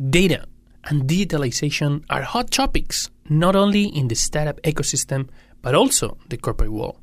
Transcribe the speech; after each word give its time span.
Data 0.00 0.44
and 0.86 1.04
digitalization 1.04 2.04
are 2.10 2.22
hot 2.22 2.50
topics, 2.50 3.10
not 3.28 3.54
only 3.54 3.84
in 3.84 4.08
the 4.08 4.16
startup 4.16 4.60
ecosystem, 4.62 5.28
but 5.62 5.76
also 5.76 6.18
the 6.28 6.36
corporate 6.36 6.72
world. 6.72 6.98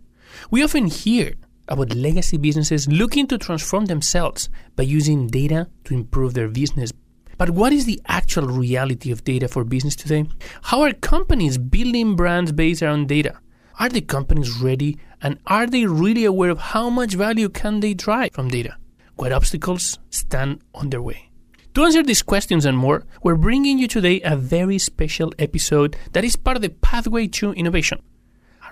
We 0.50 0.62
often 0.62 0.88
hear 0.88 1.36
about 1.70 1.96
legacy 1.96 2.36
businesses 2.36 2.90
looking 2.90 3.28
to 3.28 3.38
transform 3.38 3.86
themselves 3.86 4.50
by 4.76 4.84
using 4.84 5.28
data 5.28 5.70
to 5.86 5.94
improve 5.94 6.34
their 6.34 6.50
business. 6.50 6.92
But 7.38 7.52
what 7.52 7.72
is 7.72 7.86
the 7.86 8.02
actual 8.08 8.48
reality 8.48 9.10
of 9.10 9.24
data 9.24 9.48
for 9.48 9.64
business 9.64 9.96
today? 9.96 10.26
How 10.64 10.82
are 10.82 10.92
companies 10.92 11.58
building 11.58 12.18
brands 12.18 12.52
based 12.52 12.84
around 12.84 13.08
data? 13.08 13.40
Are 13.80 13.88
the 13.88 14.02
companies 14.02 14.62
ready 14.62 15.00
and 15.22 15.40
are 15.48 15.66
they 15.66 15.86
really 15.86 16.26
aware 16.26 16.50
of 16.50 16.60
how 16.60 16.90
much 16.90 17.14
value 17.14 17.48
can 17.48 17.80
they 17.80 17.94
drive 17.94 18.34
from 18.34 18.50
data? 18.50 18.76
What 19.16 19.32
obstacles 19.32 19.98
stand 20.10 20.60
on 20.76 20.90
their 20.90 21.02
way? 21.02 21.31
To 21.76 21.86
answer 21.86 22.04
these 22.04 22.22
questions 22.22 22.66
and 22.66 22.78
more, 22.78 23.06
we're 23.24 23.38
bringing 23.38 23.80
you 23.80 23.88
today 23.88 24.20
a 24.26 24.36
very 24.36 24.78
special 24.78 25.32
episode 25.40 25.96
that 26.12 26.26
is 26.26 26.36
part 26.36 26.58
of 26.58 26.62
the 26.62 26.70
Pathway 26.70 27.28
to 27.28 27.54
Innovation, 27.54 28.02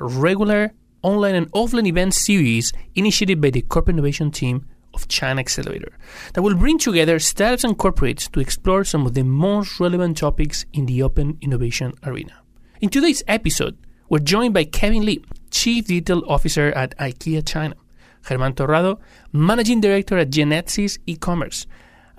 a 0.02 0.04
regular 0.04 0.74
online 1.02 1.36
and 1.36 1.50
offline 1.54 1.88
event 1.88 2.14
series 2.14 2.74
initiated 2.96 3.40
by 3.40 3.52
the 3.52 3.62
corporate 3.62 3.96
innovation 3.96 4.32
team 4.32 4.66
of 4.94 5.08
China 5.08 5.40
Accelerator 5.40 5.94
that 6.34 6.42
will 6.42 6.56
bring 6.58 6.78
together 6.78 7.20
startups 7.20 7.64
and 7.64 7.78
corporates 7.78 8.30
to 8.34 8.42
explore 8.42 8.84
some 8.84 9.06
of 9.06 9.14
the 9.14 9.24
most 9.24 9.80
relevant 9.80 10.18
topics 10.18 10.66
in 10.74 10.86
the 10.86 11.02
open 11.02 11.38
innovation 11.40 11.94
arena. 12.04 12.34
In 12.82 12.90
today's 12.90 13.24
episode, 13.30 13.78
we're 14.10 14.20
joined 14.20 14.54
by 14.54 14.66
Kevin 14.66 15.06
Lee, 15.06 15.24
Chief 15.52 15.86
Digital 15.86 16.30
Officer 16.30 16.74
at 16.74 16.98
IKEA 16.98 17.48
China, 17.48 17.76
Germán 18.24 18.58
Torrado, 18.58 19.00
Managing 19.32 19.80
Director 19.80 20.18
at 20.18 20.32
Genetsis 20.32 20.98
E-Commerce, 21.06 21.66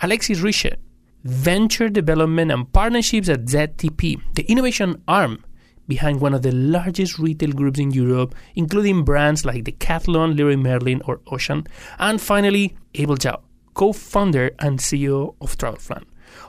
Alexis 0.03 0.41
Richer, 0.41 0.77
Venture 1.25 1.91
Development 1.91 2.51
and 2.51 2.73
Partnerships 2.73 3.29
at 3.29 3.45
ZTP, 3.45 4.21
the 4.35 4.51
innovation 4.51 5.03
arm 5.07 5.45
behind 5.89 6.21
one 6.21 6.33
of 6.33 6.41
the 6.41 6.53
largest 6.53 7.19
retail 7.19 7.53
groups 7.53 7.79
in 7.79 7.91
Europe, 7.91 8.35
including 8.55 9.05
brands 9.05 9.45
like 9.45 9.65
Decathlon, 9.65 10.37
Leroy 10.37 10.57
Merlin, 10.57 11.03
or 11.05 11.19
Auchan. 11.27 11.67
And 11.99 12.19
finally, 12.19 12.77
Abel 12.95 13.17
Zhao, 13.17 13.43
co 13.75 13.93
founder 13.93 14.53
and 14.61 14.79
CEO 14.79 15.35
of 15.43 15.59
Travelplan. 15.59 16.05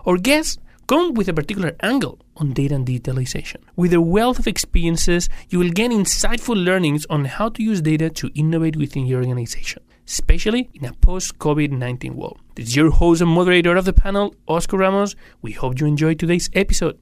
Our 0.06 0.18
guests 0.18 0.58
come 0.88 1.14
with 1.14 1.28
a 1.28 1.34
particular 1.34 1.76
angle 1.82 2.20
on 2.38 2.54
data 2.54 2.76
and 2.76 2.86
digitalization. 2.86 3.58
With 3.76 3.94
a 3.94 4.00
wealth 4.00 4.40
of 4.40 4.48
experiences, 4.48 5.28
you 5.50 5.60
will 5.60 5.72
gain 5.72 5.92
insightful 5.92 6.56
learnings 6.56 7.06
on 7.10 7.26
how 7.26 7.50
to 7.50 7.64
use 7.64 7.82
data 7.82 8.10
to 8.12 8.30
innovate 8.34 8.78
within 8.78 9.06
your 9.06 9.20
organization, 9.20 9.84
especially 10.08 10.70
in 10.74 10.86
a 10.86 10.94
post 10.94 11.38
COVID 11.40 11.72
19 11.72 12.16
world. 12.16 12.40
This 12.56 12.68
is 12.70 12.76
your 12.76 12.92
host 12.92 13.22
and 13.22 13.30
moderator 13.30 13.76
of 13.76 13.86
the 13.86 13.94
panel, 13.94 14.36
Oscar 14.48 14.78
Ramos. 14.78 15.16
We 15.42 15.52
hope 15.54 15.80
you 15.80 15.88
enjoyed 15.88 16.20
today's 16.20 16.50
episode. 16.54 17.00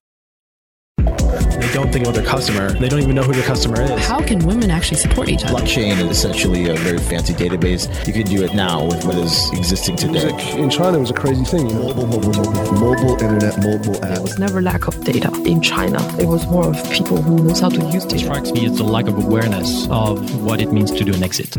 They 0.97 1.73
don't 1.73 1.91
think 1.91 2.05
about 2.05 2.15
their 2.15 2.25
customer. 2.25 2.71
They 2.71 2.89
don't 2.89 2.99
even 3.01 3.15
know 3.15 3.21
who 3.23 3.33
their 3.33 3.43
customer 3.43 3.81
is. 3.81 4.05
How 4.07 4.21
can 4.21 4.39
women 4.45 4.71
actually 4.71 4.97
support 4.97 5.29
each 5.29 5.43
other? 5.43 5.53
Blockchain 5.53 5.91
is 5.99 6.09
essentially 6.17 6.67
a 6.69 6.75
very 6.75 6.97
fancy 6.97 7.33
database. 7.33 7.83
You 8.07 8.13
can 8.13 8.23
do 8.23 8.43
it 8.43 8.53
now 8.55 8.85
with 8.85 9.03
what 9.05 9.15
is 9.15 9.49
existing 9.53 9.97
today. 9.97 10.29
in 10.57 10.69
China, 10.69 10.97
it 10.97 11.01
was 11.01 11.11
a 11.11 11.13
crazy 11.13 11.43
thing. 11.43 11.65
Mobile, 11.73 12.07
mobile, 12.07 12.31
mobile, 12.31 12.71
mobile 12.73 13.11
internet, 13.23 13.57
mobile 13.63 13.95
app. 14.03 14.13
There 14.13 14.21
was 14.21 14.39
never 14.39 14.61
lack 14.61 14.87
of 14.87 15.03
data 15.03 15.31
in 15.45 15.61
China. 15.61 15.99
It 16.19 16.25
was 16.27 16.47
more 16.47 16.67
of 16.67 16.91
people 16.91 17.21
who 17.21 17.43
knows 17.43 17.59
how 17.59 17.69
to 17.69 17.81
use 17.91 18.05
It 18.05 18.09
data. 18.11 18.23
strikes 18.25 18.51
me 18.51 18.65
as 18.65 18.77
the 18.77 18.83
lack 18.83 19.07
of 19.07 19.17
awareness 19.23 19.87
of 19.89 20.43
what 20.43 20.61
it 20.61 20.71
means 20.73 20.91
to 20.91 21.03
do 21.03 21.13
an 21.13 21.23
exit. 21.23 21.55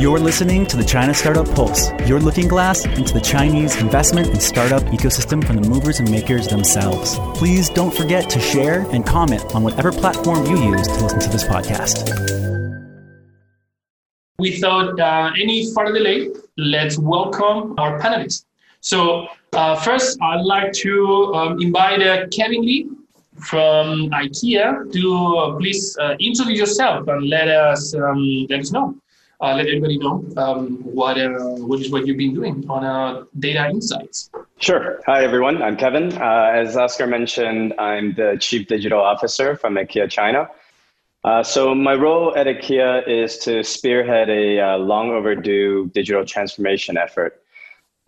You're 0.00 0.18
listening 0.18 0.66
to 0.66 0.76
the 0.76 0.84
China 0.84 1.14
Startup 1.14 1.48
Pulse, 1.54 1.90
your 2.06 2.20
looking 2.20 2.48
glass 2.48 2.84
into 2.84 3.12
the 3.12 3.20
Chinese 3.20 3.76
investment 3.80 4.28
and 4.28 4.42
startup 4.42 4.82
ecosystem 4.84 5.44
from 5.46 5.56
the 5.56 5.68
movers 5.68 6.00
and 6.00 6.10
makers 6.10 6.48
themselves. 6.48 7.18
Please 7.38 7.70
don't 7.70 7.94
forget 7.94 8.28
to 8.30 8.40
share 8.40 8.80
and 8.90 9.06
comment 9.06 9.54
on 9.54 9.62
whatever 9.62 9.92
platform 9.92 10.44
you 10.46 10.56
use 10.76 10.86
to 10.88 11.02
listen 11.04 11.20
to 11.20 11.28
this 11.28 11.44
podcast. 11.44 12.32
without 14.42 14.98
uh, 14.98 15.30
any 15.40 15.72
further 15.72 15.94
delay, 15.98 16.28
let's 16.56 16.98
welcome 16.98 17.74
our 17.78 17.98
panelists. 18.00 18.44
So, 18.80 19.28
uh, 19.52 19.76
first, 19.76 20.18
I'd 20.20 20.42
like 20.42 20.72
to 20.84 21.34
um, 21.34 21.60
invite 21.62 22.02
uh, 22.02 22.26
Kevin 22.36 22.62
Lee 22.62 22.90
from 23.36 24.10
IKEA 24.10 24.92
to 24.92 25.02
uh, 25.36 25.56
please 25.58 25.96
uh, 25.98 26.16
introduce 26.18 26.58
yourself 26.58 27.06
and 27.06 27.28
let 27.28 27.48
us 27.48 27.94
um, 27.94 28.46
let 28.50 28.60
us 28.60 28.72
know, 28.72 28.96
uh, 29.42 29.56
let 29.56 29.66
everybody 29.66 29.98
know 29.98 30.24
um, 30.36 30.78
what 30.84 31.18
uh, 31.18 31.30
what 31.68 31.80
is 31.80 31.90
what 31.90 32.06
you've 32.06 32.16
been 32.16 32.32
doing 32.34 32.64
on 32.70 32.84
uh, 32.84 33.24
data 33.40 33.68
insights. 33.68 34.30
Sure. 34.58 35.00
Hi, 35.06 35.24
everyone. 35.24 35.60
I'm 35.60 35.76
Kevin. 35.76 36.12
Uh, 36.12 36.52
as 36.54 36.76
Oscar 36.76 37.08
mentioned, 37.08 37.74
I'm 37.78 38.14
the 38.14 38.36
Chief 38.40 38.68
Digital 38.68 39.00
Officer 39.00 39.56
from 39.56 39.74
IKEA 39.74 40.08
China. 40.08 40.48
Uh, 41.24 41.42
so, 41.42 41.74
my 41.74 41.94
role 41.94 42.34
at 42.36 42.46
IKEA 42.46 43.06
is 43.06 43.38
to 43.38 43.62
spearhead 43.64 44.30
a 44.30 44.60
uh, 44.60 44.78
long 44.78 45.10
overdue 45.10 45.90
digital 45.92 46.24
transformation 46.24 46.96
effort. 46.96 47.41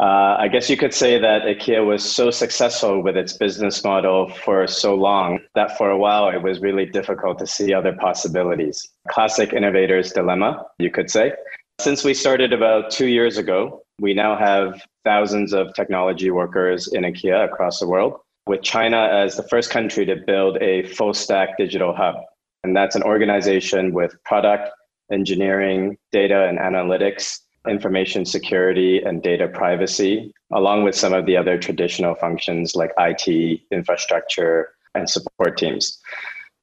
Uh, 0.01 0.37
I 0.41 0.49
guess 0.49 0.69
you 0.69 0.77
could 0.77 0.93
say 0.93 1.19
that 1.19 1.43
IKEA 1.43 1.87
was 1.87 2.05
so 2.05 2.31
successful 2.31 3.01
with 3.01 3.17
its 3.17 3.33
business 3.35 3.85
model 3.85 4.29
for 4.29 4.67
so 4.67 4.95
long 4.95 5.39
that 5.55 5.79
for 5.79 5.91
a 5.91 5.99
while 5.99 6.29
it 6.29 6.43
was 6.43 6.61
really 6.61 6.85
difficult 6.85 7.39
to 7.39 7.47
see 7.47 7.73
other 7.73 7.93
possibilities. 7.93 8.89
Classic 9.09 9.53
innovator's 9.53 10.11
dilemma, 10.11 10.65
you 10.79 10.91
could 10.91 11.11
say. 11.11 11.33
Since 11.81 12.03
we 12.03 12.13
started 12.13 12.53
about 12.53 12.91
two 12.91 13.07
years 13.07 13.39
ago, 13.39 13.83
we 14.01 14.15
now 14.15 14.37
have 14.37 14.83
thousands 15.05 15.53
of 15.53 15.73
technology 15.75 16.31
workers 16.31 16.89
in 16.93 17.05
IKEA 17.05 17.45
across 17.45 17.79
the 17.79 17.87
world, 17.87 18.19
with 18.47 18.63
China 18.63 19.09
as 19.13 19.37
the 19.37 19.45
first 19.45 19.71
country 19.71 20.05
to 20.07 20.17
build 20.17 20.57
a 20.61 20.85
full 20.89 21.15
stack 21.15 21.57
digital 21.57 21.95
hub. 21.95 22.17
And 22.65 22.77
that's 22.77 22.97
an 22.97 23.03
organization 23.03 23.93
with 23.93 24.17
product, 24.25 24.71
engineering, 25.13 25.99
data 26.11 26.49
and 26.49 26.59
analytics, 26.59 27.41
information 27.69 28.25
security, 28.25 29.03
and 29.03 29.23
data 29.23 29.49
privacy, 29.49 30.33
along 30.53 30.85
with 30.85 30.95
some 30.95 31.13
of 31.13 31.27
the 31.27 31.37
other 31.37 31.59
traditional 31.59 32.15
functions 32.15 32.75
like 32.75 32.93
IT, 32.99 33.61
infrastructure, 33.71 34.75
and 34.95 35.09
support 35.09 35.57
teams. 35.57 35.99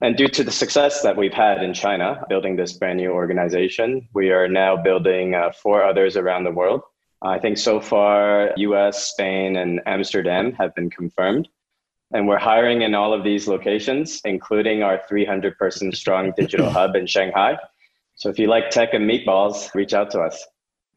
And 0.01 0.17
due 0.17 0.28
to 0.29 0.44
the 0.44 0.51
success 0.51 1.03
that 1.03 1.16
we've 1.16 1.34
had 1.34 1.61
in 1.61 1.73
China 1.75 2.23
building 2.28 2.56
this 2.56 2.73
brand 2.73 2.97
new 2.97 3.11
organization, 3.11 4.07
we 4.13 4.31
are 4.31 4.47
now 4.47 4.75
building 4.75 5.35
uh, 5.35 5.51
four 5.51 5.84
others 5.84 6.17
around 6.17 6.44
the 6.44 6.51
world. 6.51 6.81
I 7.22 7.38
think 7.38 7.59
so 7.59 7.79
far, 7.79 8.51
US, 8.57 9.11
Spain, 9.11 9.57
and 9.57 9.79
Amsterdam 9.85 10.53
have 10.53 10.73
been 10.73 10.90
confirmed. 10.90 11.47
And 12.13 12.28
we're 12.28 12.40
hiring 12.40 12.81
in 12.81 12.95
all 12.95 13.13
of 13.13 13.23
these 13.23 13.47
locations, 13.47 14.22
including 14.25 14.81
our 14.81 15.01
300 15.07 15.56
person 15.57 15.91
strong 15.91 16.34
digital 16.35 16.69
hub 16.78 16.95
in 16.95 17.06
Shanghai. 17.06 17.57
So 18.16 18.29
if 18.29 18.40
you 18.40 18.47
like 18.47 18.72
tech 18.72 18.94
and 18.94 19.09
meatballs, 19.09 19.73
reach 19.75 19.94
out 19.94 20.09
to 20.11 20.19
us. 20.22 20.44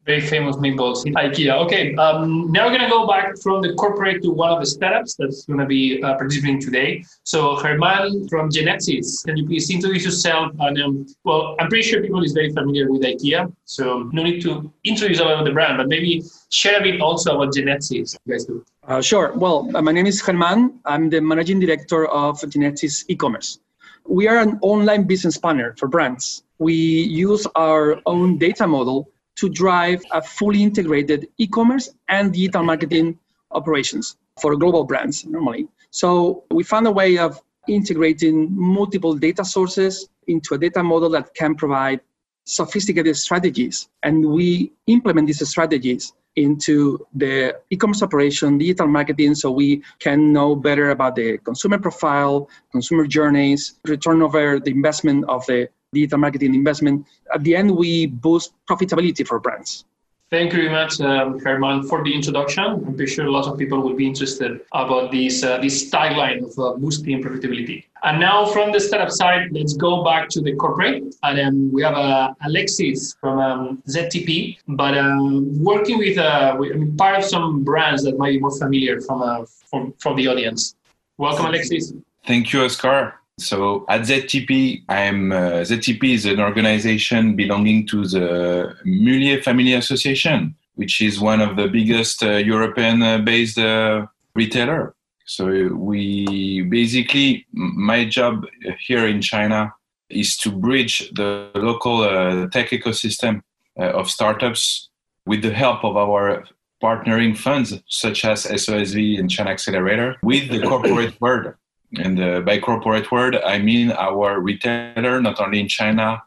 Very 0.05 0.21
famous 0.21 0.55
meatballs 0.57 1.07
in 1.07 1.15
IKEA. 1.15 1.53
Okay, 1.65 1.95
um, 1.95 2.51
now 2.51 2.67
we're 2.67 2.77
gonna 2.77 2.89
go 2.89 3.07
back 3.07 3.35
from 3.41 3.61
the 3.63 3.73
corporate 3.73 4.21
to 4.21 4.29
one 4.29 4.51
of 4.51 4.59
the 4.59 4.65
startups 4.65 5.15
that's 5.15 5.45
gonna 5.45 5.65
be 5.65 6.01
uh, 6.03 6.13
participating 6.15 6.61
today. 6.61 7.03
So 7.23 7.55
Herman 7.55 8.27
from 8.29 8.51
Genetsis, 8.51 9.25
can 9.25 9.35
you 9.35 9.47
please 9.47 9.67
introduce 9.71 10.05
yourself? 10.05 10.51
And 10.59 10.79
um, 10.79 11.07
well, 11.23 11.55
I'm 11.59 11.69
pretty 11.69 11.87
sure 11.89 12.03
people 12.03 12.23
is 12.23 12.33
very 12.33 12.51
familiar 12.53 12.91
with 12.91 13.01
IKEA, 13.01 13.51
so 13.65 14.09
no 14.13 14.21
need 14.21 14.41
to 14.41 14.71
introduce 14.83 15.19
about 15.19 15.43
the 15.43 15.51
brand, 15.51 15.77
but 15.77 15.87
maybe 15.87 16.21
share 16.51 16.79
a 16.79 16.83
bit 16.83 17.01
also 17.01 17.35
about 17.35 17.55
Genetsis. 17.55 18.15
You 18.25 18.33
guys 18.33 18.45
do. 18.45 18.63
Uh, 18.87 19.01
sure. 19.01 19.33
Well, 19.33 19.71
uh, 19.75 19.81
my 19.81 19.91
name 19.91 20.05
is 20.05 20.21
Germán. 20.21 20.77
I'm 20.85 21.09
the 21.09 21.19
managing 21.19 21.59
director 21.59 22.05
of 22.07 22.39
Genetsis 22.41 23.05
e-commerce. 23.07 23.59
We 24.07 24.27
are 24.27 24.37
an 24.37 24.59
online 24.61 25.05
business 25.05 25.35
partner 25.35 25.73
for 25.79 25.87
brands. 25.87 26.43
We 26.59 26.75
use 26.75 27.47
our 27.55 27.99
own 28.05 28.37
data 28.37 28.67
model 28.67 29.09
to 29.35 29.49
drive 29.49 30.01
a 30.11 30.21
fully 30.21 30.63
integrated 30.63 31.27
e-commerce 31.37 31.89
and 32.07 32.33
digital 32.33 32.63
marketing 32.63 33.17
operations 33.51 34.17
for 34.41 34.55
global 34.55 34.83
brands 34.83 35.25
normally. 35.25 35.67
So 35.91 36.43
we 36.51 36.63
found 36.63 36.87
a 36.87 36.91
way 36.91 37.17
of 37.17 37.41
integrating 37.67 38.49
multiple 38.51 39.15
data 39.15 39.43
sources 39.43 40.09
into 40.27 40.55
a 40.55 40.57
data 40.57 40.83
model 40.83 41.09
that 41.11 41.33
can 41.33 41.55
provide 41.55 42.01
sophisticated 42.45 43.17
strategies. 43.17 43.89
And 44.03 44.25
we 44.25 44.71
implement 44.87 45.27
these 45.27 45.47
strategies 45.47 46.13
into 46.35 47.05
the 47.13 47.55
e-commerce 47.69 48.03
operation, 48.03 48.57
digital 48.57 48.87
marketing, 48.87 49.35
so 49.35 49.51
we 49.51 49.81
can 49.99 50.33
know 50.33 50.55
better 50.55 50.89
about 50.89 51.15
the 51.15 51.37
consumer 51.39 51.79
profile, 51.79 52.49
consumer 52.71 53.07
journeys, 53.07 53.79
return 53.85 54.21
over 54.21 54.59
the 54.59 54.71
investment 54.71 55.25
of 55.29 55.45
the 55.45 55.69
digital 55.95 56.19
marketing 56.19 56.53
investment. 56.61 57.05
At 57.33 57.43
the 57.43 57.55
end, 57.55 57.75
we 57.83 58.07
boost 58.07 58.53
profitability 58.69 59.23
for 59.25 59.39
brands. 59.39 59.85
Thank 60.31 60.53
you 60.53 60.63
very 60.63 60.73
much, 60.79 60.99
um, 61.01 61.39
Herman, 61.39 61.83
for 61.89 62.03
the 62.03 62.13
introduction. 62.13 62.63
I'm 62.63 62.95
pretty 62.95 63.11
sure 63.13 63.25
a 63.25 63.31
lot 63.31 63.45
of 63.45 63.59
people 63.59 63.79
will 63.81 63.93
be 63.93 64.07
interested 64.07 64.51
about 64.73 65.11
this 65.11 65.43
uh, 65.43 65.59
this 65.65 65.75
tagline 65.91 66.39
of 66.47 66.53
uh, 66.57 66.77
boosting 66.81 67.21
profitability. 67.23 67.77
And 68.01 68.19
now 68.19 68.45
from 68.53 68.71
the 68.71 68.79
startup 68.79 69.11
side, 69.11 69.43
let's 69.51 69.73
go 69.73 70.03
back 70.03 70.29
to 70.29 70.41
the 70.41 70.53
corporate. 70.55 71.15
And 71.21 71.39
um, 71.39 71.71
we 71.71 71.83
have 71.83 71.93
uh, 71.93 72.33
Alexis 72.43 73.15
from 73.21 73.39
um, 73.39 73.83
ZTP, 73.87 74.57
but 74.67 74.97
um, 74.97 75.63
working 75.63 75.97
with, 75.99 76.17
uh, 76.17 76.55
with 76.59 76.73
I 76.73 76.75
mean, 76.75 76.97
part 76.97 77.19
of 77.19 77.23
some 77.25 77.63
brands 77.63 78.03
that 78.03 78.17
might 78.17 78.31
be 78.31 78.39
more 78.39 78.55
familiar 78.57 79.01
from, 79.01 79.21
uh, 79.21 79.45
from, 79.69 79.93
from 79.99 80.15
the 80.17 80.27
audience. 80.27 80.75
Welcome, 81.17 81.45
Alexis. 81.45 81.93
Thank 82.25 82.51
you, 82.51 82.63
Oscar. 82.63 83.15
So 83.37 83.83
at 83.89 84.01
ZTP, 84.01 84.85
I'm 84.87 85.33
uh, 85.33 85.65
ZTP 85.67 86.13
is 86.13 86.25
an 86.25 86.39
organization 86.39 87.35
belonging 87.35 87.85
to 87.87 88.07
the 88.07 88.75
Mulliez 88.85 89.43
Family 89.43 89.73
Association, 89.73 90.55
which 90.75 91.01
is 91.01 91.19
one 91.19 91.41
of 91.41 91.57
the 91.57 91.67
biggest 91.67 92.23
uh, 92.23 92.37
European-based 92.37 93.57
uh, 93.57 94.07
retailer. 94.35 94.95
So 95.25 95.67
we 95.73 96.61
basically, 96.61 97.45
my 97.51 98.05
job 98.05 98.45
here 98.79 99.05
in 99.05 99.21
China 99.21 99.73
is 100.09 100.37
to 100.37 100.51
bridge 100.51 101.11
the 101.15 101.51
local 101.55 102.03
uh, 102.03 102.47
tech 102.47 102.69
ecosystem 102.69 103.41
uh, 103.77 103.89
of 103.89 104.09
startups 104.09 104.89
with 105.25 105.41
the 105.41 105.51
help 105.51 105.83
of 105.83 105.97
our 105.97 106.45
partnering 106.81 107.35
funds 107.35 107.73
such 107.87 108.23
as 108.23 108.45
SOSV 108.45 109.19
and 109.19 109.29
China 109.29 109.49
Accelerator 109.49 110.15
with 110.23 110.49
the 110.49 110.61
corporate 110.61 111.19
world. 111.19 111.53
And 111.99 112.19
uh, 112.19 112.41
by 112.41 112.59
corporate 112.59 113.11
world, 113.11 113.35
I 113.35 113.59
mean 113.59 113.91
our 113.91 114.39
retailer, 114.39 115.21
not 115.21 115.39
only 115.39 115.59
in 115.59 115.67
China, 115.67 116.21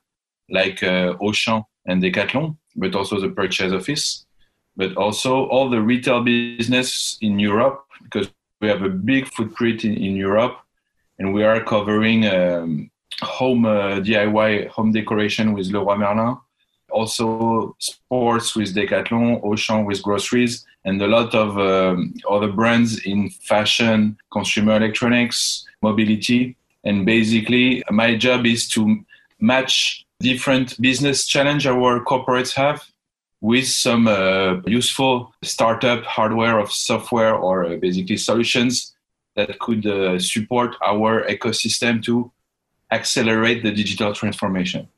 like 0.50 0.82
uh, 0.82 1.14
Auchan 1.20 1.64
and 1.86 2.02
Decathlon, 2.02 2.56
but 2.76 2.94
also 2.94 3.20
the 3.20 3.28
purchase 3.28 3.72
office, 3.72 4.26
but 4.76 4.96
also 4.96 5.46
all 5.46 5.68
the 5.68 5.82
retail 5.82 6.22
business 6.22 7.18
in 7.20 7.38
Europe, 7.38 7.84
because 8.02 8.30
we 8.60 8.68
have 8.68 8.82
a 8.82 8.88
big 8.88 9.26
footprint 9.26 9.84
in, 9.84 9.94
in 9.94 10.16
Europe, 10.16 10.58
and 11.18 11.34
we 11.34 11.44
are 11.44 11.62
covering 11.62 12.26
um, 12.26 12.90
home 13.22 13.64
uh, 13.66 14.00
DIY 14.00 14.68
home 14.68 14.92
decoration 14.92 15.52
with 15.52 15.66
Leroy 15.66 15.96
Merlin, 15.96 16.36
also 16.90 17.76
sports 17.78 18.54
with 18.56 18.74
Decathlon, 18.74 19.42
Auchan 19.42 19.84
with 19.84 20.02
groceries, 20.02 20.64
and 20.88 21.02
a 21.02 21.06
lot 21.06 21.34
of 21.34 21.58
um, 21.58 22.14
other 22.30 22.50
brands 22.50 23.04
in 23.04 23.28
fashion, 23.28 24.16
consumer 24.32 24.74
electronics, 24.76 25.66
mobility. 25.82 26.56
And 26.82 27.04
basically, 27.04 27.82
my 27.90 28.16
job 28.16 28.46
is 28.46 28.66
to 28.70 29.04
match 29.38 30.06
different 30.20 30.80
business 30.80 31.26
challenge 31.26 31.66
our 31.66 32.02
corporates 32.04 32.54
have 32.54 32.82
with 33.42 33.68
some 33.68 34.08
uh, 34.08 34.60
useful 34.66 35.32
startup 35.42 36.04
hardware 36.04 36.58
of 36.58 36.72
software 36.72 37.34
or 37.34 37.66
uh, 37.66 37.76
basically 37.76 38.16
solutions 38.16 38.94
that 39.36 39.58
could 39.58 39.86
uh, 39.86 40.18
support 40.18 40.74
our 40.84 41.22
ecosystem 41.28 42.02
to 42.02 42.32
accelerate 42.90 43.62
the 43.62 43.70
digital 43.70 44.14
transformation. 44.14 44.88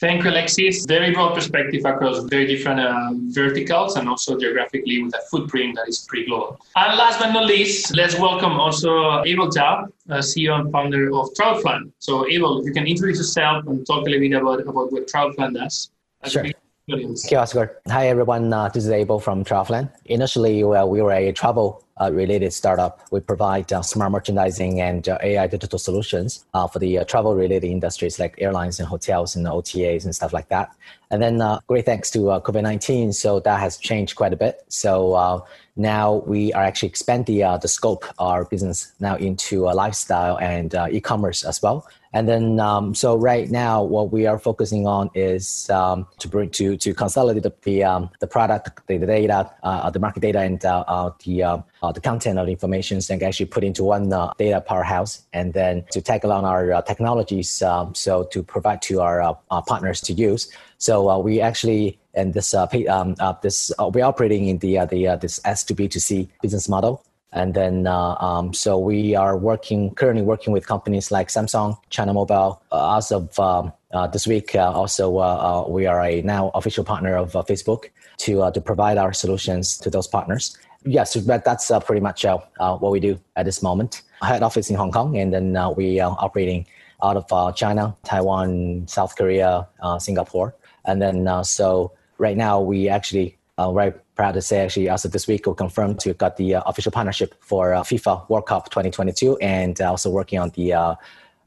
Thank 0.00 0.22
you, 0.22 0.30
Alexis. 0.30 0.86
Very 0.86 1.12
broad 1.12 1.34
perspective 1.34 1.84
across 1.84 2.20
very 2.24 2.46
different 2.46 2.78
um, 2.78 3.32
verticals 3.32 3.96
and 3.96 4.08
also 4.08 4.38
geographically 4.38 5.02
with 5.02 5.12
a 5.12 5.20
footprint 5.28 5.74
that 5.74 5.88
is 5.88 6.06
pretty 6.08 6.26
global. 6.26 6.60
And 6.76 6.96
last 6.96 7.18
but 7.18 7.32
not 7.32 7.46
least, 7.46 7.96
let's 7.96 8.16
welcome 8.16 8.52
also 8.52 9.24
Abel 9.24 9.48
uh, 9.48 9.88
CEO 10.18 10.60
and 10.60 10.70
founder 10.70 11.12
of 11.12 11.34
Travelplan. 11.34 11.90
So, 11.98 12.28
Abel, 12.28 12.64
you 12.64 12.72
can 12.72 12.86
introduce 12.86 13.18
yourself 13.18 13.66
and 13.66 13.84
talk 13.84 14.06
a 14.06 14.10
little 14.10 14.20
bit 14.20 14.40
about, 14.40 14.60
about 14.60 14.92
what 14.92 15.08
Travelplan 15.08 15.54
does. 15.54 15.90
Sure. 16.26 16.44
You, 16.88 17.14
Oscar. 17.36 17.82
Hi, 17.88 18.08
everyone. 18.08 18.50
Uh, 18.50 18.70
this 18.70 18.86
is 18.86 18.90
Abel 18.90 19.20
from 19.20 19.44
Travelplan. 19.44 19.92
Initially, 20.06 20.64
well, 20.64 20.88
we 20.88 21.02
were 21.02 21.12
a 21.12 21.32
travel 21.32 21.84
uh, 22.00 22.10
related 22.10 22.50
startup. 22.54 23.02
We 23.10 23.20
provide 23.20 23.70
uh, 23.70 23.82
smart 23.82 24.10
merchandising 24.10 24.80
and 24.80 25.06
uh, 25.06 25.18
AI 25.22 25.48
digital 25.48 25.78
solutions 25.78 26.46
uh, 26.54 26.66
for 26.66 26.78
the 26.78 27.00
uh, 27.00 27.04
travel 27.04 27.34
related 27.34 27.64
industries 27.64 28.18
like 28.18 28.36
airlines 28.38 28.80
and 28.80 28.88
hotels 28.88 29.36
and 29.36 29.44
OTAs 29.44 30.06
and 30.06 30.14
stuff 30.14 30.32
like 30.32 30.48
that. 30.48 30.74
And 31.10 31.20
then, 31.20 31.42
uh, 31.42 31.60
great 31.66 31.84
thanks 31.84 32.10
to 32.12 32.20
COVID 32.20 32.62
19, 32.62 33.12
so 33.12 33.38
that 33.40 33.60
has 33.60 33.76
changed 33.76 34.16
quite 34.16 34.32
a 34.32 34.36
bit. 34.36 34.64
So 34.68 35.44
now 35.76 36.22
we 36.26 36.54
are 36.54 36.64
actually 36.64 36.88
expanding 36.88 37.36
the, 37.40 37.58
the 37.60 37.68
scope 37.68 38.04
of 38.04 38.14
our 38.18 38.46
business 38.46 38.92
now 38.98 39.16
into 39.16 39.64
lifestyle 39.64 40.38
and 40.38 40.74
e 40.90 41.02
commerce 41.02 41.44
as 41.44 41.60
well. 41.60 41.86
And 42.12 42.26
then, 42.26 42.58
um, 42.58 42.94
so 42.94 43.16
right 43.16 43.50
now, 43.50 43.82
what 43.82 44.10
we 44.10 44.26
are 44.26 44.38
focusing 44.38 44.86
on 44.86 45.10
is 45.14 45.68
um, 45.68 46.06
to 46.18 46.28
bring 46.28 46.50
to 46.50 46.76
to 46.76 46.94
consolidate 46.94 47.42
the 47.42 47.52
the, 47.62 47.84
um, 47.84 48.10
the 48.20 48.26
product, 48.26 48.86
the, 48.86 48.96
the 48.96 49.06
data, 49.06 49.50
uh, 49.62 49.90
the 49.90 49.98
market 49.98 50.20
data, 50.20 50.40
and 50.40 50.64
uh, 50.64 50.84
uh, 50.88 51.10
the 51.24 51.42
uh, 51.42 51.58
uh, 51.82 51.92
the 51.92 52.00
content 52.00 52.38
of 52.38 52.48
information, 52.48 53.00
and 53.10 53.22
actually 53.22 53.46
put 53.46 53.62
into 53.62 53.84
one 53.84 54.12
uh, 54.12 54.32
data 54.38 54.60
powerhouse, 54.60 55.22
and 55.32 55.52
then 55.52 55.84
to 55.90 56.00
tag 56.00 56.24
along 56.24 56.44
our 56.44 56.82
technologies, 56.82 57.60
um, 57.62 57.94
so 57.94 58.24
to 58.24 58.42
provide 58.42 58.80
to 58.82 59.00
our 59.00 59.20
our 59.50 59.62
partners 59.62 60.00
to 60.00 60.12
use. 60.14 60.50
So 60.78 61.18
we 61.18 61.40
actually 61.40 61.98
and 62.14 62.32
this 62.32 62.54
pay, 62.70 62.86
um, 62.86 63.16
this 63.42 63.70
we're 63.78 64.04
operating 64.04 64.48
in 64.48 64.58
the 64.58 64.78
the 64.86 65.18
this 65.20 65.40
S 65.44 65.62
to 65.64 65.74
B 65.74 65.88
to 65.88 66.00
C 66.00 66.28
business 66.40 66.68
model. 66.68 67.04
And 67.32 67.52
then, 67.52 67.86
uh, 67.86 68.14
um, 68.20 68.54
so 68.54 68.78
we 68.78 69.14
are 69.14 69.36
working 69.36 69.94
currently 69.94 70.22
working 70.22 70.52
with 70.52 70.66
companies 70.66 71.10
like 71.10 71.28
Samsung, 71.28 71.78
China 71.90 72.14
Mobile. 72.14 72.62
Uh, 72.72 72.96
as 72.96 73.12
of 73.12 73.38
um, 73.38 73.72
uh, 73.92 74.06
this 74.06 74.26
week, 74.26 74.54
uh, 74.54 74.72
also 74.72 75.18
uh, 75.18 75.64
uh, 75.66 75.70
we 75.70 75.86
are 75.86 76.02
a 76.02 76.22
now 76.22 76.50
official 76.54 76.84
partner 76.84 77.16
of 77.16 77.32
Facebook 77.32 77.90
to 78.18 78.50
to 78.50 78.60
provide 78.60 78.98
our 78.98 79.12
solutions 79.12 79.76
to 79.78 79.90
those 79.90 80.06
partners. 80.06 80.56
Yes, 80.84 81.16
but 81.16 81.44
that's 81.44 81.70
pretty 81.84 82.00
much 82.00 82.24
what 82.24 82.92
we 82.92 83.00
do 83.00 83.20
at 83.36 83.44
this 83.44 83.62
moment. 83.62 84.02
Head 84.22 84.42
office 84.42 84.70
in 84.70 84.76
Hong 84.76 84.90
Kong, 84.90 85.16
and 85.16 85.32
then 85.32 85.56
we 85.76 86.00
are 86.00 86.16
operating 86.18 86.66
out 87.02 87.16
of 87.16 87.54
China, 87.54 87.96
Taiwan, 88.04 88.86
South 88.88 89.16
Korea, 89.16 89.68
Singapore, 89.98 90.54
and 90.84 91.02
then 91.02 91.44
so 91.44 91.92
right 92.18 92.36
now 92.36 92.60
we 92.60 92.88
actually 92.88 93.37
uh, 93.58 93.72
very 93.72 93.92
proud 94.14 94.32
to 94.32 94.40
say, 94.40 94.60
actually, 94.60 94.88
also 94.88 95.08
this 95.08 95.26
week, 95.26 95.46
we 95.46 95.54
confirmed 95.54 95.98
to 96.00 96.14
got 96.14 96.36
the 96.36 96.54
uh, 96.54 96.62
official 96.66 96.92
partnership 96.92 97.34
for 97.40 97.74
uh, 97.74 97.82
FIFA 97.82 98.28
World 98.30 98.46
Cup 98.46 98.70
2022 98.70 99.36
and 99.38 99.80
also 99.80 100.08
working 100.08 100.38
on 100.38 100.50
the 100.50 100.72
uh, 100.72 100.94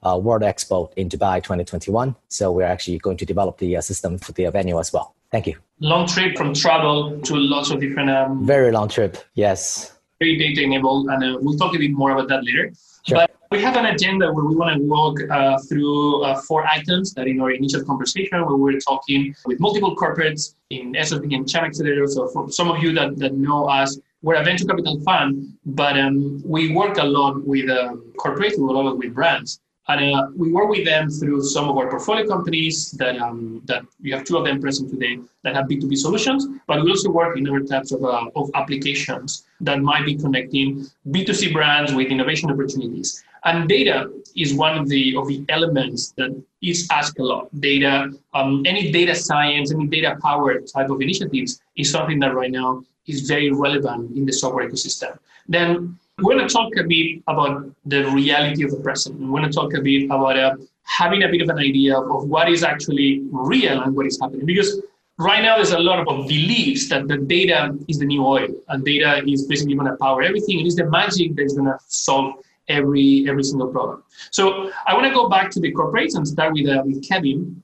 uh, 0.03 0.17
World 0.21 0.41
Expo 0.41 0.91
in 0.97 1.07
Dubai 1.07 1.41
2021. 1.41 2.15
So 2.27 2.51
we're 2.51 2.63
actually 2.63 2.97
going 2.97 3.17
to 3.17 3.25
develop 3.25 3.57
the 3.59 3.77
uh, 3.77 3.81
system 3.81 4.17
for 4.17 4.33
the 4.33 4.49
venue 4.51 4.77
as 4.79 4.91
well. 4.91 5.15
Thank 5.31 5.47
you. 5.47 5.55
Long 5.79 6.05
trip 6.05 6.37
from 6.37 6.53
travel 6.53 7.19
to 7.21 7.35
lots 7.35 7.71
of 7.71 7.79
different. 7.79 8.09
Um, 8.09 8.45
very 8.45 8.71
long 8.71 8.89
trip, 8.89 9.17
yes. 9.33 9.97
Very 10.19 10.37
data 10.37 10.61
enabled, 10.63 11.07
and 11.07 11.43
we'll 11.43 11.57
talk 11.57 11.73
a 11.73 11.79
bit 11.79 11.91
more 11.91 12.11
about 12.11 12.27
that 12.27 12.43
later. 12.43 12.73
Sure. 13.07 13.19
But 13.19 13.31
we 13.51 13.62
have 13.62 13.75
an 13.75 13.88
agenda 13.88 14.31
where 14.31 14.45
we 14.45 14.56
want 14.56 14.77
to 14.77 14.83
walk 14.88 15.19
uh, 15.30 15.57
through 15.68 16.24
uh, 16.24 16.42
four 16.48 16.65
items 16.65 17.13
that 17.13 17.27
in 17.27 17.42
our 17.42 17.51
initial 17.51 17.83
conversation, 17.83 18.39
where 18.45 18.56
we 18.56 18.74
were 18.74 18.80
talking 18.80 19.36
with 19.45 19.59
multiple 19.59 19.94
corporates 19.94 20.56
in 20.69 20.94
SOSV 20.94 21.36
and 21.36 21.50
China 21.50 21.68
Accelerator. 21.68 22.07
So 22.07 22.30
for 22.30 22.50
some 22.50 22.71
of 22.71 22.81
you 22.81 22.94
that, 22.94 23.18
that 23.18 23.33
know 23.33 23.65
us, 23.65 24.00
we're 24.21 24.36
a 24.36 24.44
venture 24.44 24.63
capital 24.63 25.01
fund, 25.01 25.57
but 25.65 26.00
um, 26.00 26.42
we 26.45 26.74
work 26.74 26.98
a 26.98 27.03
lot 27.03 27.45
with 27.45 27.69
um, 27.69 28.13
corporates, 28.18 28.57
we 28.57 28.63
work 28.63 28.75
a 28.75 28.80
lot 28.80 28.97
with 28.97 29.14
brands. 29.14 29.59
And 29.87 30.16
uh, 30.16 30.28
we 30.37 30.54
work 30.54 30.69
with 30.69 30.85
them 30.85 31.09
through 31.09 31.44
some 31.44 31.68
of 31.68 31.75
our 31.75 31.90
portfolio 31.90 32.25
companies 32.25 32.92
that 32.92 33.18
um, 33.18 33.61
that 33.66 33.83
we 34.02 34.11
have 34.11 34.23
two 34.23 34.37
of 34.37 34.45
them 34.45 34.61
present 34.61 34.90
today 34.90 35.19
that 35.44 35.56
have 35.56 35.66
B2B 35.66 35.97
solutions, 35.97 36.47
but 36.68 36.81
we 36.81 36.90
also 36.90 37.09
work 37.09 37.35
in 37.35 37.49
other 37.49 37.66
types 37.66 37.92
of, 37.92 38.02
uh, 38.04 38.30
of 38.35 38.49
applications 38.54 39.47
that 39.59 39.81
might 39.81 40.06
be 40.06 40.16
connecting 40.16 40.85
B2C 41.07 41.52
brands 41.52 41.94
with 41.94 42.07
innovation 42.07 42.49
opportunities. 42.52 43.21
And 43.44 43.68
data 43.68 44.12
is 44.36 44.54
one 44.54 44.78
of 44.78 44.88
the 44.88 45.16
of 45.16 45.28
the 45.28 45.44
elements 45.50 46.12
that 46.18 46.31
is 46.62 46.88
asked 46.92 47.18
a 47.19 47.24
lot. 47.24 47.50
Data, 47.60 48.12
um, 48.33 48.64
any 48.66 48.92
data 48.92 49.16
science, 49.16 49.74
any 49.74 49.88
data 49.88 50.18
powered 50.21 50.68
type 50.68 50.90
of 50.90 51.02
initiatives 51.02 51.60
is 51.76 51.92
something 51.92 52.19
that 52.19 52.36
right 52.36 52.52
now 52.52 52.83
is 53.07 53.28
very 53.28 53.52
relevant 53.52 54.16
in 54.16 54.26
the 54.26 54.31
software 54.31 54.69
ecosystem. 54.69 55.18
Then 55.48 55.98
we're 56.19 56.36
going 56.36 56.48
to 56.48 56.54
talk 56.54 56.71
a 56.78 56.83
bit 56.83 57.24
about 57.28 57.66
the 57.86 58.04
reality 58.12 58.64
of 58.64 58.71
the 58.71 58.78
present. 58.78 59.19
We're 59.19 59.40
going 59.40 59.52
to 59.52 59.56
talk 59.56 59.74
a 59.74 59.81
bit 59.81 60.06
about 60.06 60.38
uh, 60.38 60.56
having 60.83 61.24
a 61.24 61.30
bit 61.30 61.42
of 61.42 61.50
an 61.50 61.57
idea 61.57 61.98
of, 61.98 62.12
of 62.12 62.30
what 62.30 62.48
is 62.50 62.64
actually 62.64 63.24
real 63.31 63.81
and 63.81 63.95
what 63.95 64.06
is 64.06 64.19
happening. 64.21 64.45
Because 64.45 64.81
right 65.18 65.42
now 65.42 65.56
there's 65.56 65.71
a 65.71 65.80
lot 65.80 66.00
of 66.07 66.28
beliefs 66.28 66.90
that 66.90 67.07
the 67.07 67.18
data 67.18 67.76
is 67.88 68.00
the 68.00 68.06
new 68.06 68.24
oil 68.26 68.48
and 68.69 68.86
data 68.86 69.24
is 69.28 69.48
basically 69.48 69.76
going 69.76 69.90
to 69.90 69.98
power 69.98 70.21
everything. 70.21 70.60
It 70.60 70.68
is 70.68 70.76
the 70.76 70.86
magic 70.86 71.36
that 71.36 71.44
is 71.44 71.54
going 71.54 71.66
to 71.66 71.78
solve 71.88 72.36
every 72.68 73.25
every 73.27 73.44
single 73.44 73.68
problem. 73.68 74.03
So 74.31 74.71
I 74.87 74.94
want 74.94 75.06
to 75.07 75.13
go 75.13 75.30
back 75.30 75.51
to 75.51 75.59
the 75.59 75.71
corporates 75.73 76.15
and 76.15 76.27
start 76.27 76.53
with 76.53 76.68
uh, 76.68 76.83
with 76.85 77.07
Kevin, 77.07 77.61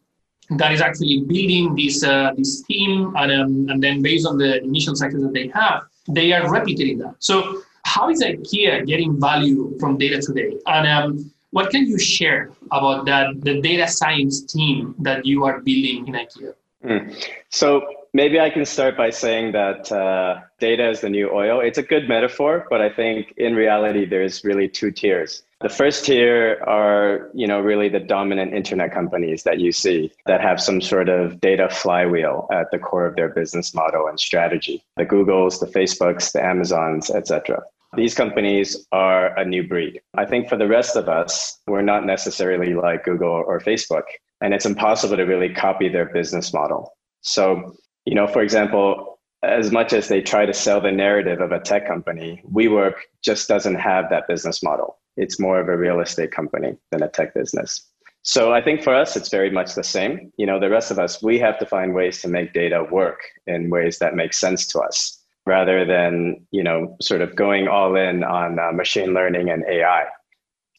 that 0.51 0.72
is 0.72 0.82
actually 0.82 1.24
building 1.27 1.75
this 1.75 2.04
uh, 2.04 2.32
this 2.38 2.62
team, 2.63 3.13
and 3.18 3.32
um, 3.32 3.70
and 3.70 3.84
then 3.84 4.01
based 4.01 4.25
on 4.25 4.38
the 4.38 4.63
initial 4.63 4.96
success 4.96 5.22
that 5.22 5.34
they 5.34 5.48
have, 5.54 5.84
they 6.08 6.32
are 6.34 6.44
replicating 6.44 7.00
that. 7.00 7.16
So 7.20 7.62
how 7.84 8.10
is 8.10 8.24
IKEA 8.24 8.86
getting 8.86 9.20
value 9.20 9.77
from 9.80 9.98
data 9.98 10.22
today? 10.22 10.58
And 10.68 10.88
um, 10.88 11.32
what 11.51 11.70
can 11.70 11.86
you 11.86 11.98
share 11.98 12.51
about 12.72 13.06
that 13.06 13.27
the 13.42 13.62
data 13.62 13.88
science 13.88 14.42
team 14.42 14.96
that 15.00 15.25
you 15.25 15.46
are 15.46 15.60
building 15.60 16.08
in 16.08 16.13
IKEA? 16.13 16.54
Mm. 16.84 17.25
So 17.50 17.82
maybe 18.14 18.40
I 18.40 18.50
can 18.50 18.66
start 18.66 18.98
by 18.98 19.10
saying 19.10 19.52
that 19.54 19.92
uh, 19.92 20.42
data 20.60 20.90
is 20.90 21.02
the 21.02 21.10
new 21.10 21.30
oil. 21.32 21.60
It's 21.60 21.78
a 21.78 21.84
good 21.84 22.08
metaphor, 22.08 22.66
but 22.70 22.82
I 22.82 22.90
think 22.90 23.34
in 23.38 23.56
reality, 23.56 24.06
there's 24.06 24.44
really 24.44 24.68
two 24.68 24.92
tiers. 24.92 25.44
The 25.62 25.70
first 25.70 26.06
tier 26.06 26.62
are, 26.68 27.32
you 27.34 27.48
know, 27.48 27.60
really 27.60 27.90
the 27.90 28.00
dominant 28.00 28.54
internet 28.54 28.94
companies 28.94 29.42
that 29.44 29.60
you 29.60 29.72
see 29.72 30.12
that 30.28 30.40
have 30.40 30.62
some 30.62 30.82
sort 30.82 31.10
of 31.10 31.42
data 31.42 31.68
flywheel 31.70 32.48
at 32.52 32.70
the 32.70 32.78
core 32.78 33.08
of 33.08 33.16
their 33.16 33.30
business 33.30 33.74
model 33.74 34.08
and 34.08 34.20
strategy. 34.20 34.84
The 34.98 35.06
Googles, 35.06 35.60
the 35.60 35.66
Facebooks, 35.66 36.32
the 36.32 36.44
Amazons, 36.46 37.10
etc. 37.10 37.64
These 37.96 38.14
companies 38.14 38.86
are 38.92 39.36
a 39.40 39.46
new 39.46 39.68
breed. 39.68 40.02
I 40.16 40.26
think 40.26 40.48
for 40.48 40.58
the 40.58 40.68
rest 40.68 40.96
of 40.96 41.10
us, 41.10 41.60
we're 41.66 41.82
not 41.82 42.06
necessarily 42.06 42.76
like 42.76 43.06
Google 43.06 43.30
or 43.48 43.60
Facebook, 43.60 44.04
and 44.42 44.54
it's 44.54 44.66
impossible 44.66 45.18
to 45.18 45.24
really 45.24 45.54
copy 45.54 45.90
their 45.90 46.06
business 46.06 46.54
model. 46.54 46.94
So, 47.22 47.76
you 48.08 48.16
know, 48.16 48.26
for 48.26 48.42
example, 48.42 49.20
as 49.44 49.70
much 49.70 49.92
as 49.92 50.08
they 50.08 50.22
try 50.22 50.46
to 50.46 50.54
sell 50.54 50.80
the 50.80 50.94
narrative 50.94 51.42
of 51.42 51.52
a 51.52 51.60
tech 51.60 51.86
company, 51.86 52.42
WeWork 52.50 52.94
just 53.22 53.50
doesn't 53.50 53.76
have 53.76 54.10
that 54.10 54.30
business 54.30 54.64
model. 54.64 54.98
It's 55.18 55.42
more 55.42 55.60
of 55.60 55.68
a 55.68 55.76
real 55.76 56.00
estate 56.00 56.32
company 56.32 56.78
than 56.92 57.04
a 57.04 57.10
tech 57.10 57.34
business. 57.34 57.86
So 58.22 58.54
I 58.54 58.62
think 58.62 58.82
for 58.82 58.96
us, 58.96 59.18
it's 59.18 59.28
very 59.28 59.50
much 59.50 59.76
the 59.76 59.84
same. 59.84 60.32
You 60.38 60.46
know, 60.46 60.58
the 60.58 60.70
rest 60.70 60.90
of 60.90 61.00
us, 61.00 61.22
we 61.22 61.38
have 61.40 61.60
to 61.60 61.66
find 61.66 61.94
ways 61.94 62.22
to 62.22 62.30
make 62.30 62.54
data 62.54 62.88
work 62.90 63.20
in 63.46 63.70
ways 63.70 64.00
that 64.00 64.16
make 64.16 64.34
sense 64.34 64.66
to 64.68 64.80
us 64.80 65.22
rather 65.46 65.84
than, 65.84 66.48
you 66.52 66.64
know, 66.64 66.96
sort 67.02 67.22
of 67.22 67.36
going 67.36 67.68
all 67.68 67.98
in 67.98 68.24
on 68.24 68.58
uh, 68.58 68.72
machine 68.72 69.14
learning 69.14 69.50
and 69.50 69.66
AI. 69.70 70.06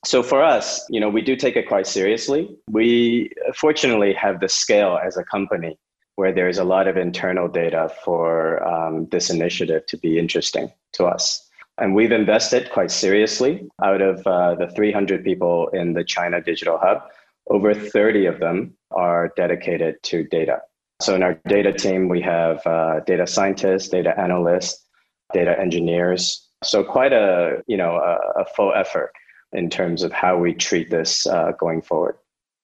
So 0.06 0.22
for 0.22 0.42
us, 0.42 0.86
you 0.88 0.98
know, 0.98 1.10
we 1.10 1.20
do 1.20 1.36
take 1.36 1.56
it 1.56 1.68
quite 1.68 1.86
seriously. 1.86 2.56
We 2.70 3.32
fortunately 3.54 4.14
have 4.14 4.40
the 4.40 4.48
scale 4.48 4.98
as 5.04 5.18
a 5.18 5.24
company 5.24 5.78
where 6.18 6.32
there 6.32 6.48
is 6.48 6.58
a 6.58 6.64
lot 6.64 6.88
of 6.88 6.96
internal 6.96 7.46
data 7.46 7.88
for 8.04 8.60
um, 8.66 9.06
this 9.12 9.30
initiative 9.30 9.86
to 9.86 9.96
be 9.96 10.18
interesting 10.18 10.68
to 10.92 11.04
us. 11.04 11.48
And 11.78 11.94
we've 11.94 12.10
invested 12.10 12.72
quite 12.72 12.90
seriously 12.90 13.68
out 13.84 14.02
of 14.02 14.26
uh, 14.26 14.56
the 14.56 14.66
300 14.74 15.22
people 15.22 15.68
in 15.68 15.92
the 15.92 16.02
China 16.02 16.40
Digital 16.40 16.76
Hub. 16.76 17.02
Over 17.50 17.72
30 17.72 18.26
of 18.26 18.40
them 18.40 18.76
are 18.90 19.32
dedicated 19.36 20.02
to 20.10 20.24
data. 20.24 20.60
So 21.00 21.14
in 21.14 21.22
our 21.22 21.38
data 21.46 21.72
team, 21.72 22.08
we 22.08 22.20
have 22.22 22.66
uh, 22.66 22.98
data 23.06 23.24
scientists, 23.24 23.88
data 23.88 24.18
analysts, 24.18 24.84
data 25.32 25.56
engineers. 25.56 26.48
So 26.64 26.82
quite 26.82 27.12
a 27.12 27.62
you 27.68 27.76
know 27.76 27.94
a, 27.94 28.40
a 28.40 28.44
full 28.56 28.72
effort 28.74 29.12
in 29.52 29.70
terms 29.70 30.02
of 30.02 30.10
how 30.10 30.36
we 30.36 30.52
treat 30.52 30.90
this 30.90 31.28
uh, 31.28 31.52
going 31.60 31.80
forward. 31.80 32.16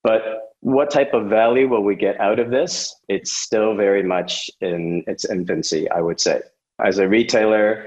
But 0.03 0.44
what 0.65 0.91
type 0.91 1.13
of 1.13 1.29
value 1.29 1.69
will 1.69 1.83
we 1.83 1.95
get 1.95 2.19
out 2.19 2.39
of 2.39 2.51
this? 2.51 2.95
It's 3.07 3.31
still 3.31 3.77
very 3.77 4.03
much 4.03 4.51
in 4.63 5.05
its 5.07 5.27
infancy, 5.27 5.91
I 5.91 6.01
would 6.01 6.19
say. 6.19 6.41
As 6.83 6.97
a 6.97 7.07
retailer, 7.07 7.87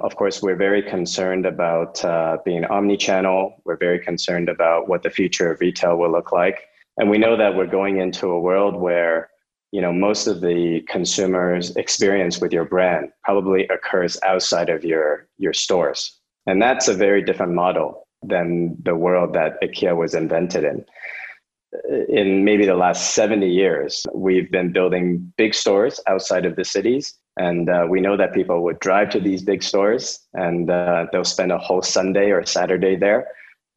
of 0.00 0.16
course, 0.16 0.42
we're 0.42 0.54
very 0.56 0.82
concerned 0.82 1.46
about 1.46 2.04
uh, 2.04 2.36
being 2.44 2.66
omni-channel. 2.66 3.62
We're 3.64 3.78
very 3.78 3.98
concerned 3.98 4.50
about 4.50 4.86
what 4.86 5.02
the 5.02 5.08
future 5.08 5.50
of 5.50 5.60
retail 5.60 5.96
will 5.96 6.12
look 6.12 6.30
like, 6.30 6.58
and 6.98 7.08
we 7.08 7.16
know 7.16 7.38
that 7.38 7.56
we're 7.56 7.66
going 7.66 7.98
into 7.98 8.26
a 8.28 8.38
world 8.38 8.76
where 8.76 9.30
you 9.72 9.80
know 9.80 9.92
most 9.92 10.26
of 10.26 10.42
the 10.42 10.82
consumers 10.88 11.74
experience 11.76 12.38
with 12.38 12.52
your 12.52 12.66
brand 12.66 13.08
probably 13.24 13.66
occurs 13.68 14.18
outside 14.26 14.68
of 14.68 14.84
your 14.84 15.28
your 15.38 15.52
stores 15.52 16.18
and 16.46 16.60
that's 16.60 16.88
a 16.88 16.94
very 16.94 17.22
different 17.22 17.52
model 17.52 18.08
than 18.22 18.76
the 18.82 18.96
world 18.96 19.32
that 19.32 19.62
ikea 19.62 19.96
was 19.96 20.12
invented 20.12 20.64
in 20.64 20.84
in 22.08 22.44
maybe 22.44 22.66
the 22.66 22.74
last 22.74 23.14
70 23.14 23.48
years 23.48 24.06
we've 24.14 24.50
been 24.50 24.72
building 24.72 25.32
big 25.36 25.54
stores 25.54 26.00
outside 26.08 26.44
of 26.44 26.56
the 26.56 26.64
cities 26.64 27.14
and 27.36 27.70
uh, 27.70 27.86
we 27.88 28.00
know 28.00 28.16
that 28.16 28.34
people 28.34 28.62
would 28.64 28.78
drive 28.80 29.08
to 29.10 29.20
these 29.20 29.42
big 29.42 29.62
stores 29.62 30.26
and 30.34 30.68
uh, 30.68 31.06
they'll 31.12 31.24
spend 31.24 31.52
a 31.52 31.58
whole 31.58 31.82
sunday 31.82 32.30
or 32.30 32.44
saturday 32.44 32.96
there 32.96 33.28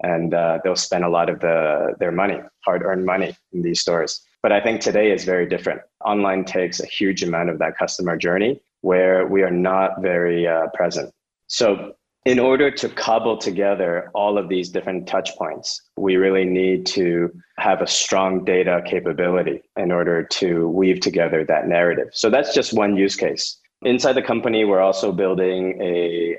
and 0.02 0.34
uh, 0.34 0.58
they'll 0.64 0.76
spend 0.76 1.04
a 1.04 1.10
lot 1.10 1.30
of 1.30 1.40
the, 1.40 1.94
their 2.00 2.12
money 2.12 2.40
hard-earned 2.66 3.06
money 3.06 3.36
in 3.52 3.62
these 3.62 3.80
stores 3.80 4.26
but 4.44 4.52
I 4.52 4.60
think 4.60 4.82
today 4.82 5.12
is 5.12 5.24
very 5.24 5.48
different. 5.48 5.82
Online 6.04 6.44
takes 6.44 6.82
a 6.82 6.86
huge 6.86 7.24
amount 7.24 7.50
of 7.50 7.60
that 7.60 7.78
customer 7.78 8.18
journey 8.18 8.62
where 8.82 9.26
we 9.26 9.42
are 9.42 9.50
not 9.50 10.02
very 10.02 10.46
uh, 10.46 10.68
present. 10.74 11.12
So, 11.48 11.94
in 12.26 12.40
order 12.40 12.72
to 12.72 12.88
cobble 12.90 13.38
together 13.38 14.10
all 14.14 14.38
of 14.38 14.48
these 14.48 14.70
different 14.70 15.08
touch 15.08 15.36
points, 15.38 15.82
we 15.98 16.16
really 16.16 16.46
need 16.46 16.86
to 16.86 17.30
have 17.58 17.82
a 17.82 17.88
strong 17.88 18.46
data 18.46 18.82
capability 18.86 19.62
in 19.78 19.92
order 19.92 20.24
to 20.24 20.68
weave 20.70 21.02
together 21.02 21.44
that 21.44 21.68
narrative. 21.68 22.08
So, 22.14 22.30
that's 22.30 22.54
just 22.54 22.74
one 22.74 22.96
use 22.96 23.16
case. 23.16 23.60
Inside 23.84 24.14
the 24.14 24.22
company, 24.22 24.64
we're 24.64 24.80
also 24.80 25.12
building 25.12 25.82
a 25.82 26.38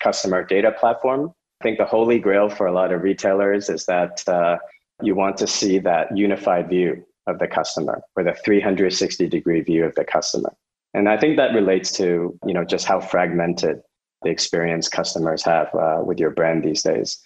customer 0.00 0.44
data 0.44 0.70
platform. 0.70 1.32
I 1.60 1.64
think 1.64 1.78
the 1.78 1.84
holy 1.84 2.18
grail 2.18 2.48
for 2.48 2.66
a 2.66 2.72
lot 2.72 2.92
of 2.92 3.02
retailers 3.02 3.68
is 3.68 3.86
that 3.86 4.22
uh, 4.28 4.58
you 5.02 5.14
want 5.14 5.36
to 5.38 5.46
see 5.46 5.78
that 5.80 6.16
unified 6.16 6.68
view 6.68 7.04
of 7.26 7.38
the 7.38 7.48
customer 7.48 8.02
or 8.16 8.22
the 8.22 8.34
360 8.44 9.28
degree 9.28 9.62
view 9.62 9.84
of 9.84 9.94
the 9.94 10.04
customer. 10.04 10.52
And 10.92 11.08
I 11.08 11.16
think 11.16 11.36
that 11.36 11.54
relates 11.54 11.90
to, 11.96 12.38
you 12.46 12.54
know, 12.54 12.64
just 12.64 12.86
how 12.86 13.00
fragmented 13.00 13.80
the 14.24 14.30
experience 14.30 14.88
customers 14.88 15.42
have 15.44 15.74
uh, 15.74 16.00
with 16.04 16.18
your 16.18 16.30
brand 16.30 16.64
these 16.64 16.82
days. 16.82 17.18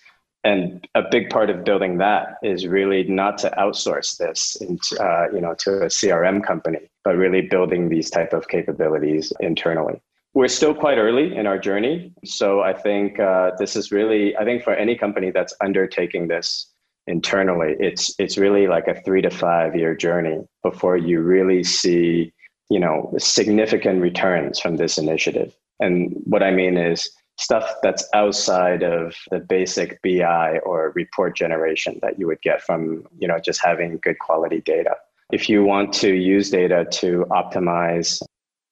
And 0.45 0.87
a 0.95 1.03
big 1.11 1.31
part 1.31 1.51
of 1.51 1.65
building 1.65 1.99
that 1.99 2.37
is 2.43 2.67
really 2.67 3.03
not 3.05 3.39
to 3.39 3.51
outsource 3.59 4.17
this 4.19 4.57
into, 4.61 5.03
uh, 5.03 5.27
you 5.33 5.41
know, 5.41 5.55
to 5.61 5.83
a 5.83 5.87
CRM 5.87 6.45
company, 6.45 6.79
but 7.05 7.17
really 7.17 7.43
building 7.43 7.89
these 7.89 8.09
type 8.09 8.33
of 8.33 8.49
capabilities 8.49 9.33
internally. 9.41 10.01
We're 10.35 10.49
still 10.49 10.75
quite 10.75 10.99
early 10.99 11.35
in 11.35 11.47
our 11.47 11.59
journey, 11.59 12.13
so 12.25 12.61
I 12.61 12.73
think 12.73 13.19
uh, 13.19 13.53
this 13.59 13.75
is 13.75 13.91
really, 13.91 14.37
I 14.37 14.45
think 14.45 14.63
for 14.63 14.75
any 14.75 14.95
company 14.95 15.33
that's 15.33 15.55
undertaking 15.61 16.29
this, 16.29 16.73
internally 17.09 17.75
it's 17.81 18.15
it's 18.19 18.37
really 18.37 18.67
like 18.69 18.87
a 18.87 19.01
three 19.03 19.23
to 19.23 19.31
five 19.31 19.75
year 19.75 19.97
journey 19.97 20.39
before 20.63 20.97
you 20.97 21.21
really 21.21 21.65
see 21.65 22.33
you 22.69 22.79
know 22.79 23.13
significant 23.19 24.01
returns 24.03 24.61
from 24.61 24.77
this 24.77 24.99
initiative 24.99 25.57
and 25.81 26.15
what 26.25 26.43
i 26.43 26.51
mean 26.51 26.77
is 26.77 27.11
stuff 27.39 27.75
that's 27.83 28.09
outside 28.15 28.83
of 28.83 29.15
the 29.31 29.39
basic 29.39 30.01
bi 30.03 30.59
or 30.65 30.93
report 30.97 31.37
generation 31.37 31.99
that 32.03 32.19
you 32.19 32.27
would 32.27 32.41
get 32.43 32.63
from 32.63 33.05
you 33.19 33.29
know 33.29 33.39
just 33.39 33.65
having 33.65 33.99
good 34.03 34.19
quality 34.19 34.61
data 34.61 34.95
if 35.33 35.49
you 35.49 35.63
want 35.63 35.93
to 35.93 36.15
use 36.15 36.51
data 36.51 36.87
to 36.91 37.27
optimize 37.31 38.23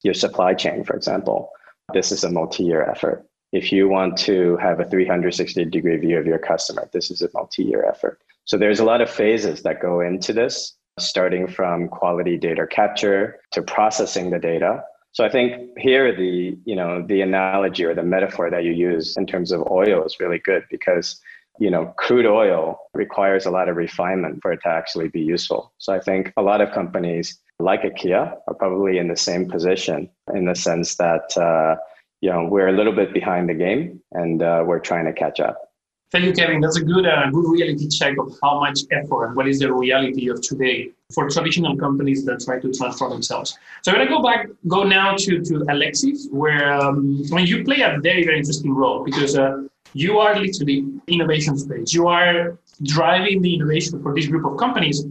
your 0.03 0.13
supply 0.13 0.53
chain 0.53 0.83
for 0.83 0.95
example 0.95 1.49
this 1.93 2.11
is 2.11 2.23
a 2.23 2.29
multi-year 2.29 2.83
effort 2.83 3.27
if 3.53 3.71
you 3.71 3.87
want 3.87 4.17
to 4.17 4.57
have 4.57 4.79
a 4.79 4.85
360 4.85 5.65
degree 5.65 5.97
view 5.97 6.17
of 6.17 6.25
your 6.25 6.39
customer, 6.39 6.89
this 6.91 7.09
is 7.09 7.21
a 7.21 7.29
multi 7.33 7.63
year 7.63 7.85
effort. 7.85 8.21
So 8.45 8.57
there's 8.57 8.79
a 8.79 8.85
lot 8.85 9.01
of 9.01 9.09
phases 9.09 9.63
that 9.63 9.81
go 9.81 10.01
into 10.01 10.33
this, 10.33 10.75
starting 10.99 11.47
from 11.47 11.87
quality 11.87 12.37
data 12.37 12.67
capture 12.67 13.39
to 13.51 13.61
processing 13.61 14.31
the 14.31 14.39
data. 14.39 14.83
So 15.17 15.25
I 15.25 15.29
think 15.29 15.75
here 15.79 16.15
the, 16.15 16.55
you 16.63 16.75
know, 16.75 17.01
the 17.01 17.21
analogy 17.21 17.83
or 17.85 17.95
the 17.95 18.03
metaphor 18.03 18.51
that 18.51 18.63
you 18.63 18.71
use 18.71 19.17
in 19.17 19.25
terms 19.25 19.51
of 19.51 19.67
oil 19.71 20.03
is 20.03 20.19
really 20.19 20.37
good 20.37 20.63
because 20.69 21.19
you 21.59 21.71
know, 21.71 21.91
crude 21.97 22.27
oil 22.27 22.77
requires 22.93 23.47
a 23.47 23.49
lot 23.49 23.67
of 23.67 23.77
refinement 23.77 24.43
for 24.43 24.51
it 24.51 24.59
to 24.61 24.69
actually 24.69 25.07
be 25.07 25.19
useful. 25.19 25.73
So 25.79 25.91
I 25.91 25.99
think 25.99 26.31
a 26.37 26.43
lot 26.43 26.61
of 26.61 26.71
companies 26.71 27.39
like 27.57 27.81
IKEA 27.81 28.37
are 28.47 28.53
probably 28.53 28.99
in 28.99 29.07
the 29.07 29.17
same 29.17 29.49
position 29.49 30.07
in 30.35 30.45
the 30.45 30.53
sense 30.53 30.93
that 30.97 31.35
uh, 31.35 31.77
you 32.21 32.29
know 32.29 32.45
we're 32.45 32.67
a 32.67 32.77
little 32.79 32.93
bit 32.93 33.11
behind 33.11 33.49
the 33.49 33.55
game 33.55 33.99
and 34.11 34.43
uh, 34.43 34.63
we're 34.67 34.77
trying 34.91 35.05
to 35.05 35.13
catch 35.13 35.39
up. 35.39 35.57
Thank 36.11 36.25
you 36.25 36.33
kevin. 36.33 36.61
That's 36.61 36.77
a 36.77 36.83
good 36.83 37.07
uh, 37.07 37.31
good 37.31 37.49
reality 37.49 37.87
check 37.87 38.19
of 38.19 38.37
how 38.43 38.59
much 38.59 38.81
effort 38.91 39.25
and 39.25 39.35
what 39.35 39.47
is 39.47 39.57
the 39.57 39.73
reality 39.73 40.29
of 40.29 40.41
today 40.41 40.91
for 41.13 41.29
traditional 41.29 41.77
companies 41.77 42.25
that 42.25 42.41
try 42.41 42.59
to 42.59 42.71
transform 42.73 43.11
themselves. 43.11 43.57
So 43.81 43.91
i'm 43.91 43.97
going 43.97 44.07
to 44.07 44.13
go 44.13 44.21
back 44.21 44.47
go 44.67 44.83
now 44.83 45.15
to, 45.15 45.41
to 45.41 45.65
alexis 45.69 46.27
where 46.31 46.73
um, 46.73 47.23
you 47.37 47.63
play 47.63 47.81
a 47.81 47.97
very 48.01 48.23
very 48.25 48.37
interesting 48.37 48.73
role 48.73 49.03
because 49.03 49.37
uh, 49.37 49.63
you 49.93 50.19
are 50.19 50.37
literally 50.37 50.85
innovation 51.07 51.57
space 51.57 51.93
you 51.93 52.07
are 52.07 52.59
driving 52.83 53.41
the 53.41 53.55
innovation 53.55 54.01
for 54.03 54.13
this 54.13 54.27
group 54.27 54.45
of 54.45 54.57
companies 54.57 55.05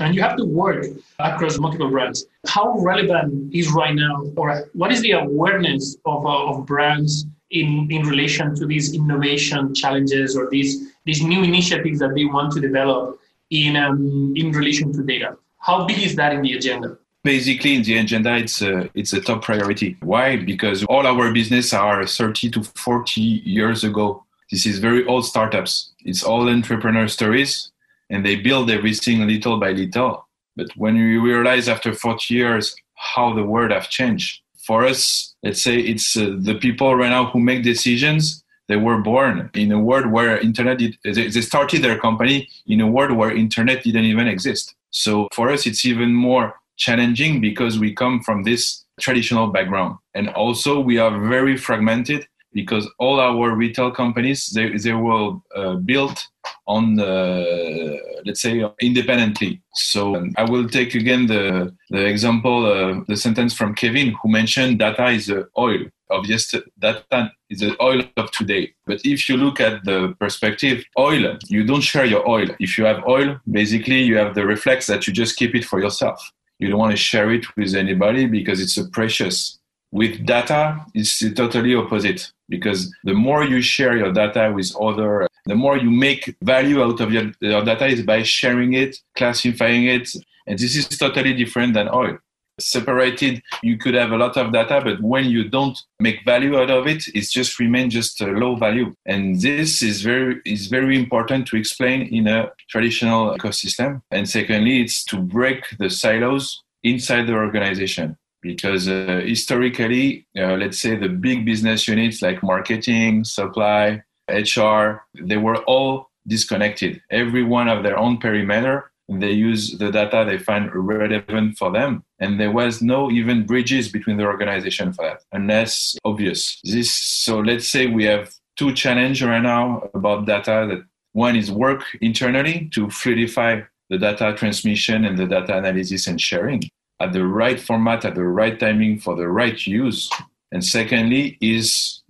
and 0.00 0.14
you 0.14 0.20
have 0.20 0.36
to 0.36 0.44
work 0.44 0.84
across 1.18 1.58
multiple 1.58 1.88
brands. 1.88 2.26
How 2.46 2.76
relevant 2.78 3.54
is 3.54 3.70
right 3.70 3.94
now, 3.94 4.24
or 4.36 4.68
what 4.72 4.92
is 4.92 5.00
the 5.00 5.12
awareness 5.12 5.96
of, 6.04 6.26
uh, 6.26 6.46
of 6.46 6.66
brands 6.66 7.26
in, 7.50 7.88
in 7.90 8.02
relation 8.02 8.54
to 8.56 8.66
these 8.66 8.94
innovation 8.94 9.74
challenges 9.74 10.36
or 10.36 10.50
these, 10.50 10.92
these 11.04 11.22
new 11.22 11.42
initiatives 11.42 12.00
that 12.00 12.14
they 12.14 12.24
want 12.24 12.52
to 12.54 12.60
develop 12.60 13.20
in, 13.50 13.76
um, 13.76 14.32
in 14.36 14.52
relation 14.52 14.92
to 14.92 15.02
data? 15.02 15.36
How 15.58 15.84
big 15.86 15.98
is 15.98 16.16
that 16.16 16.32
in 16.32 16.42
the 16.42 16.54
agenda? 16.54 16.98
basically 17.24 17.74
in 17.74 17.82
the 17.82 17.98
agenda 17.98 18.36
it's 18.36 18.62
a, 18.62 18.88
it's 18.94 19.12
a 19.12 19.20
top 19.20 19.42
priority 19.42 19.96
why 20.00 20.36
because 20.36 20.84
all 20.84 21.04
our 21.04 21.32
business 21.32 21.74
are 21.74 22.06
30 22.06 22.50
to 22.50 22.62
40 22.62 23.20
years 23.20 23.82
ago 23.82 24.24
this 24.52 24.64
is 24.64 24.78
very 24.78 25.04
old 25.06 25.26
startups 25.26 25.90
it's 26.04 26.22
all 26.22 26.48
entrepreneur 26.48 27.08
stories 27.08 27.72
and 28.10 28.24
they 28.24 28.36
build 28.36 28.70
everything 28.70 29.26
little 29.26 29.58
by 29.58 29.72
little. 29.72 30.26
But 30.54 30.68
when 30.76 30.96
you 30.96 31.22
realize 31.22 31.68
after 31.68 31.92
40 31.92 32.34
years 32.34 32.74
how 32.94 33.34
the 33.34 33.44
world 33.44 33.72
have 33.72 33.88
changed, 33.88 34.42
for 34.66 34.84
us, 34.84 35.34
let's 35.42 35.62
say 35.62 35.76
it's 35.76 36.16
uh, 36.16 36.34
the 36.38 36.56
people 36.56 36.96
right 36.96 37.10
now 37.10 37.26
who 37.26 37.38
make 37.38 37.62
decisions. 37.62 38.42
They 38.68 38.76
were 38.76 39.00
born 39.00 39.50
in 39.54 39.72
a 39.72 39.78
world 39.78 40.06
where 40.06 40.38
internet 40.38 40.78
did, 40.78 40.96
they 41.04 41.40
started 41.40 41.82
their 41.82 41.98
company 41.98 42.48
in 42.66 42.80
a 42.80 42.86
world 42.86 43.12
where 43.12 43.34
internet 43.34 43.84
didn't 43.84 44.04
even 44.04 44.26
exist. 44.28 44.74
So 44.90 45.28
for 45.32 45.50
us 45.50 45.66
it's 45.66 45.84
even 45.84 46.12
more 46.14 46.54
challenging 46.76 47.40
because 47.40 47.78
we 47.78 47.94
come 47.94 48.22
from 48.22 48.42
this 48.42 48.84
traditional 49.00 49.48
background. 49.48 49.98
And 50.14 50.28
also 50.30 50.80
we 50.80 50.98
are 50.98 51.18
very 51.28 51.56
fragmented 51.56 52.26
because 52.56 52.88
all 52.98 53.20
our 53.20 53.54
retail 53.54 53.90
companies 53.90 54.46
they, 54.54 54.66
they 54.84 54.94
were 54.94 55.34
uh, 55.54 55.74
built 55.90 56.26
on 56.66 56.96
the 56.96 58.00
let's 58.24 58.40
say 58.40 58.64
independently. 58.80 59.60
So 59.74 60.16
um, 60.16 60.32
i 60.36 60.44
will 60.50 60.68
take 60.78 60.94
again 61.02 61.22
the 61.26 61.44
the 61.90 62.04
example 62.14 62.58
uh, 62.74 63.04
the 63.10 63.16
sentence 63.16 63.52
from 63.58 63.74
kevin 63.74 64.08
who 64.18 64.28
mentioned 64.40 64.78
data 64.78 65.06
is 65.18 65.26
the 65.26 65.40
oil 65.66 65.82
of 66.14 66.20
yesterday 66.32 66.70
data 66.78 67.30
is 67.50 67.60
the 67.60 67.76
oil 67.88 68.00
of 68.16 68.30
today. 68.30 68.64
But 68.88 68.98
if 69.04 69.28
you 69.28 69.36
look 69.36 69.60
at 69.68 69.84
the 69.84 69.98
perspective 70.24 70.78
oil 70.98 71.24
you 71.54 71.62
don't 71.70 71.86
share 71.92 72.08
your 72.14 72.24
oil. 72.36 72.48
If 72.66 72.78
you 72.78 72.84
have 72.90 73.04
oil 73.16 73.28
basically 73.60 74.00
you 74.08 74.16
have 74.22 74.34
the 74.34 74.46
reflex 74.54 74.86
that 74.86 75.06
you 75.06 75.12
just 75.12 75.36
keep 75.36 75.54
it 75.54 75.64
for 75.70 75.78
yourself. 75.84 76.18
You 76.58 76.70
don't 76.70 76.82
want 76.84 76.94
to 76.96 77.02
share 77.10 77.30
it 77.36 77.44
with 77.56 77.74
anybody 77.74 78.24
because 78.36 78.58
it's 78.64 78.78
a 78.78 78.88
precious. 78.98 79.58
With 79.92 80.14
data 80.34 80.60
it's 80.94 81.12
totally 81.34 81.74
opposite 81.74 82.32
because 82.48 82.94
the 83.04 83.14
more 83.14 83.44
you 83.44 83.60
share 83.60 83.96
your 83.96 84.12
data 84.12 84.52
with 84.54 84.72
other 84.80 85.26
the 85.46 85.54
more 85.54 85.76
you 85.76 85.90
make 85.90 86.36
value 86.42 86.82
out 86.82 87.00
of 87.00 87.12
your, 87.12 87.30
your 87.40 87.64
data 87.64 87.86
is 87.86 88.02
by 88.02 88.22
sharing 88.22 88.74
it 88.74 88.96
classifying 89.14 89.84
it. 89.84 90.08
And 90.46 90.58
this 90.58 90.76
is 90.76 90.88
totally 90.88 91.34
different 91.34 91.74
than 91.74 91.88
oil. 91.88 92.18
Separated 92.58 93.42
you 93.62 93.76
could 93.76 93.94
have 93.94 94.12
a 94.12 94.16
lot 94.16 94.36
of 94.36 94.52
data 94.52 94.80
but 94.82 95.00
when 95.02 95.26
you 95.26 95.48
don't 95.48 95.78
make 96.00 96.24
value 96.24 96.58
out 96.58 96.70
of 96.70 96.86
it 96.86 97.04
it 97.14 97.28
just 97.30 97.58
remain 97.60 97.90
just 97.90 98.20
a 98.20 98.26
low 98.26 98.56
value. 98.56 98.94
And 99.04 99.40
this 99.40 99.82
is 99.82 100.02
very 100.02 100.40
is 100.44 100.66
very 100.68 100.96
important 100.96 101.46
to 101.48 101.56
explain 101.56 102.02
in 102.02 102.26
a 102.26 102.50
traditional 102.68 103.36
ecosystem. 103.36 104.02
And 104.10 104.28
secondly 104.28 104.80
it's 104.80 105.04
to 105.06 105.18
break 105.18 105.64
the 105.78 105.90
silos 105.90 106.62
inside 106.82 107.26
the 107.26 107.34
organization 107.34 108.16
because 108.46 108.88
uh, 108.88 109.20
historically 109.24 110.26
uh, 110.38 110.54
let's 110.56 110.80
say 110.80 110.96
the 110.96 111.08
big 111.08 111.44
business 111.44 111.88
units 111.88 112.22
like 112.22 112.42
marketing 112.42 113.24
supply 113.24 114.02
hr 114.28 115.02
they 115.14 115.36
were 115.36 115.58
all 115.64 116.10
disconnected. 116.26 117.00
Every 117.10 117.44
one 117.44 117.68
of 117.68 117.82
their 117.82 117.98
own 117.98 118.18
perimeter 118.18 118.90
they 119.08 119.30
use 119.30 119.78
the 119.78 119.92
data 119.92 120.24
they 120.26 120.36
find 120.36 120.68
relevant 120.74 121.56
for 121.56 121.70
them. 121.70 122.02
And 122.18 122.40
there 122.40 122.50
was 122.50 122.82
no 122.82 123.08
even 123.08 123.46
bridges 123.46 123.88
between 123.88 124.16
the 124.16 124.24
organization 124.24 124.92
for 124.92 125.04
that 125.04 125.22
unless 125.32 125.96
obvious. 126.04 126.60
This 126.64 126.90
so 126.92 127.38
let's 127.38 127.68
say 127.68 127.86
we 127.86 128.04
have 128.04 128.34
two 128.56 128.72
challenges 128.72 129.22
right 129.22 129.42
now 129.42 129.88
about 129.94 130.26
data 130.26 130.66
that 130.70 130.84
one 131.12 131.36
is 131.36 131.52
work 131.52 131.84
internally 132.00 132.68
to 132.74 132.88
fluidify 132.88 133.64
the 133.90 133.98
data 133.98 134.34
transmission 134.36 135.04
and 135.04 135.16
the 135.16 135.26
data 135.26 135.56
analysis 135.56 136.08
and 136.08 136.20
sharing 136.20 136.62
at 137.00 137.12
the 137.12 137.26
right 137.26 137.60
format 137.60 138.04
at 138.04 138.14
the 138.14 138.24
right 138.24 138.58
timing 138.58 138.98
for 138.98 139.16
the 139.16 139.28
right 139.28 139.66
use 139.66 140.10
and 140.52 140.64
secondly 140.64 141.36
is 141.40 142.02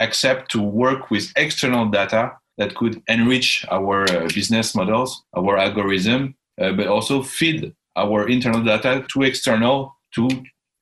accept 0.00 0.50
to 0.50 0.62
work 0.62 1.10
with 1.10 1.32
external 1.36 1.86
data 1.86 2.32
that 2.56 2.74
could 2.74 3.02
enrich 3.08 3.64
our 3.70 4.02
uh, 4.10 4.28
business 4.34 4.74
models, 4.74 5.22
our 5.36 5.56
algorithm, 5.56 6.34
uh, 6.60 6.72
but 6.72 6.88
also 6.88 7.22
feed 7.22 7.72
our 7.96 8.28
internal 8.28 8.62
data 8.62 9.04
to 9.12 9.22
external 9.22 9.96
to 10.14 10.28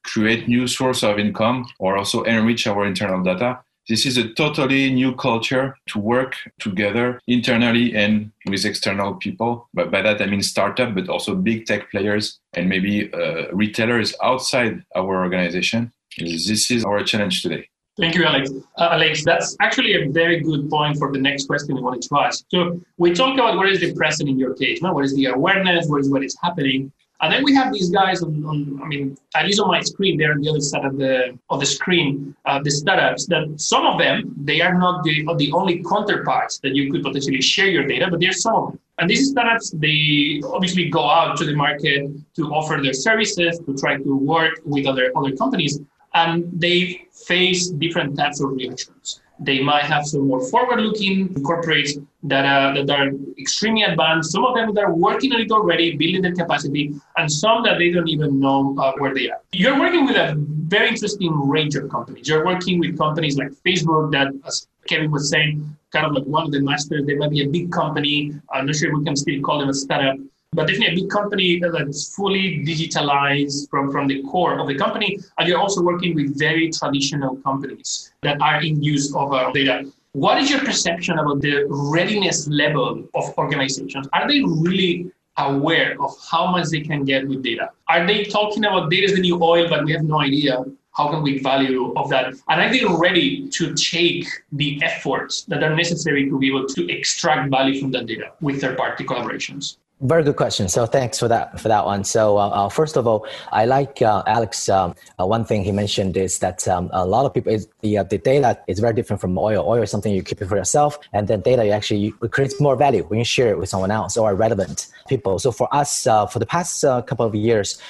create 0.05 0.49
new 0.49 0.67
source 0.67 1.03
of 1.03 1.19
income 1.19 1.67
or 1.79 1.97
also 1.97 2.23
enrich 2.23 2.67
our 2.67 2.87
internal 2.87 3.23
data. 3.23 3.61
This 3.88 4.05
is 4.05 4.16
a 4.16 4.28
totally 4.35 4.93
new 4.93 5.14
culture 5.14 5.76
to 5.90 5.99
work 6.00 6.35
together 6.59 7.21
internally 7.28 7.95
and 7.95 8.33
with 8.45 8.64
external 8.64 9.14
people. 9.14 9.69
But 9.75 9.93
by 9.93 10.02
that 10.02 10.21
I 10.21 10.26
mean 10.26 10.43
startup, 10.43 10.95
but 10.95 11.09
also 11.09 11.37
big 11.37 11.66
tech 11.66 11.90
players 11.93 12.40
and 12.55 12.69
maybe 12.69 13.12
uh, 13.12 13.47
retailers 13.52 14.12
outside 14.23 14.83
our 14.97 15.23
organization. 15.23 15.93
This 16.19 16.71
is 16.71 16.85
our 16.85 17.05
challenge 17.05 17.43
today. 17.43 17.69
Thank 17.99 18.14
you, 18.14 18.25
Alex. 18.25 18.50
Uh, 18.76 18.88
Alex, 18.93 19.25
that's 19.25 19.57
actually 19.61 19.95
a 19.95 20.11
very 20.11 20.40
good 20.40 20.69
point 20.69 20.99
for 20.99 21.11
the 21.12 21.19
next 21.19 21.47
question 21.47 21.78
I 21.78 21.81
wanted 21.81 22.02
to 22.02 22.19
ask. 22.19 22.45
So 22.50 22.81
we 22.99 23.14
talked 23.14 23.38
about 23.38 23.57
what 23.57 23.69
is 23.69 23.81
the 23.81 23.95
present 23.95 24.28
in 24.28 24.38
your 24.38 24.55
case, 24.55 24.83
no? 24.83 24.93
what 24.93 25.05
is 25.05 25.14
the 25.14 25.26
awareness, 25.26 25.87
what 25.87 26.00
is 26.00 26.11
what 26.11 26.23
is 26.23 26.37
happening, 26.43 26.93
and 27.21 27.33
then 27.33 27.43
we 27.45 27.55
have 27.55 27.73
these 27.73 27.91
guys 27.91 28.23
on, 28.23 28.45
on 28.45 28.81
I 28.83 28.87
mean, 28.87 29.17
at 29.35 29.47
least 29.47 29.61
on 29.61 29.69
my 29.69 29.81
screen, 29.81 30.19
they're 30.19 30.33
on 30.33 30.41
the 30.41 30.50
other 30.50 30.61
side 30.61 30.85
of 30.85 30.99
the 30.99 31.39
of 31.49 31.61
the 31.61 31.67
screen, 31.67 32.37
uh, 32.45 32.61
the 32.63 32.71
startups. 32.71 33.26
That 33.26 33.45
some 33.57 33.87
of 33.87 33.99
them 33.99 34.35
they 34.37 34.61
are 34.61 34.75
not 34.79 35.02
the 35.05 35.26
the 35.37 35.50
only 35.52 35.83
counterparts 35.83 36.59
that 36.59 36.75
you 36.75 36.91
could 36.91 37.02
potentially 37.02 37.41
share 37.41 37.69
your 37.69 37.87
data, 37.87 38.09
but 38.11 38.21
there's 38.21 38.43
some. 38.43 38.79
And 38.99 39.11
these 39.11 39.31
startups, 39.31 39.71
they 39.71 40.41
obviously 40.45 40.89
go 40.89 41.09
out 41.09 41.37
to 41.39 41.45
the 41.45 41.55
market 41.55 42.11
to 42.37 42.43
offer 42.55 42.81
their 42.83 42.95
services, 42.95 43.59
to 43.67 43.76
try 43.76 43.97
to 43.97 44.17
work 44.17 44.61
with 44.65 44.87
other 44.87 45.11
other 45.17 45.35
companies 45.37 45.81
and 46.17 46.50
they 46.52 47.07
face 47.13 47.69
different 47.69 48.17
types 48.17 48.41
of 48.41 48.50
reactions. 48.50 49.21
They 49.39 49.63
might 49.63 49.85
have 49.85 50.07
some 50.07 50.29
more 50.29 50.41
forward-looking 50.49 51.35
corporates 51.45 51.93
that 52.25 52.45
are, 52.47 52.75
that 52.75 52.91
are 52.91 53.11
extremely 53.39 53.83
advanced. 53.83 54.33
Some 54.33 54.45
of 54.45 54.55
them 54.55 54.73
that 54.75 54.85
are 54.85 54.95
working 54.95 55.33
on 55.35 55.41
it 55.41 55.51
already, 55.51 55.97
building 55.97 56.23
their 56.23 56.35
capacity, 56.35 56.95
and 57.19 57.31
some 57.31 57.63
that 57.65 57.79
they 57.79 57.91
don't 57.91 58.09
even 58.09 58.41
know 58.41 58.75
uh, 58.79 58.93
where 58.99 59.15
they 59.15 59.29
are. 59.31 59.41
You're 59.53 59.79
working 59.79 60.07
with 60.07 60.17
a 60.17 60.35
very 60.37 60.89
interesting 60.89 61.33
range 61.49 61.77
of 61.77 61.89
companies. 61.91 62.27
You're 62.27 62.47
working 62.47 62.81
with 62.81 62.97
companies 62.99 63.37
like 63.37 63.51
Facebook 63.65 64.11
that, 64.13 64.29
as 64.47 64.67
Kevin 64.89 65.11
was 65.11 65.29
saying, 65.29 65.77
kind 65.93 66.07
of 66.07 66.13
like 66.13 66.25
one 66.25 66.45
of 66.45 66.53
the 66.53 66.61
masters. 66.61 67.07
They 67.07 67.15
might 67.15 67.31
be 67.31 67.43
a 67.45 67.49
big 67.49 67.71
company. 67.71 68.33
I'm 68.53 68.67
not 68.67 68.77
sure 68.77 68.97
we 68.97 69.05
can 69.05 69.17
still 69.17 69.41
call 69.43 69.59
them 69.61 69.69
a 69.69 69.75
startup 69.75 70.17
but 70.56 70.66
definitely 70.66 70.95
a 70.95 71.00
big 71.02 71.10
company 71.10 71.60
that's 71.60 72.14
fully 72.16 72.64
digitalized 72.64 73.69
from, 73.71 73.92
from 73.92 74.08
the 74.08 74.23
core 74.23 74.58
of 74.58 74.66
the 74.66 74.75
company. 74.75 75.19
And 75.38 75.47
you're 75.47 75.60
also 75.60 75.82
working 75.82 76.14
with 76.14 76.38
very 76.38 76.71
traditional 76.71 77.36
companies 77.49 78.12
that 78.23 78.40
are 78.40 78.62
in 78.62 78.82
use 78.82 79.14
of 79.14 79.32
uh, 79.32 79.52
data. 79.52 79.84
What 80.12 80.38
is 80.38 80.50
your 80.50 80.60
perception 80.60 81.19
about 81.19 81.42
the 81.42 81.66
readiness 81.69 82.49
level 82.49 83.06
of 83.14 83.25
organizations? 83.36 84.08
Are 84.14 84.26
they 84.26 84.42
really 84.42 85.12
aware 85.36 86.00
of 86.02 86.10
how 86.30 86.50
much 86.50 86.69
they 86.71 86.80
can 86.80 87.04
get 87.04 87.28
with 87.28 87.42
data? 87.42 87.69
Are 87.88 88.06
they 88.06 88.25
talking 88.25 88.64
about 88.64 88.90
data 88.90 89.04
is 89.04 89.14
the 89.14 89.21
new 89.21 89.38
oil, 89.42 89.69
but 89.69 89.84
we 89.84 89.92
have 89.92 90.04
no 90.04 90.21
idea 90.21 90.64
how 90.97 91.10
can 91.10 91.23
we 91.23 91.38
value 91.40 91.92
of 91.95 92.08
that? 92.08 92.32
And 92.49 92.60
are 92.62 92.71
they 92.71 92.82
ready 92.86 93.49
to 93.50 93.75
take 93.75 94.26
the 94.52 94.82
efforts 94.82 95.45
that 95.45 95.62
are 95.62 95.76
necessary 95.76 96.30
to 96.30 96.38
be 96.38 96.49
able 96.49 96.66
to 96.66 96.90
extract 96.90 97.50
value 97.50 97.78
from 97.78 97.90
that 97.90 98.06
data 98.06 98.32
with 98.40 98.62
third-party 98.62 99.04
collaborations? 99.04 99.76
Very 100.02 100.25
good 100.25 100.37
question. 100.37 100.69
So 100.69 100.85
thanks 100.85 101.19
for 101.19 101.26
that 101.28 101.59
for 101.59 101.69
that 101.69 101.87
one. 101.87 102.04
So 102.04 102.37
uh, 102.37 102.49
uh, 102.50 102.69
first 102.69 102.99
of 102.99 103.06
all, 103.06 103.26
I 103.50 103.65
like 103.65 104.02
uh, 104.02 104.23
Alex. 104.26 104.69
Um, 104.69 104.95
uh, 105.19 105.25
one 105.25 105.47
thing 105.47 105.65
he 105.65 105.73
mentioned 105.73 106.19
is 106.19 106.39
that 106.41 106.69
um, 106.69 106.91
a 106.93 107.06
lot 107.06 107.25
of 107.25 107.32
people 107.32 107.50
is 107.50 107.67
the 107.80 107.97
uh, 107.97 108.02
the 108.02 108.19
data 108.19 108.59
is 108.67 108.78
very 108.78 108.93
different 108.93 109.23
from 109.23 109.39
oil. 109.39 109.65
Oil 109.67 109.82
is 109.82 109.91
something 109.91 110.13
you 110.13 110.23
keep 110.23 110.43
it 110.43 110.49
for 110.49 110.56
yourself, 110.56 110.99
and 111.15 111.28
then 111.28 111.41
data 111.41 111.65
you 111.65 111.71
actually 111.71 112.11
creates 112.30 112.61
more 112.61 112.76
value 112.76 113.04
when 113.04 113.19
you 113.21 113.25
share 113.25 113.49
it 113.49 113.59
with 113.59 113.71
someone 113.71 113.91
else 113.91 114.19
or 114.19 114.35
relevant 114.35 114.89
people. 115.09 115.39
So 115.39 115.50
for 115.50 115.75
us, 115.75 116.06
uh, 116.06 116.26
for 116.26 116.41
the 116.41 116.47
past 116.47 116.82
couple 116.82 117.25
of 117.25 117.35
years, 117.35 117.80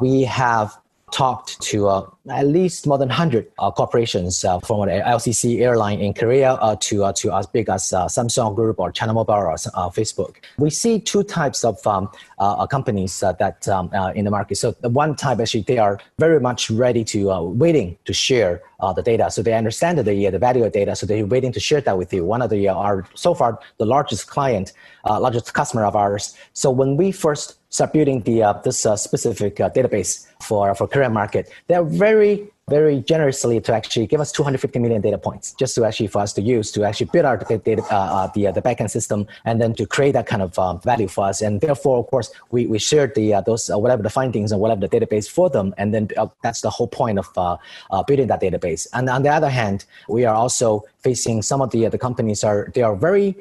we 0.00 0.22
have 0.22 0.78
talked 1.16 1.58
to 1.62 1.88
uh, 1.88 2.06
at 2.28 2.46
least 2.46 2.86
more 2.86 2.98
than 2.98 3.08
100 3.08 3.50
uh, 3.58 3.70
corporations 3.70 4.44
uh, 4.44 4.58
from 4.60 4.82
an 4.82 4.90
LCC 4.90 5.62
airline 5.62 5.98
in 5.98 6.12
Korea 6.12 6.52
uh, 6.54 6.76
to, 6.80 7.04
uh, 7.04 7.12
to 7.14 7.32
as 7.32 7.46
big 7.46 7.70
as 7.70 7.90
uh, 7.94 8.04
Samsung 8.04 8.54
Group 8.54 8.78
or 8.78 8.92
China 8.92 9.14
Mobile 9.14 9.34
or 9.34 9.56
Facebook. 9.98 10.34
We 10.58 10.68
see 10.68 11.00
two 11.00 11.22
types 11.22 11.64
of 11.64 11.84
um, 11.86 12.10
companies 12.68 13.20
that 13.20 13.66
um, 13.66 13.90
in 14.14 14.26
the 14.26 14.30
market. 14.30 14.56
So 14.56 14.72
the 14.82 14.90
one 14.90 15.16
type 15.16 15.40
actually 15.40 15.62
they 15.62 15.78
are 15.78 15.98
very 16.18 16.38
much 16.38 16.70
ready 16.70 17.02
to 17.04 17.18
waiting 17.64 17.96
to 18.04 18.12
share 18.12 18.60
the 18.94 19.02
data. 19.02 19.30
So 19.30 19.42
they 19.42 19.54
understand 19.54 19.96
the, 19.96 20.02
the 20.02 20.38
value 20.38 20.64
of 20.64 20.72
data. 20.72 20.94
So 20.96 21.06
they're 21.06 21.24
waiting 21.24 21.52
to 21.52 21.60
share 21.60 21.80
that 21.80 21.96
with 21.96 22.12
you. 22.12 22.24
One 22.24 22.42
of 22.42 22.50
the 22.50 22.68
our 22.68 23.06
so 23.14 23.32
far 23.32 23.58
the 23.78 23.86
largest 23.86 24.26
client, 24.26 24.74
largest 25.06 25.54
customer 25.54 25.84
of 25.86 25.96
ours. 25.96 26.36
So 26.52 26.70
when 26.70 26.98
we 26.98 27.10
first 27.10 27.56
start 27.70 27.92
building 27.92 28.22
the 28.22 28.42
uh, 28.42 28.52
this 28.64 28.86
uh, 28.86 28.96
specific 28.96 29.60
uh, 29.60 29.70
database 29.70 30.26
for 30.40 30.74
for 30.74 30.86
Korean 30.86 31.12
market, 31.12 31.50
they're 31.66 31.84
very 31.84 32.50
very 32.68 33.00
generously 33.00 33.60
to 33.60 33.72
actually 33.72 34.08
give 34.08 34.20
us 34.20 34.32
250 34.32 34.80
million 34.80 35.00
data 35.00 35.16
points 35.16 35.52
just 35.52 35.76
to 35.76 35.84
actually 35.84 36.08
for 36.08 36.18
us 36.18 36.32
to 36.32 36.42
use 36.42 36.72
to 36.72 36.82
actually 36.82 37.06
build 37.12 37.24
our 37.24 37.36
data 37.36 37.80
uh, 37.92 37.94
uh, 37.94 38.30
the 38.34 38.48
uh, 38.48 38.50
the 38.50 38.60
backend 38.60 38.90
system 38.90 39.24
and 39.44 39.60
then 39.60 39.72
to 39.72 39.86
create 39.86 40.12
that 40.12 40.26
kind 40.26 40.42
of 40.42 40.58
um, 40.58 40.80
value 40.80 41.06
for 41.06 41.26
us. 41.26 41.42
And 41.42 41.60
therefore 41.60 41.98
of 41.98 42.08
course 42.08 42.32
we 42.50 42.66
we 42.66 42.80
shared 42.80 43.14
the 43.14 43.40
those 43.46 43.68
whatever 43.68 44.02
the 44.02 44.10
findings 44.10 44.50
and 44.50 44.60
whatever 44.60 44.80
the 44.80 44.88
database 44.88 45.30
for 45.30 45.48
them. 45.48 45.74
And 45.78 45.94
then 45.94 46.08
that's 46.42 46.62
the 46.62 46.70
whole 46.70 46.88
point 46.88 47.20
of 47.20 47.32
building 48.08 48.26
that 48.26 48.40
database. 48.40 48.88
And 48.92 49.08
on 49.08 49.22
the 49.22 49.30
other 49.30 49.50
hand 49.50 49.84
we 50.08 50.24
are 50.24 50.34
also 50.34 50.82
facing 50.98 51.42
some 51.42 51.60
of 51.60 51.70
the 51.70 51.86
the 51.86 51.98
companies 51.98 52.42
are 52.42 52.72
they 52.74 52.82
are 52.82 52.96
very 52.96 53.36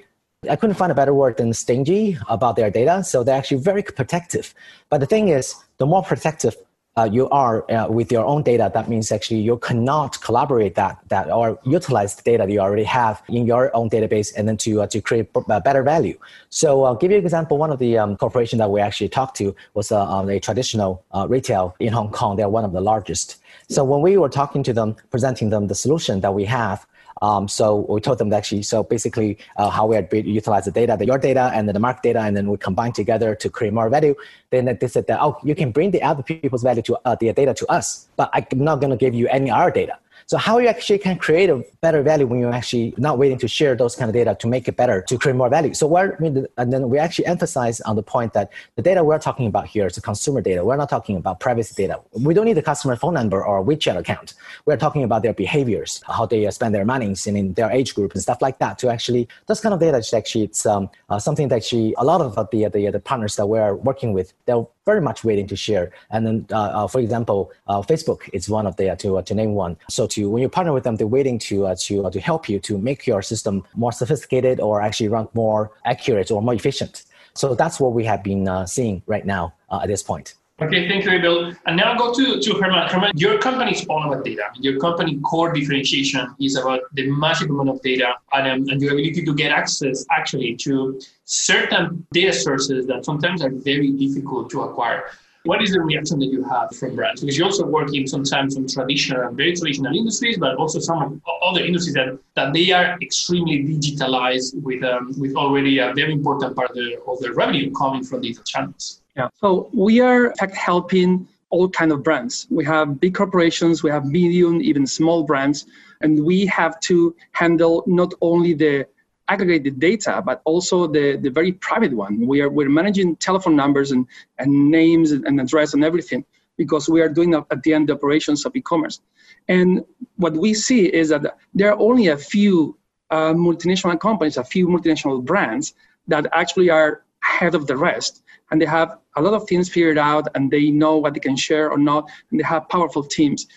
I 0.49 0.55
couldn't 0.55 0.75
find 0.75 0.91
a 0.91 0.95
better 0.95 1.13
word 1.13 1.37
than 1.37 1.53
stingy 1.53 2.17
about 2.29 2.55
their 2.55 2.69
data. 2.69 3.03
So 3.03 3.23
they're 3.23 3.37
actually 3.37 3.61
very 3.61 3.83
protective. 3.83 4.53
But 4.89 4.99
the 4.99 5.05
thing 5.05 5.29
is, 5.29 5.55
the 5.77 5.85
more 5.85 6.03
protective 6.03 6.55
uh, 6.97 7.09
you 7.11 7.29
are 7.29 7.69
uh, 7.69 7.87
with 7.89 8.11
your 8.11 8.25
own 8.25 8.41
data, 8.41 8.71
that 8.73 8.87
means 8.87 9.11
actually 9.11 9.41
you 9.41 9.57
cannot 9.57 10.21
collaborate 10.21 10.75
that 10.75 10.97
that 11.09 11.29
or 11.29 11.59
utilize 11.65 12.15
the 12.15 12.23
data 12.23 12.45
that 12.45 12.51
you 12.51 12.59
already 12.59 12.83
have 12.83 13.21
in 13.27 13.45
your 13.45 13.75
own 13.75 13.89
database 13.89 14.33
and 14.37 14.47
then 14.47 14.55
to 14.55 14.81
uh, 14.81 14.87
to 14.87 15.01
create 15.01 15.29
uh, 15.35 15.59
better 15.59 15.83
value. 15.83 16.17
So 16.49 16.85
I'll 16.85 16.95
give 16.95 17.11
you 17.11 17.17
an 17.17 17.23
example. 17.23 17.57
One 17.57 17.71
of 17.71 17.79
the 17.79 17.97
um, 17.97 18.15
that 18.15 18.69
we 18.71 18.79
actually 18.79 19.09
talked 19.09 19.35
to 19.37 19.55
was 19.73 19.91
uh, 19.91 20.25
a 20.29 20.39
traditional 20.39 21.03
uh, 21.11 21.25
retail 21.27 21.75
in 21.79 21.91
Hong 21.91 22.11
Kong. 22.11 22.37
They're 22.37 22.49
one 22.49 22.63
of 22.63 22.71
the 22.71 22.81
largest. 22.81 23.41
So 23.67 23.83
when 23.83 24.01
we 24.01 24.15
were 24.15 24.29
talking 24.29 24.63
to 24.63 24.73
them, 24.73 24.95
presenting 25.11 25.49
them 25.49 25.67
the 25.67 25.75
solution 25.75 26.21
that 26.21 26.33
we 26.33 26.45
have, 26.45 26.85
um, 27.21 27.47
so 27.47 27.85
we 27.87 28.01
told 28.01 28.17
them 28.17 28.29
that 28.29 28.37
actually, 28.37 28.63
so 28.63 28.83
basically 28.83 29.37
uh, 29.57 29.69
how 29.69 29.87
we 29.87 29.97
utilize 30.21 30.65
the 30.65 30.71
data, 30.71 30.95
the, 30.97 31.05
your 31.05 31.17
data 31.17 31.51
and 31.53 31.67
then 31.67 31.73
the 31.73 31.79
market 31.79 32.03
data, 32.03 32.19
and 32.19 32.35
then 32.35 32.49
we 32.49 32.57
combine 32.57 32.91
together 32.91 33.35
to 33.35 33.49
create 33.49 33.73
more 33.73 33.89
value. 33.89 34.15
Then 34.49 34.65
they 34.65 34.87
said 34.87 35.07
that, 35.07 35.19
oh, 35.21 35.37
you 35.43 35.55
can 35.55 35.71
bring 35.71 35.91
the 35.91 36.01
other 36.03 36.23
people's 36.23 36.63
value 36.63 36.81
to 36.83 36.97
uh, 37.05 37.15
their 37.15 37.33
data 37.33 37.53
to 37.53 37.71
us, 37.71 38.07
but 38.15 38.29
I'm 38.33 38.45
not 38.59 38.81
going 38.81 38.91
to 38.91 38.97
give 38.97 39.13
you 39.13 39.27
any 39.29 39.49
our 39.49 39.71
data. 39.71 39.97
So 40.27 40.37
how 40.37 40.57
you 40.57 40.67
actually 40.67 40.97
can 40.97 41.17
create 41.17 41.51
a 41.51 41.63
better 41.81 42.01
value 42.01 42.25
when 42.25 42.39
you're 42.39 42.51
actually 42.51 42.95
not 42.97 43.19
waiting 43.19 43.37
to 43.37 43.47
share 43.47 43.75
those 43.75 43.95
kind 43.95 44.09
of 44.09 44.13
data 44.13 44.35
to 44.39 44.47
make 44.47 44.67
it 44.67 44.75
better, 44.75 45.01
to 45.03 45.19
create 45.19 45.35
more 45.35 45.49
value. 45.49 45.75
So 45.75 45.85
where, 45.85 46.17
and 46.57 46.73
then 46.73 46.89
we 46.89 46.97
actually 46.97 47.27
emphasize 47.27 47.79
on 47.81 47.95
the 47.95 48.01
point 48.01 48.33
that 48.33 48.51
the 48.75 48.81
data 48.81 49.03
we're 49.03 49.19
talking 49.19 49.45
about 49.45 49.67
here 49.67 49.85
is 49.85 49.99
consumer 49.99 50.41
data. 50.41 50.65
We're 50.65 50.77
not 50.77 50.89
talking 50.89 51.15
about 51.15 51.39
privacy 51.39 51.75
data. 51.75 52.01
We 52.11 52.33
don't 52.33 52.45
need 52.45 52.53
the 52.53 52.63
customer 52.63 52.95
phone 52.95 53.13
number 53.13 53.45
or 53.45 53.63
WeChat 53.63 53.97
account. 53.97 54.33
We're 54.65 54.77
talking 54.77 55.03
about 55.03 55.21
their 55.21 55.33
behaviors, 55.33 56.01
how 56.07 56.25
they 56.25 56.49
spend 56.49 56.73
their 56.73 56.85
money 56.85 57.05
and 57.05 57.37
in 57.37 57.53
their 57.53 57.69
age 57.69 57.93
group 57.93 58.13
and 58.13 58.21
stuff 58.21 58.41
like 58.41 58.57
that. 58.57 58.79
To 58.79 58.89
actually, 58.89 59.27
those 59.45 59.61
kind 59.61 59.73
of 59.75 59.79
data 59.79 59.97
is 59.97 60.11
actually 60.11 60.45
it's 60.45 60.65
um, 60.65 60.89
uh, 61.09 61.19
something 61.19 61.49
that 61.49 61.57
actually 61.57 61.93
a 61.99 62.03
lot 62.03 62.21
of 62.21 62.35
the, 62.35 62.67
the, 62.69 62.89
the 62.89 62.99
partners 62.99 63.35
that 63.35 63.45
we're 63.45 63.75
working 63.75 64.11
with, 64.11 64.33
they're 64.47 64.65
very 64.85 65.01
much 65.01 65.23
waiting 65.23 65.47
to 65.47 65.55
share. 65.55 65.91
And 66.11 66.25
then, 66.25 66.47
uh, 66.51 66.83
uh, 66.85 66.87
for 66.87 66.99
example, 66.99 67.51
uh, 67.67 67.81
Facebook 67.81 68.29
is 68.33 68.49
one 68.49 68.67
of 68.67 68.75
the 68.77 68.91
uh, 68.91 68.95
to 68.97 69.21
to 69.21 69.33
name 69.33 69.53
one. 69.53 69.77
So 69.89 70.07
to 70.07 70.29
when 70.29 70.41
you 70.41 70.49
partner 70.49 70.73
with 70.73 70.83
them, 70.83 70.95
they're 70.95 71.07
waiting 71.07 71.39
to 71.39 71.75
to 71.75 72.09
to 72.09 72.19
help 72.19 72.47
you 72.49 72.59
to 72.59 72.77
make 72.77 73.07
your 73.07 73.21
system 73.21 73.63
more 73.75 73.91
sophisticated 73.91 74.59
or 74.59 74.81
actually 74.81 75.09
run 75.09 75.27
more 75.33 75.71
accurate 75.85 76.31
or 76.31 76.41
more 76.41 76.53
efficient. 76.53 77.03
So 77.33 77.53
that's 77.53 77.79
what 77.79 77.93
we 77.93 78.05
have 78.05 78.23
been 78.23 78.47
seeing 78.65 79.01
right 79.07 79.25
now 79.25 79.53
at 79.69 79.87
this 79.87 80.03
point. 80.03 80.35
Okay, 80.61 80.87
thank 80.87 81.03
you, 81.03 81.11
Abel. 81.11 81.53
And 81.65 81.75
now 81.75 81.97
go 81.97 82.13
to, 82.13 82.39
to 82.39 82.53
Herman. 82.53 82.87
Herman, 82.87 83.11
your 83.15 83.39
company 83.39 83.73
is 83.73 83.85
all 83.87 84.09
about 84.09 84.23
data. 84.23 84.43
Your 84.55 84.79
company 84.79 85.19
core 85.19 85.51
differentiation 85.51 86.33
is 86.39 86.55
about 86.55 86.79
the 86.93 87.11
massive 87.11 87.49
amount 87.49 87.67
of 87.67 87.81
data 87.81 88.13
and, 88.31 88.47
um, 88.47 88.69
and 88.69 88.81
your 88.81 88.93
ability 88.93 89.25
to 89.25 89.33
get 89.33 89.51
access 89.51 90.05
actually 90.11 90.55
to 90.57 90.97
certain 91.25 92.07
data 92.13 92.31
sources 92.31 92.87
that 92.87 93.03
sometimes 93.03 93.43
are 93.43 93.49
very 93.49 93.91
difficult 93.91 94.49
to 94.51 94.61
acquire. 94.61 95.11
What 95.43 95.61
is 95.61 95.73
the 95.73 95.81
reaction 95.81 96.19
that 96.19 96.27
you 96.27 96.45
have 96.45 96.73
from 96.73 96.95
brands? 96.95 97.19
Because 97.19 97.37
you 97.37 97.43
also 97.43 97.67
work 97.67 97.93
in 97.93 98.07
sometimes 98.07 98.53
some 98.53 98.65
traditional, 98.65 99.27
and 99.27 99.35
very 99.35 99.57
traditional 99.57 99.93
industries, 99.93 100.37
but 100.37 100.55
also 100.55 100.79
some 100.79 101.21
other 101.43 101.65
industries 101.65 101.95
that, 101.95 102.17
that 102.35 102.53
they 102.53 102.71
are 102.71 102.97
extremely 103.01 103.61
digitalized 103.61 104.55
with 104.63 104.83
um, 104.85 105.13
with 105.19 105.35
already 105.35 105.79
a 105.79 105.93
very 105.93 106.13
important 106.13 106.55
part 106.55 106.69
of 106.69 106.77
their, 106.77 106.97
of 107.07 107.19
their 107.19 107.33
revenue 107.33 107.71
coming 107.73 108.05
from 108.05 108.21
digital 108.21 108.43
channels. 108.45 109.01
Yeah. 109.15 109.29
So 109.35 109.69
we 109.73 110.01
are 110.01 110.33
helping 110.53 111.27
all 111.49 111.69
kind 111.69 111.91
of 111.91 112.03
brands. 112.03 112.47
We 112.49 112.65
have 112.65 112.99
big 112.99 113.15
corporations, 113.15 113.81
we 113.81 113.89
have 113.89 114.05
medium, 114.05 114.61
even 114.61 114.85
small 114.85 115.23
brands, 115.23 115.65
and 116.01 116.25
we 116.25 116.45
have 116.47 116.79
to 116.81 117.15
handle 117.31 117.83
not 117.87 118.13
only 118.21 118.53
the 118.53 118.87
aggregated 119.29 119.79
data, 119.79 120.21
but 120.23 120.41
also 120.43 120.85
the, 120.85 121.17
the 121.17 121.29
very 121.29 121.53
private 121.53 121.93
one. 121.93 122.27
We 122.27 122.41
are 122.41 122.49
we're 122.49 122.69
managing 122.69 123.15
telephone 123.15 123.55
numbers 123.55 123.91
and, 123.91 124.05
and 124.37 124.69
names 124.69 125.11
and 125.11 125.39
address 125.39 125.73
and 125.73 125.83
everything 125.83 126.25
because 126.57 126.89
we 126.89 127.01
are 127.01 127.09
doing 127.09 127.33
at 127.33 127.63
the 127.63 127.73
end 127.73 127.89
the 127.89 127.93
operations 127.93 128.45
of 128.45 128.55
e-commerce. 128.55 129.01
And 129.47 129.83
what 130.17 130.33
we 130.33 130.53
see 130.53 130.85
is 130.85 131.09
that 131.09 131.37
there 131.53 131.71
are 131.71 131.79
only 131.79 132.07
a 132.07 132.17
few 132.17 132.77
uh, 133.11 133.33
multinational 133.33 133.99
companies, 133.99 134.37
a 134.37 134.43
few 134.43 134.67
multinational 134.67 135.23
brands 135.23 135.73
that 136.07 136.27
actually 136.33 136.69
are 136.69 137.03
ahead 137.23 137.55
of 137.55 137.67
the 137.67 137.75
rest 137.77 138.23
and 138.51 138.61
they 138.61 138.65
have 138.65 138.97
a 139.15 139.21
lot 139.21 139.33
of 139.33 139.47
things 139.47 139.69
figured 139.69 139.97
out 139.97 140.27
and 140.35 140.51
they 140.51 140.69
know 140.69 140.97
what 140.97 141.13
they 141.13 141.19
can 141.19 141.35
share 141.35 141.71
or 141.71 141.77
not 141.77 142.09
and 142.31 142.39
they 142.39 142.43
have 142.43 142.67
powerful 142.69 143.03
teams. 143.03 143.47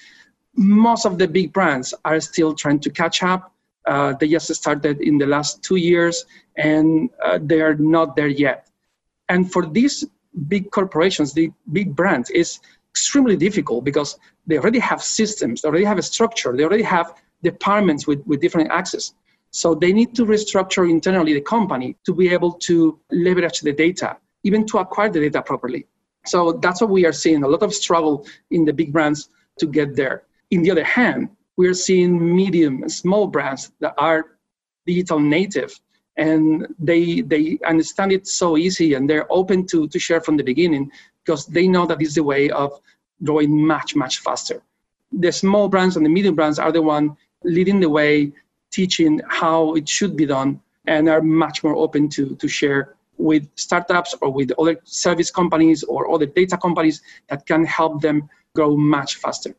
Most 0.54 1.04
of 1.04 1.18
the 1.18 1.28
big 1.28 1.52
brands 1.52 1.94
are 2.04 2.20
still 2.20 2.54
trying 2.54 2.80
to 2.80 2.90
catch 2.90 3.22
up. 3.22 3.52
Uh, 3.86 4.14
they 4.18 4.28
just 4.28 4.52
started 4.54 5.00
in 5.00 5.18
the 5.18 5.26
last 5.26 5.62
two 5.62 5.76
years 5.76 6.24
and 6.56 7.10
uh, 7.24 7.38
they 7.42 7.60
are 7.60 7.74
not 7.74 8.16
there 8.16 8.28
yet. 8.28 8.68
And 9.28 9.50
for 9.52 9.66
these 9.66 10.04
big 10.48 10.70
corporations 10.70 11.32
the 11.32 11.50
big 11.72 11.94
brands 11.96 12.30
is 12.30 12.60
extremely 12.90 13.36
difficult 13.36 13.84
because 13.84 14.18
they 14.46 14.58
already 14.58 14.78
have 14.78 15.02
systems 15.02 15.62
they 15.62 15.68
already 15.68 15.84
have 15.84 15.98
a 15.98 16.02
structure 16.02 16.56
they 16.56 16.64
already 16.64 16.82
have 16.82 17.14
departments 17.42 18.06
with, 18.06 18.24
with 18.26 18.40
different 18.40 18.70
access. 18.70 19.14
So 19.50 19.74
they 19.74 19.92
need 19.92 20.14
to 20.16 20.24
restructure 20.24 20.88
internally 20.88 21.32
the 21.32 21.40
company 21.40 21.96
to 22.04 22.14
be 22.14 22.28
able 22.28 22.52
to 22.52 22.98
leverage 23.10 23.60
the 23.60 23.72
data 23.72 24.16
even 24.44 24.66
to 24.66 24.78
acquire 24.78 25.10
the 25.10 25.20
data 25.20 25.42
properly. 25.42 25.86
So 26.26 26.52
that's 26.52 26.80
what 26.80 26.90
we 26.90 27.06
are 27.06 27.12
seeing 27.12 27.42
a 27.42 27.48
lot 27.48 27.62
of 27.62 27.72
struggle 27.74 28.26
in 28.50 28.64
the 28.64 28.72
big 28.72 28.92
brands 28.92 29.30
to 29.58 29.66
get 29.66 29.96
there. 29.96 30.24
In 30.50 30.62
the 30.62 30.70
other 30.70 30.84
hand, 30.84 31.28
we're 31.56 31.74
seeing 31.74 32.34
medium 32.36 32.82
and 32.82 32.92
small 32.92 33.26
brands 33.26 33.72
that 33.80 33.94
are 33.98 34.38
digital 34.86 35.18
native 35.18 35.78
and 36.16 36.66
they 36.78 37.20
they 37.20 37.58
understand 37.66 38.12
it 38.12 38.26
so 38.26 38.56
easy 38.56 38.94
and 38.94 39.08
they're 39.08 39.30
open 39.30 39.66
to, 39.66 39.88
to 39.88 39.98
share 39.98 40.20
from 40.20 40.36
the 40.36 40.42
beginning 40.42 40.90
because 41.24 41.46
they 41.46 41.66
know 41.68 41.86
that 41.86 42.02
is 42.02 42.14
the 42.14 42.22
way 42.22 42.50
of 42.50 42.80
growing 43.24 43.66
much 43.66 43.94
much 43.94 44.18
faster 44.18 44.62
the 45.12 45.30
small 45.30 45.68
brands 45.68 45.96
and 45.96 46.04
the 46.04 46.10
medium 46.10 46.34
brands 46.34 46.58
are 46.58 46.72
the 46.72 46.82
one 46.82 47.16
leading 47.44 47.80
the 47.80 47.88
way 47.88 48.32
teaching 48.70 49.20
how 49.28 49.74
it 49.74 49.88
should 49.88 50.16
be 50.16 50.26
done 50.26 50.60
and 50.86 51.08
are 51.08 51.22
much 51.22 51.62
more 51.62 51.76
open 51.76 52.08
to 52.08 52.34
to 52.36 52.48
share 52.48 52.96
with 53.18 53.46
startups 53.56 54.14
or 54.22 54.30
with 54.30 54.52
other 54.58 54.76
service 54.84 55.30
companies 55.30 55.82
or 55.84 56.10
other 56.10 56.26
data 56.26 56.56
companies 56.56 57.02
that 57.28 57.46
can 57.46 57.64
help 57.64 58.00
them 58.00 58.28
grow 58.54 58.76
much 58.76 59.16
faster. 59.16 59.54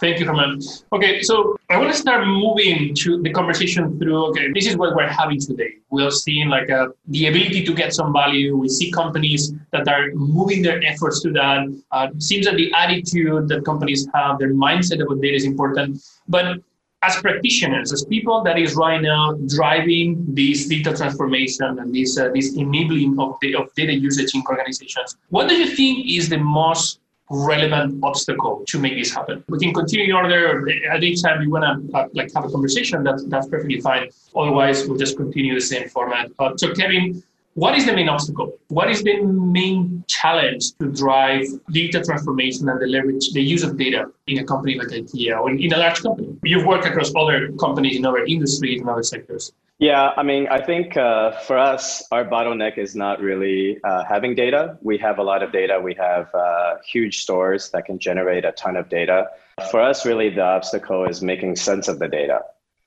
Thank 0.00 0.18
you, 0.18 0.24
Herman. 0.24 0.58
Okay, 0.94 1.20
so 1.20 1.58
I 1.68 1.76
want 1.76 1.92
to 1.92 1.96
start 1.96 2.26
moving 2.26 2.94
to 2.94 3.20
the 3.22 3.30
conversation 3.30 3.98
through. 3.98 4.28
Okay, 4.28 4.50
this 4.54 4.66
is 4.66 4.74
what 4.74 4.96
we're 4.96 5.06
having 5.06 5.38
today. 5.38 5.74
We're 5.90 6.10
seeing 6.10 6.48
like 6.48 6.70
a, 6.70 6.80
uh, 6.84 6.88
the 7.08 7.26
ability 7.26 7.66
to 7.66 7.74
get 7.74 7.92
some 7.92 8.10
value. 8.10 8.56
We 8.56 8.70
see 8.70 8.90
companies 8.90 9.52
that 9.72 9.86
are 9.88 10.10
moving 10.14 10.62
their 10.62 10.82
efforts 10.82 11.20
to 11.24 11.32
that. 11.32 11.66
Uh, 11.92 12.08
seems 12.16 12.46
that 12.46 12.56
the 12.56 12.72
attitude 12.74 13.48
that 13.48 13.66
companies 13.66 14.08
have, 14.14 14.38
their 14.38 14.54
mindset 14.54 15.04
about 15.04 15.20
data 15.20 15.36
is 15.36 15.44
important. 15.44 16.00
But 16.26 16.60
as 17.02 17.16
practitioners, 17.16 17.92
as 17.92 18.04
people 18.04 18.42
that 18.42 18.58
is 18.58 18.74
right 18.74 19.00
now 19.00 19.32
driving 19.46 20.22
this 20.28 20.66
digital 20.66 20.94
transformation 20.94 21.78
and 21.78 21.94
this 21.94 22.18
uh, 22.18 22.28
this 22.34 22.54
enabling 22.56 23.18
of, 23.18 23.36
the, 23.40 23.54
of 23.54 23.72
data 23.74 23.92
usage 23.92 24.34
in 24.34 24.42
organizations, 24.48 25.16
what 25.30 25.48
do 25.48 25.54
you 25.54 25.74
think 25.74 26.06
is 26.06 26.28
the 26.28 26.38
most 26.38 27.00
relevant 27.30 28.02
obstacle 28.02 28.64
to 28.66 28.78
make 28.78 28.96
this 28.96 29.14
happen? 29.14 29.42
We 29.48 29.58
can 29.58 29.72
continue 29.72 30.06
in 30.06 30.12
order. 30.12 30.68
At 30.90 31.02
each 31.02 31.22
time 31.22 31.40
you 31.42 31.50
want 31.50 31.64
to 31.64 31.96
uh, 31.96 32.08
like 32.12 32.32
have 32.34 32.44
a 32.44 32.50
conversation, 32.50 33.02
that's 33.02 33.24
that's 33.26 33.48
perfectly 33.48 33.80
fine. 33.80 34.10
Otherwise, 34.36 34.86
we'll 34.86 34.98
just 34.98 35.16
continue 35.16 35.54
the 35.54 35.60
same 35.60 35.88
format. 35.88 36.30
Uh, 36.38 36.52
so, 36.56 36.74
Kevin, 36.74 37.22
what 37.60 37.76
is 37.76 37.84
the 37.84 37.92
main 37.92 38.08
obstacle? 38.08 38.58
What 38.68 38.90
is 38.90 39.02
the 39.02 39.20
main 39.22 40.02
challenge 40.08 40.72
to 40.78 40.86
drive 40.90 41.44
data 41.70 42.02
transformation 42.02 42.66
and 42.70 42.80
the 42.80 42.86
leverage, 42.86 43.32
the 43.32 43.42
use 43.42 43.62
of 43.62 43.76
data 43.76 44.06
in 44.26 44.38
a 44.38 44.44
company 44.44 44.78
like 44.78 44.88
IKEA 44.88 45.38
or 45.38 45.50
in 45.50 45.70
a 45.70 45.76
large 45.76 46.00
company? 46.02 46.38
You've 46.42 46.64
worked 46.64 46.86
across 46.86 47.12
other 47.14 47.52
companies 47.60 47.98
in 47.98 48.06
other 48.06 48.24
industries 48.24 48.80
and 48.80 48.88
other 48.88 49.02
sectors. 49.02 49.52
Yeah, 49.78 50.12
I 50.16 50.22
mean, 50.22 50.48
I 50.48 50.62
think 50.64 50.96
uh, 50.96 51.32
for 51.46 51.58
us, 51.58 52.02
our 52.10 52.24
bottleneck 52.24 52.78
is 52.78 52.96
not 52.96 53.20
really 53.20 53.78
uh, 53.84 54.04
having 54.04 54.34
data. 54.34 54.78
We 54.80 54.96
have 54.96 55.18
a 55.18 55.22
lot 55.22 55.42
of 55.42 55.52
data. 55.52 55.78
We 55.82 55.94
have 55.96 56.34
uh, 56.34 56.76
huge 56.90 57.20
stores 57.20 57.70
that 57.72 57.84
can 57.84 57.98
generate 57.98 58.46
a 58.46 58.52
ton 58.52 58.76
of 58.76 58.88
data. 58.88 59.28
For 59.70 59.82
us, 59.82 60.06
really, 60.06 60.30
the 60.30 60.44
obstacle 60.44 61.04
is 61.04 61.20
making 61.20 61.56
sense 61.56 61.88
of 61.88 61.98
the 61.98 62.08
data. 62.08 62.40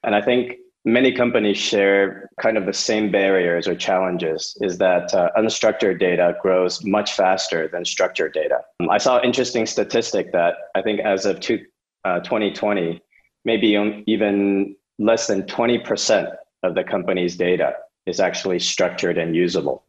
And 0.04 0.16
I 0.16 0.22
think 0.22 0.58
many 0.86 1.12
companies 1.12 1.58
share 1.58 2.30
kind 2.40 2.58
of 2.58 2.66
the 2.66 2.74
same 2.74 3.12
barriers 3.12 3.68
or 3.68 3.76
challenges 3.76 4.58
is 4.62 4.78
that 4.78 5.14
uh, 5.14 5.30
unstructured 5.38 6.00
data 6.00 6.36
grows 6.42 6.84
much 6.84 7.14
faster 7.14 7.68
than 7.68 7.86
structured 7.86 8.34
data. 8.34 8.60
Um, 8.82 8.90
I 8.90 8.98
saw 8.98 9.20
an 9.20 9.26
interesting 9.26 9.66
statistic 9.66 10.32
that 10.34 10.56
I 10.76 10.82
think 10.82 11.00
as 11.00 11.26
of 11.26 11.40
two, 11.40 11.66
uh, 12.04 12.20
2020, 12.20 13.02
maybe 13.46 14.04
even 14.08 14.76
less 15.00 15.28
than 15.28 15.44
20% 15.44 16.36
of 16.64 16.76
the 16.76 16.84
company's 16.84 17.36
data 17.36 17.76
is 18.06 18.20
actually 18.20 18.60
structured 18.60 19.18
and 19.18 19.36
usable. 19.36 19.86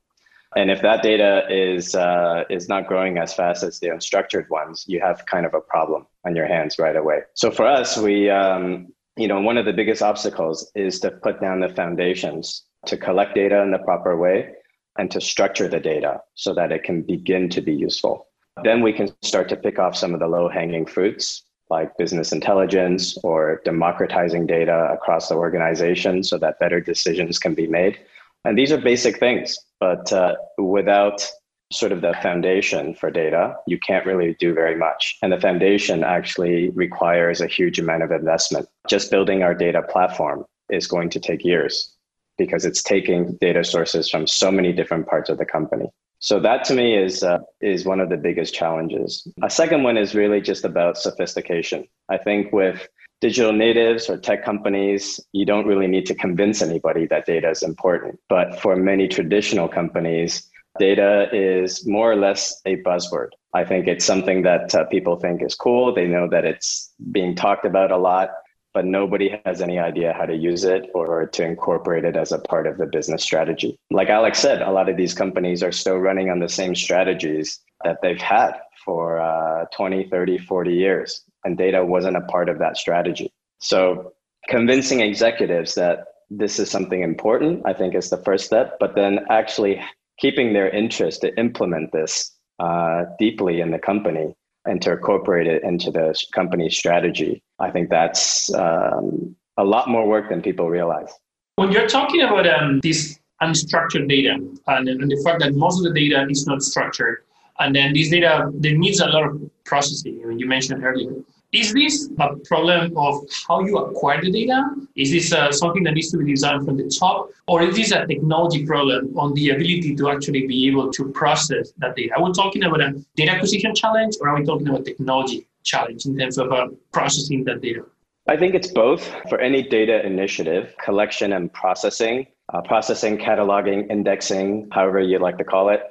And 0.57 0.71
if 0.71 0.83
that 0.83 1.03
data 1.03 1.43
is 1.51 1.97
uh, 1.97 2.45
is 2.49 2.69
not 2.69 2.87
growing 2.87 3.19
as 3.19 3.35
fast 3.35 3.65
as 3.65 3.81
the 3.81 3.89
unstructured 3.89 4.49
ones, 4.51 4.85
you 4.87 5.01
have 5.01 5.27
kind 5.27 5.47
of 5.47 5.55
a 5.55 5.61
problem 5.61 6.07
on 6.25 6.37
your 6.37 6.47
hands 6.47 6.79
right 6.79 6.95
away. 6.95 7.23
So 7.35 7.51
for 7.51 7.67
us, 7.67 7.99
we 7.99 8.31
um, 8.31 8.94
you 9.17 9.29
know, 9.29 9.41
one 9.41 9.57
of 9.57 9.65
the 9.65 9.73
biggest 9.73 10.03
obstacles 10.03 10.71
is 10.75 11.01
to 11.01 11.11
put 11.11 11.41
down 11.41 11.61
the 11.61 11.69
foundations 11.69 12.65
to 12.87 12.97
collect 12.97 13.35
data 13.35 13.63
in 13.63 13.71
the 13.71 13.79
proper 13.79 14.17
way 14.17 14.51
and 14.99 15.11
to 15.11 15.21
structure 15.21 15.69
the 15.69 15.81
data 15.81 16.21
so 16.35 16.55
that 16.55 16.73
it 16.73 16.83
can 16.83 17.03
begin 17.03 17.49
to 17.51 17.61
be 17.61 17.75
useful. 17.75 18.29
then 18.63 18.83
we 18.83 18.93
can 18.93 19.09
start 19.23 19.49
to 19.49 19.57
pick 19.57 19.81
off 19.81 19.97
some 19.97 20.15
of 20.15 20.21
the 20.21 20.29
low 20.29 20.49
hanging 20.49 20.87
fruits 20.87 21.43
like 21.71 21.97
business 21.97 22.31
intelligence 22.31 23.19
or 23.25 23.61
democratizing 23.65 24.47
data 24.47 24.89
across 24.93 25.29
the 25.29 25.35
organization 25.35 26.23
so 26.23 26.39
that 26.39 26.59
better 26.61 26.81
decisions 26.81 27.39
can 27.39 27.55
be 27.55 27.67
made. 27.67 27.99
And 28.45 28.57
these 28.57 28.71
are 28.71 28.79
basic 28.79 29.19
things, 29.19 29.59
but 29.81 30.13
uh, 30.13 30.37
without 30.59 31.27
sort 31.75 31.93
of 31.93 32.01
the 32.01 32.15
foundation 32.23 32.95
for 32.95 33.11
data, 33.11 33.57
you 33.67 33.79
can't 33.79 34.07
really 34.07 34.35
do 34.39 34.55
very 34.55 34.77
much. 34.77 35.19
And 35.23 35.33
the 35.33 35.41
foundation 35.41 36.05
actually 36.05 36.71
requires 36.71 37.41
a 37.41 37.47
huge 37.47 37.79
amount 37.79 38.03
of 38.03 38.11
investment. 38.11 38.69
Just 38.89 39.11
building 39.11 39.43
our 39.43 39.55
data 39.55 39.83
platform 39.83 40.45
is 40.71 40.87
going 40.87 41.11
to 41.11 41.21
take 41.21 41.45
years 41.45 41.93
because 42.39 42.65
it's 42.65 42.83
taking 42.83 43.37
data 43.41 43.65
sources 43.65 44.09
from 44.11 44.27
so 44.27 44.51
many 44.51 44.73
different 44.73 45.07
parts 45.07 45.31
of 45.31 45.39
the 45.39 45.45
company. 45.45 45.87
So 46.19 46.41
that 46.41 46.65
to 46.65 46.75
me 46.75 46.97
is 46.97 47.23
uh, 47.23 47.41
is 47.61 47.85
one 47.85 48.01
of 48.01 48.09
the 48.09 48.17
biggest 48.17 48.55
challenges. 48.55 49.29
A 49.43 49.51
second 49.51 49.83
one 49.83 49.99
is 49.99 50.15
really 50.15 50.41
just 50.41 50.65
about 50.65 50.97
sophistication. 50.97 51.87
I 52.09 52.17
think 52.17 52.51
with 52.51 52.89
digital 53.21 53.53
natives 53.53 54.09
or 54.09 54.17
tech 54.17 54.45
companies, 54.45 55.21
you 55.33 55.45
don't 55.45 55.67
really 55.67 55.87
need 55.87 56.07
to 56.07 56.15
convince 56.15 56.63
anybody 56.63 57.07
that 57.07 57.27
data 57.27 57.51
is 57.51 57.63
important. 57.63 58.19
But 58.29 58.61
for 58.61 58.75
many 58.77 59.07
traditional 59.09 59.69
companies, 59.69 60.51
data 60.79 61.29
is 61.33 61.87
more 61.87 62.11
or 62.11 62.17
less 62.17 62.61
a 62.65 62.77
buzzword. 62.83 63.29
I 63.55 63.65
think 63.65 63.87
it's 63.87 64.05
something 64.05 64.43
that 64.43 64.75
uh, 64.75 64.85
people 64.85 65.17
think 65.17 65.43
is 65.43 65.55
cool. 65.55 65.95
They 65.95 66.07
know 66.07 66.29
that 66.29 66.45
it's 66.45 66.93
being 67.13 67.37
talked 67.37 67.65
about 67.65 67.93
a 67.93 67.97
lot, 67.97 68.31
but 68.73 68.85
nobody 68.85 69.41
has 69.45 69.63
any 69.63 69.79
idea 69.79 70.13
how 70.13 70.27
to 70.27 70.35
use 70.35 70.65
it 70.65 70.91
or 70.95 71.27
to 71.27 71.45
incorporate 71.45 72.05
it 72.05 72.17
as 72.17 72.33
a 72.33 72.41
part 72.41 72.67
of 72.67 72.77
the 72.77 72.87
business 72.87 73.23
strategy. 73.23 73.79
Like 73.91 74.09
Alex 74.09 74.41
said, 74.41 74.63
a 74.63 74.73
lot 74.73 74.89
of 74.89 74.97
these 74.97 75.15
companies 75.15 75.63
are 75.63 75.71
still 75.71 75.99
running 75.99 76.31
on 76.31 76.41
the 76.41 76.49
same 76.49 76.75
strategies 76.75 77.61
that 77.85 77.99
they've 78.03 78.21
had 78.21 78.53
for 78.85 79.21
uh, 79.21 79.67
20, 79.75 80.09
30, 80.09 80.39
40 80.39 80.75
years, 80.75 81.23
and 81.45 81.57
data 81.57 81.85
wasn't 81.85 82.17
a 82.17 82.23
part 82.23 82.49
of 82.49 82.59
that 82.59 82.77
strategy. 82.77 83.33
So 83.61 84.13
convincing 84.49 85.01
executives 85.01 85.75
that 85.77 86.07
this 86.29 86.59
is 86.59 86.71
something 86.71 87.03
important, 87.03 87.63
I 87.65 87.73
think 87.73 87.95
is 87.95 88.11
the 88.11 88.19
first 88.19 88.45
step, 88.45 88.79
but 88.81 88.97
then 88.97 89.21
actually 89.31 89.81
keeping 90.19 90.53
their 90.53 90.69
interest 90.69 91.21
to 91.23 91.37
implement 91.39 91.93
this 91.93 92.33
uh, 92.59 93.05
deeply 93.19 93.61
in 93.61 93.71
the 93.71 93.79
company 93.79 94.35
and 94.67 94.81
to 94.83 94.93
incorporate 94.93 95.47
it 95.47 95.63
into 95.63 95.91
the 95.91 96.15
company's 96.33 96.77
strategy. 96.77 97.43
I 97.59 97.71
think 97.71 97.91
that's 97.91 98.53
um, 98.55 99.37
a 99.57 99.65
lot 99.65 99.89
more 99.89 100.07
work 100.09 100.31
than 100.31 100.43
people 100.43 100.71
realize. 100.71 101.13
When 101.57 101.71
you're 101.71 101.87
talking 101.87 102.23
about 102.23 102.47
um, 102.47 102.81
this 102.83 103.19
unstructured 103.43 104.09
data 104.09 104.35
and, 104.67 104.89
and 104.89 105.11
the 105.11 105.23
fact 105.25 105.41
that 105.41 105.55
most 105.55 105.79
of 105.79 105.93
the 105.93 106.01
data 106.01 106.27
is 106.31 106.47
not 106.47 106.63
structured, 106.63 107.25
and 107.59 107.75
then 107.75 107.93
this 107.93 108.11
data 108.11 108.51
there 108.55 108.77
needs 108.77 109.01
a 109.01 109.07
lot 109.07 109.25
of 109.25 109.41
processing. 109.65 110.21
I 110.25 110.29
mean, 110.29 110.39
you 110.39 110.47
mentioned 110.47 110.83
earlier. 110.85 111.13
Is 111.55 111.73
this 111.73 112.11
a 112.19 112.35
problem 112.49 112.99
of 112.99 113.23
how 113.47 113.61
you 113.61 113.79
acquire 113.79 114.21
the 114.21 114.33
data? 114.33 114.71
Is 114.97 115.13
this 115.13 115.33
uh, 115.33 115.53
something 115.53 115.85
that 115.85 115.95
needs 115.95 116.11
to 116.11 116.19
be 116.19 116.33
designed 116.33 116.67
from 116.67 116.77
the 116.77 116.91
top? 116.99 117.31
Or 117.47 117.63
is 117.63 117.77
this 117.77 117.93
a 117.93 118.05
technology 118.09 118.67
problem 118.67 119.17
on 119.17 119.35
the 119.35 119.51
ability 119.51 119.95
to 119.95 120.11
actually 120.11 120.49
be 120.49 120.67
able 120.67 120.91
to 120.91 121.13
process 121.13 121.73
that 121.79 121.95
data? 121.95 122.15
Are 122.17 122.25
we 122.25 122.33
talking 122.33 122.65
about 122.65 122.81
a 122.81 123.01
data 123.15 123.31
acquisition 123.31 123.73
challenge 123.73 124.17
or 124.21 124.31
are 124.31 124.41
we 124.41 124.45
talking 124.45 124.67
about 124.69 124.85
technology 124.85 125.47
challenge 125.63 126.07
in 126.07 126.19
terms 126.19 126.39
of 126.39 126.51
uh, 126.51 126.71
processing 126.91 127.45
that 127.45 127.61
data? 127.61 127.85
I 128.27 128.37
think 128.37 128.57
it's 128.57 128.73
both. 128.73 129.09
For 129.29 129.39
any 129.39 129.63
data 129.63 130.05
initiative, 130.05 130.75
collection 130.85 131.35
and 131.35 131.53
processing, 131.53 132.27
uh, 132.53 132.63
processing, 132.63 133.17
cataloging, 133.17 133.89
indexing, 133.91 134.71
however 134.73 134.99
you'd 134.99 135.23
like 135.23 135.39
to 135.39 135.45
call 135.45 135.69
it, 135.69 135.83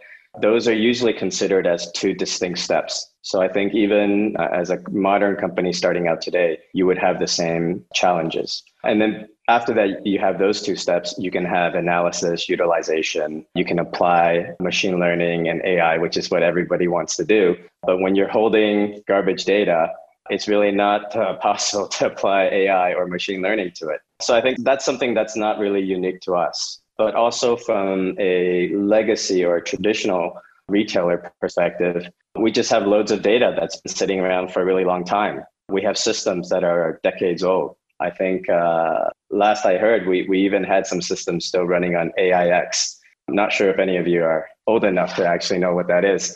those 0.41 0.67
are 0.67 0.74
usually 0.74 1.13
considered 1.13 1.67
as 1.67 1.91
two 1.91 2.13
distinct 2.13 2.60
steps. 2.60 3.12
So 3.22 3.41
I 3.41 3.48
think 3.48 3.74
even 3.74 4.36
uh, 4.38 4.50
as 4.52 4.69
a 4.69 4.80
modern 4.89 5.36
company 5.36 5.72
starting 5.74 6.08
out 6.08 6.22
today, 6.22 6.60
you 6.74 6.86
would 6.86 6.98
have 6.98 7.19
the 7.19 7.28
same 7.28 7.86
challenges. 7.93 8.63
And 8.84 9.00
then 9.02 9.30
after 9.48 9.74
that, 9.74 10.06
you 10.06 10.19
have 10.19 10.39
those 10.39 10.62
two 10.62 10.76
steps. 10.76 11.15
You 11.17 11.30
can 11.30 11.46
have 11.46 11.76
analysis, 11.76 12.50
utilization. 12.50 13.46
You 13.56 13.65
can 13.65 13.80
apply 13.80 14.56
machine 14.60 15.00
learning 15.00 15.50
and 15.50 15.62
AI, 15.63 15.98
which 15.98 16.17
is 16.17 16.32
what 16.32 16.43
everybody 16.43 16.88
wants 16.88 17.15
to 17.17 17.26
do. 17.26 17.56
But 17.84 18.00
when 18.00 18.15
you're 18.15 18.30
holding 18.30 19.04
garbage 19.08 19.46
data, 19.46 19.91
it's 20.30 20.48
really 20.48 20.72
not 20.72 21.15
uh, 21.15 21.36
possible 21.41 21.88
to 21.89 22.08
apply 22.08 22.46
AI 22.46 22.93
or 22.93 23.08
machine 23.08 23.41
learning 23.41 23.72
to 23.76 23.89
it. 23.89 24.02
So 24.22 24.36
I 24.36 24.41
think 24.41 24.63
that's 24.63 24.86
something 24.86 25.13
that's 25.13 25.36
not 25.36 25.60
really 25.60 25.82
unique 25.82 26.22
to 26.22 26.36
us. 26.36 26.80
But 27.03 27.15
also 27.15 27.57
from 27.57 28.15
a 28.17 28.69
legacy 28.73 29.43
or 29.43 29.57
a 29.57 29.61
traditional 29.61 30.39
retailer 30.69 31.33
perspective, 31.41 32.07
we 32.39 32.49
just 32.49 32.71
have 32.71 32.87
loads 32.87 33.11
of 33.11 33.21
data 33.21 33.53
that's 33.59 33.75
been 33.81 33.93
sitting 33.93 34.21
around 34.21 34.53
for 34.53 34.61
a 34.61 34.65
really 34.65 34.85
long 34.85 35.03
time. 35.03 35.43
We 35.67 35.81
have 35.81 35.97
systems 35.97 36.47
that 36.47 36.63
are 36.63 37.01
decades 37.03 37.43
old. 37.43 37.75
I 37.99 38.09
think 38.09 38.47
uh, 38.47 39.09
last 39.31 39.65
I 39.65 39.77
heard, 39.77 40.07
we, 40.07 40.25
we 40.29 40.45
even 40.45 40.63
had 40.63 40.87
some 40.87 41.01
systems 41.01 41.43
still 41.45 41.65
running 41.65 41.97
on 41.97 42.13
AIX. 42.17 43.01
I'm 43.27 43.35
not 43.35 43.51
sure 43.51 43.69
if 43.69 43.79
any 43.79 43.97
of 43.97 44.07
you 44.07 44.23
are 44.23 44.47
old 44.65 44.85
enough 44.85 45.13
to 45.17 45.27
actually 45.27 45.59
know 45.59 45.75
what 45.75 45.89
that 45.89 46.05
is. 46.05 46.33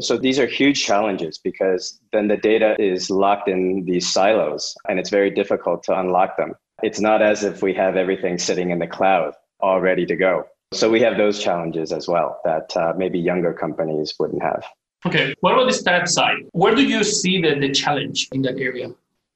So 0.00 0.16
these 0.16 0.38
are 0.38 0.46
huge 0.46 0.82
challenges 0.82 1.36
because 1.36 2.00
then 2.14 2.28
the 2.28 2.38
data 2.38 2.74
is 2.78 3.10
locked 3.10 3.50
in 3.50 3.84
these 3.84 4.10
silos 4.10 4.74
and 4.88 4.98
it's 4.98 5.10
very 5.10 5.30
difficult 5.30 5.82
to 5.82 6.00
unlock 6.00 6.38
them. 6.38 6.54
It's 6.82 7.00
not 7.00 7.20
as 7.20 7.44
if 7.44 7.60
we 7.60 7.74
have 7.74 7.96
everything 7.96 8.38
sitting 8.38 8.70
in 8.70 8.78
the 8.78 8.86
cloud 8.86 9.34
all 9.60 9.80
ready 9.80 10.06
to 10.06 10.16
go. 10.16 10.46
So 10.72 10.90
we 10.90 11.00
have 11.00 11.16
those 11.16 11.42
challenges 11.42 11.92
as 11.92 12.08
well 12.08 12.40
that 12.44 12.76
uh, 12.76 12.92
maybe 12.96 13.18
younger 13.18 13.52
companies 13.52 14.14
wouldn't 14.18 14.42
have. 14.42 14.64
Okay. 15.06 15.34
What 15.40 15.52
about 15.52 15.66
the 15.66 15.72
startup 15.72 16.08
side? 16.08 16.38
Where 16.52 16.74
do 16.74 16.82
you 16.82 17.04
see 17.04 17.40
the, 17.40 17.58
the 17.58 17.70
challenge 17.70 18.28
in 18.32 18.42
that 18.42 18.58
area? 18.58 18.90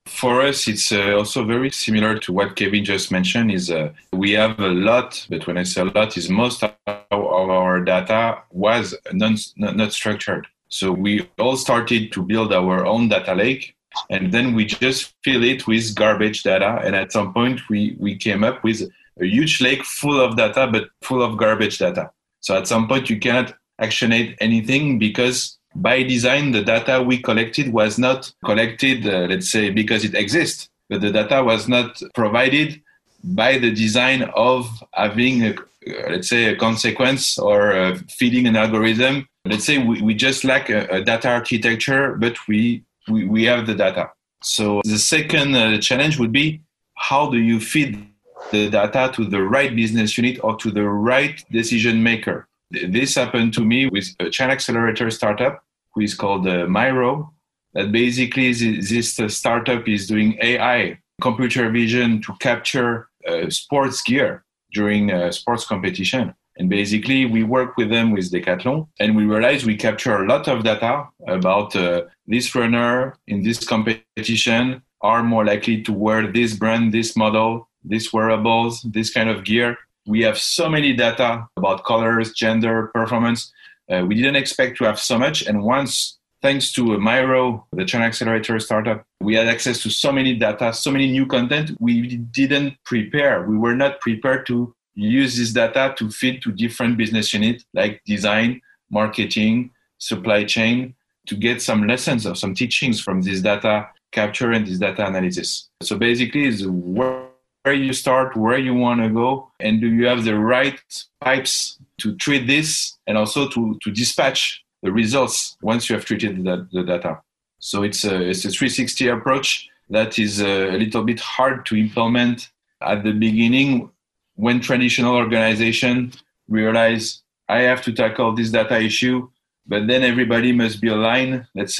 For 0.07 0.41
us, 0.41 0.67
it's 0.67 0.91
uh, 0.91 1.15
also 1.17 1.45
very 1.45 1.71
similar 1.71 2.19
to 2.19 2.33
what 2.33 2.57
Kevin 2.57 2.85
just 2.85 3.13
mentioned. 3.13 3.53
Is 3.53 3.71
uh, 3.71 3.93
we 4.13 4.33
have 4.33 4.59
a 4.59 4.69
lot, 4.69 5.25
but 5.31 5.47
when 5.47 5.57
I 5.57 5.63
say 5.63 5.83
a 5.83 5.85
lot, 5.85 6.17
is 6.17 6.29
most 6.29 6.65
of 6.65 6.75
our 7.13 7.81
data 7.85 8.43
was 8.51 8.95
non, 9.13 9.37
not 9.57 9.93
structured. 9.93 10.49
So 10.69 10.91
we 10.91 11.29
all 11.39 11.57
started 11.57 12.13
to 12.13 12.23
build 12.23 12.53
our 12.53 12.85
own 12.87 13.09
data 13.09 13.35
lake, 13.35 13.77
and 14.09 14.33
then 14.33 14.55
we 14.55 14.65
just 14.65 15.15
fill 15.23 15.45
it 15.45 15.67
with 15.67 15.95
garbage 15.95 16.43
data. 16.43 16.81
And 16.83 16.97
at 16.97 17.13
some 17.13 17.33
point, 17.33 17.61
we 17.69 17.95
we 18.01 18.17
came 18.17 18.43
up 18.43 18.65
with 18.65 18.91
a 19.21 19.27
huge 19.27 19.61
lake 19.61 19.85
full 19.85 20.21
of 20.21 20.37
data, 20.37 20.69
but 20.71 20.89
full 21.03 21.23
of 21.23 21.37
garbage 21.37 21.79
data. 21.79 22.11
So 22.41 22.57
at 22.57 22.67
some 22.67 22.89
point, 22.89 23.11
you 23.11 23.19
cannot 23.19 23.55
actionate 23.79 24.37
anything 24.41 24.99
because 24.99 25.59
by 25.75 26.03
design, 26.03 26.53
the 26.53 26.63
data 26.63 27.03
we 27.03 27.19
collected 27.19 27.73
was 27.73 27.99
not 27.99 28.33
collected, 28.45 29.07
uh, 29.07 29.27
let's 29.29 29.51
say, 29.51 29.71
because 29.71 30.05
it 30.05 30.15
exists, 30.15 30.69
but 30.89 31.01
the 31.01 31.13
data 31.13 31.43
was 31.45 31.69
not 31.69 32.01
provided 32.15 32.83
by 33.23 33.59
the 33.59 33.71
design 33.71 34.23
of 34.35 34.69
having, 34.95 35.45
a, 35.45 35.51
uh, 35.51 36.11
let's 36.11 36.29
say, 36.29 36.47
a 36.47 36.57
consequence 36.57 37.39
or 37.39 37.73
uh, 37.73 37.99
feeding 38.09 38.47
an 38.47 38.57
algorithm. 38.57 39.29
Let's 39.45 39.65
say 39.65 39.79
we, 39.79 40.03
we 40.03 40.15
just 40.15 40.45
lack 40.45 40.71
a, 40.71 40.87
a 40.89 41.03
data 41.03 41.29
architecture, 41.29 42.17
but 42.17 42.37
we, 42.49 42.83
we, 43.09 43.27
we 43.27 43.45
have 43.45 43.67
the 43.67 43.75
data. 43.75 44.11
So 44.43 44.81
the 44.85 44.99
second 44.99 45.55
uh, 45.55 45.79
challenge 45.79 46.19
would 46.19 46.33
be 46.33 46.63
how 46.95 47.31
do 47.31 47.39
you 47.39 47.61
feed 47.61 48.10
the 48.51 48.71
data 48.71 49.11
to 49.15 49.25
the 49.25 49.43
right 49.43 49.75
business 49.75 50.17
unit 50.17 50.39
or 50.43 50.57
to 50.57 50.71
the 50.71 50.85
right 50.85 51.45
decision 51.51 52.03
maker? 52.03 52.49
This 52.71 53.17
happened 53.17 53.53
to 53.55 53.65
me 53.65 53.87
with 53.87 54.15
a 54.21 54.31
China 54.31 54.53
Accelerator 54.53 55.11
startup 55.11 55.65
who 55.93 56.03
is 56.03 56.15
called 56.15 56.47
uh, 56.47 56.67
Myro. 56.67 57.31
That 57.75 57.93
basically 57.93 58.53
this 58.53 59.19
uh, 59.21 59.29
startup 59.29 59.89
is 59.89 60.07
doing 60.07 60.39
AI, 60.43 60.99
computer 61.21 61.71
vision 61.71 62.21
to 62.23 62.35
capture 62.41 63.09
uh, 63.29 63.49
sports 63.51 64.03
gear 64.03 64.45
during 64.73 65.11
a 65.11 65.33
sports 65.33 65.65
competition. 65.67 66.35
And 66.57 66.69
basically, 66.69 67.25
we 67.27 67.43
work 67.43 67.77
with 67.77 67.89
them 67.89 68.11
with 68.11 68.31
Decathlon, 68.31 68.89
and 68.99 69.17
we 69.17 69.25
realize 69.25 69.65
we 69.65 69.77
capture 69.77 70.17
a 70.17 70.27
lot 70.27 70.47
of 70.47 70.63
data 70.63 71.07
about 71.27 71.75
uh, 71.75 72.03
this 72.27 72.55
runner 72.55 73.15
in 73.29 73.43
this 73.43 73.65
competition 73.67 74.83
are 75.01 75.23
more 75.23 75.45
likely 75.45 75.81
to 75.83 75.93
wear 75.93 76.31
this 76.31 76.55
brand, 76.55 76.93
this 76.93 77.17
model, 77.17 77.70
this 77.83 78.13
wearables, 78.13 78.83
this 78.83 79.11
kind 79.11 79.29
of 79.29 79.45
gear 79.45 79.77
we 80.07 80.23
have 80.23 80.39
so 80.39 80.69
many 80.69 80.93
data 80.93 81.47
about 81.57 81.85
colors, 81.85 82.33
gender, 82.33 82.91
performance. 82.95 83.53
Uh, 83.91 84.05
we 84.07 84.15
didn't 84.15 84.37
expect 84.37 84.79
to 84.79 84.85
have 84.85 84.99
so 84.99 85.19
much. 85.19 85.47
And 85.47 85.63
once, 85.63 86.19
thanks 86.43 86.73
to 86.73 86.83
Myro, 86.83 87.65
the 87.73 87.85
China 87.85 88.07
Accelerator 88.07 88.59
startup, 88.61 89.05
we 89.21 89.35
had 89.35 89.47
access 89.47 89.83
to 89.83 89.91
so 89.91 90.13
many 90.13 90.35
data, 90.35 90.73
so 90.73 90.91
many 90.91 91.11
new 91.11 91.27
content. 91.27 91.73
We 91.81 92.17
didn't 92.17 92.75
prepare. 92.85 93.45
We 93.45 93.57
were 93.57 93.75
not 93.75 94.01
prepared 94.01 94.47
to 94.47 94.75
use 94.95 95.37
this 95.37 95.53
data 95.53 95.95
to 95.99 96.11
feed 96.11 96.43
to 96.43 96.53
different 96.53 96.97
business 96.97 97.33
units 97.33 97.65
like 97.75 98.03
design, 98.05 98.61
marketing, 98.91 99.71
supply 99.99 100.45
chain, 100.45 100.95
to 101.27 101.37
get 101.37 101.63
some 101.63 101.87
lessons 101.87 102.27
or 102.27 102.35
some 102.35 102.55
teachings 102.55 103.01
from 103.01 103.23
this 103.23 103.41
data 103.41 103.89
capture 104.13 104.51
and 104.51 104.67
this 104.67 104.79
data 104.79 105.07
analysis. 105.07 105.69
So 105.83 105.97
basically, 105.97 106.47
it's 106.47 106.65
where 106.67 107.30
where 107.63 107.75
you 107.75 107.93
start, 107.93 108.37
where 108.37 108.59
you 108.59 108.75
want 108.75 109.01
to 109.01 109.09
go, 109.09 109.51
and 109.61 109.81
do 109.81 109.89
you 109.89 110.07
have 110.07 110.25
the 110.25 110.39
right 110.39 110.81
pipes 111.21 111.79
to 111.99 112.17
treat 112.17 112.47
this 112.47 112.97
and 113.07 113.19
also 113.19 113.49
to, 113.49 113.79
to 113.83 113.91
dispatch 113.91 114.65
the 114.83 114.91
results 114.91 115.57
once 115.63 115.89
you 115.89 115.97
have 115.97 116.05
treated 116.05 116.43
the, 116.45 116.67
the 116.73 116.83
data. 116.83 117.21
So 117.59 117.83
it's 117.83 118.05
a, 118.05 118.29
it's 118.31 118.45
a 118.45 118.51
360 118.51 119.09
approach 119.09 119.69
that 119.91 120.19
is 120.19 120.41
a 120.41 120.71
little 120.71 121.05
bit 121.05 121.21
hard 121.21 121.67
to 121.67 121.77
implement 121.77 122.49
at 122.81 123.05
the 123.05 123.13
beginning 123.13 123.91
when 124.37 124.61
traditional 124.61 125.17
organization 125.17 126.13
realize 126.49 127.23
I 127.49 127.63
have 127.63 127.83
to 127.83 127.93
tackle 127.93 128.35
this 128.35 128.51
data 128.51 128.81
issue, 128.81 129.29
but 129.67 129.87
then 129.87 130.03
everybody 130.03 130.53
must 130.53 130.81
be 130.81 130.89
aligned. 130.89 131.47
Let's 131.55 131.79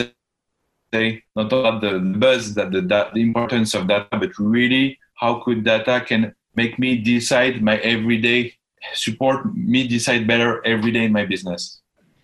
say 0.93 1.23
not 1.35 1.47
about 1.47 1.81
the 1.81 1.99
buzz 1.99 2.55
that 2.55 2.73
the, 2.73 2.83
the 2.83 3.21
importance 3.21 3.75
of 3.75 3.87
data, 3.87 4.09
but 4.11 4.39
really 4.39 4.99
how 5.21 5.43
could 5.45 5.65
data 5.65 6.03
can 6.07 6.35
make 6.57 6.79
me 6.79 6.97
decide 6.97 7.63
my 7.63 7.77
everyday 7.79 8.55
support 8.95 9.55
me 9.55 9.87
decide 9.87 10.27
better 10.27 10.65
every 10.67 10.91
day 10.91 11.05
in 11.05 11.13
my 11.13 11.25
business. 11.25 11.81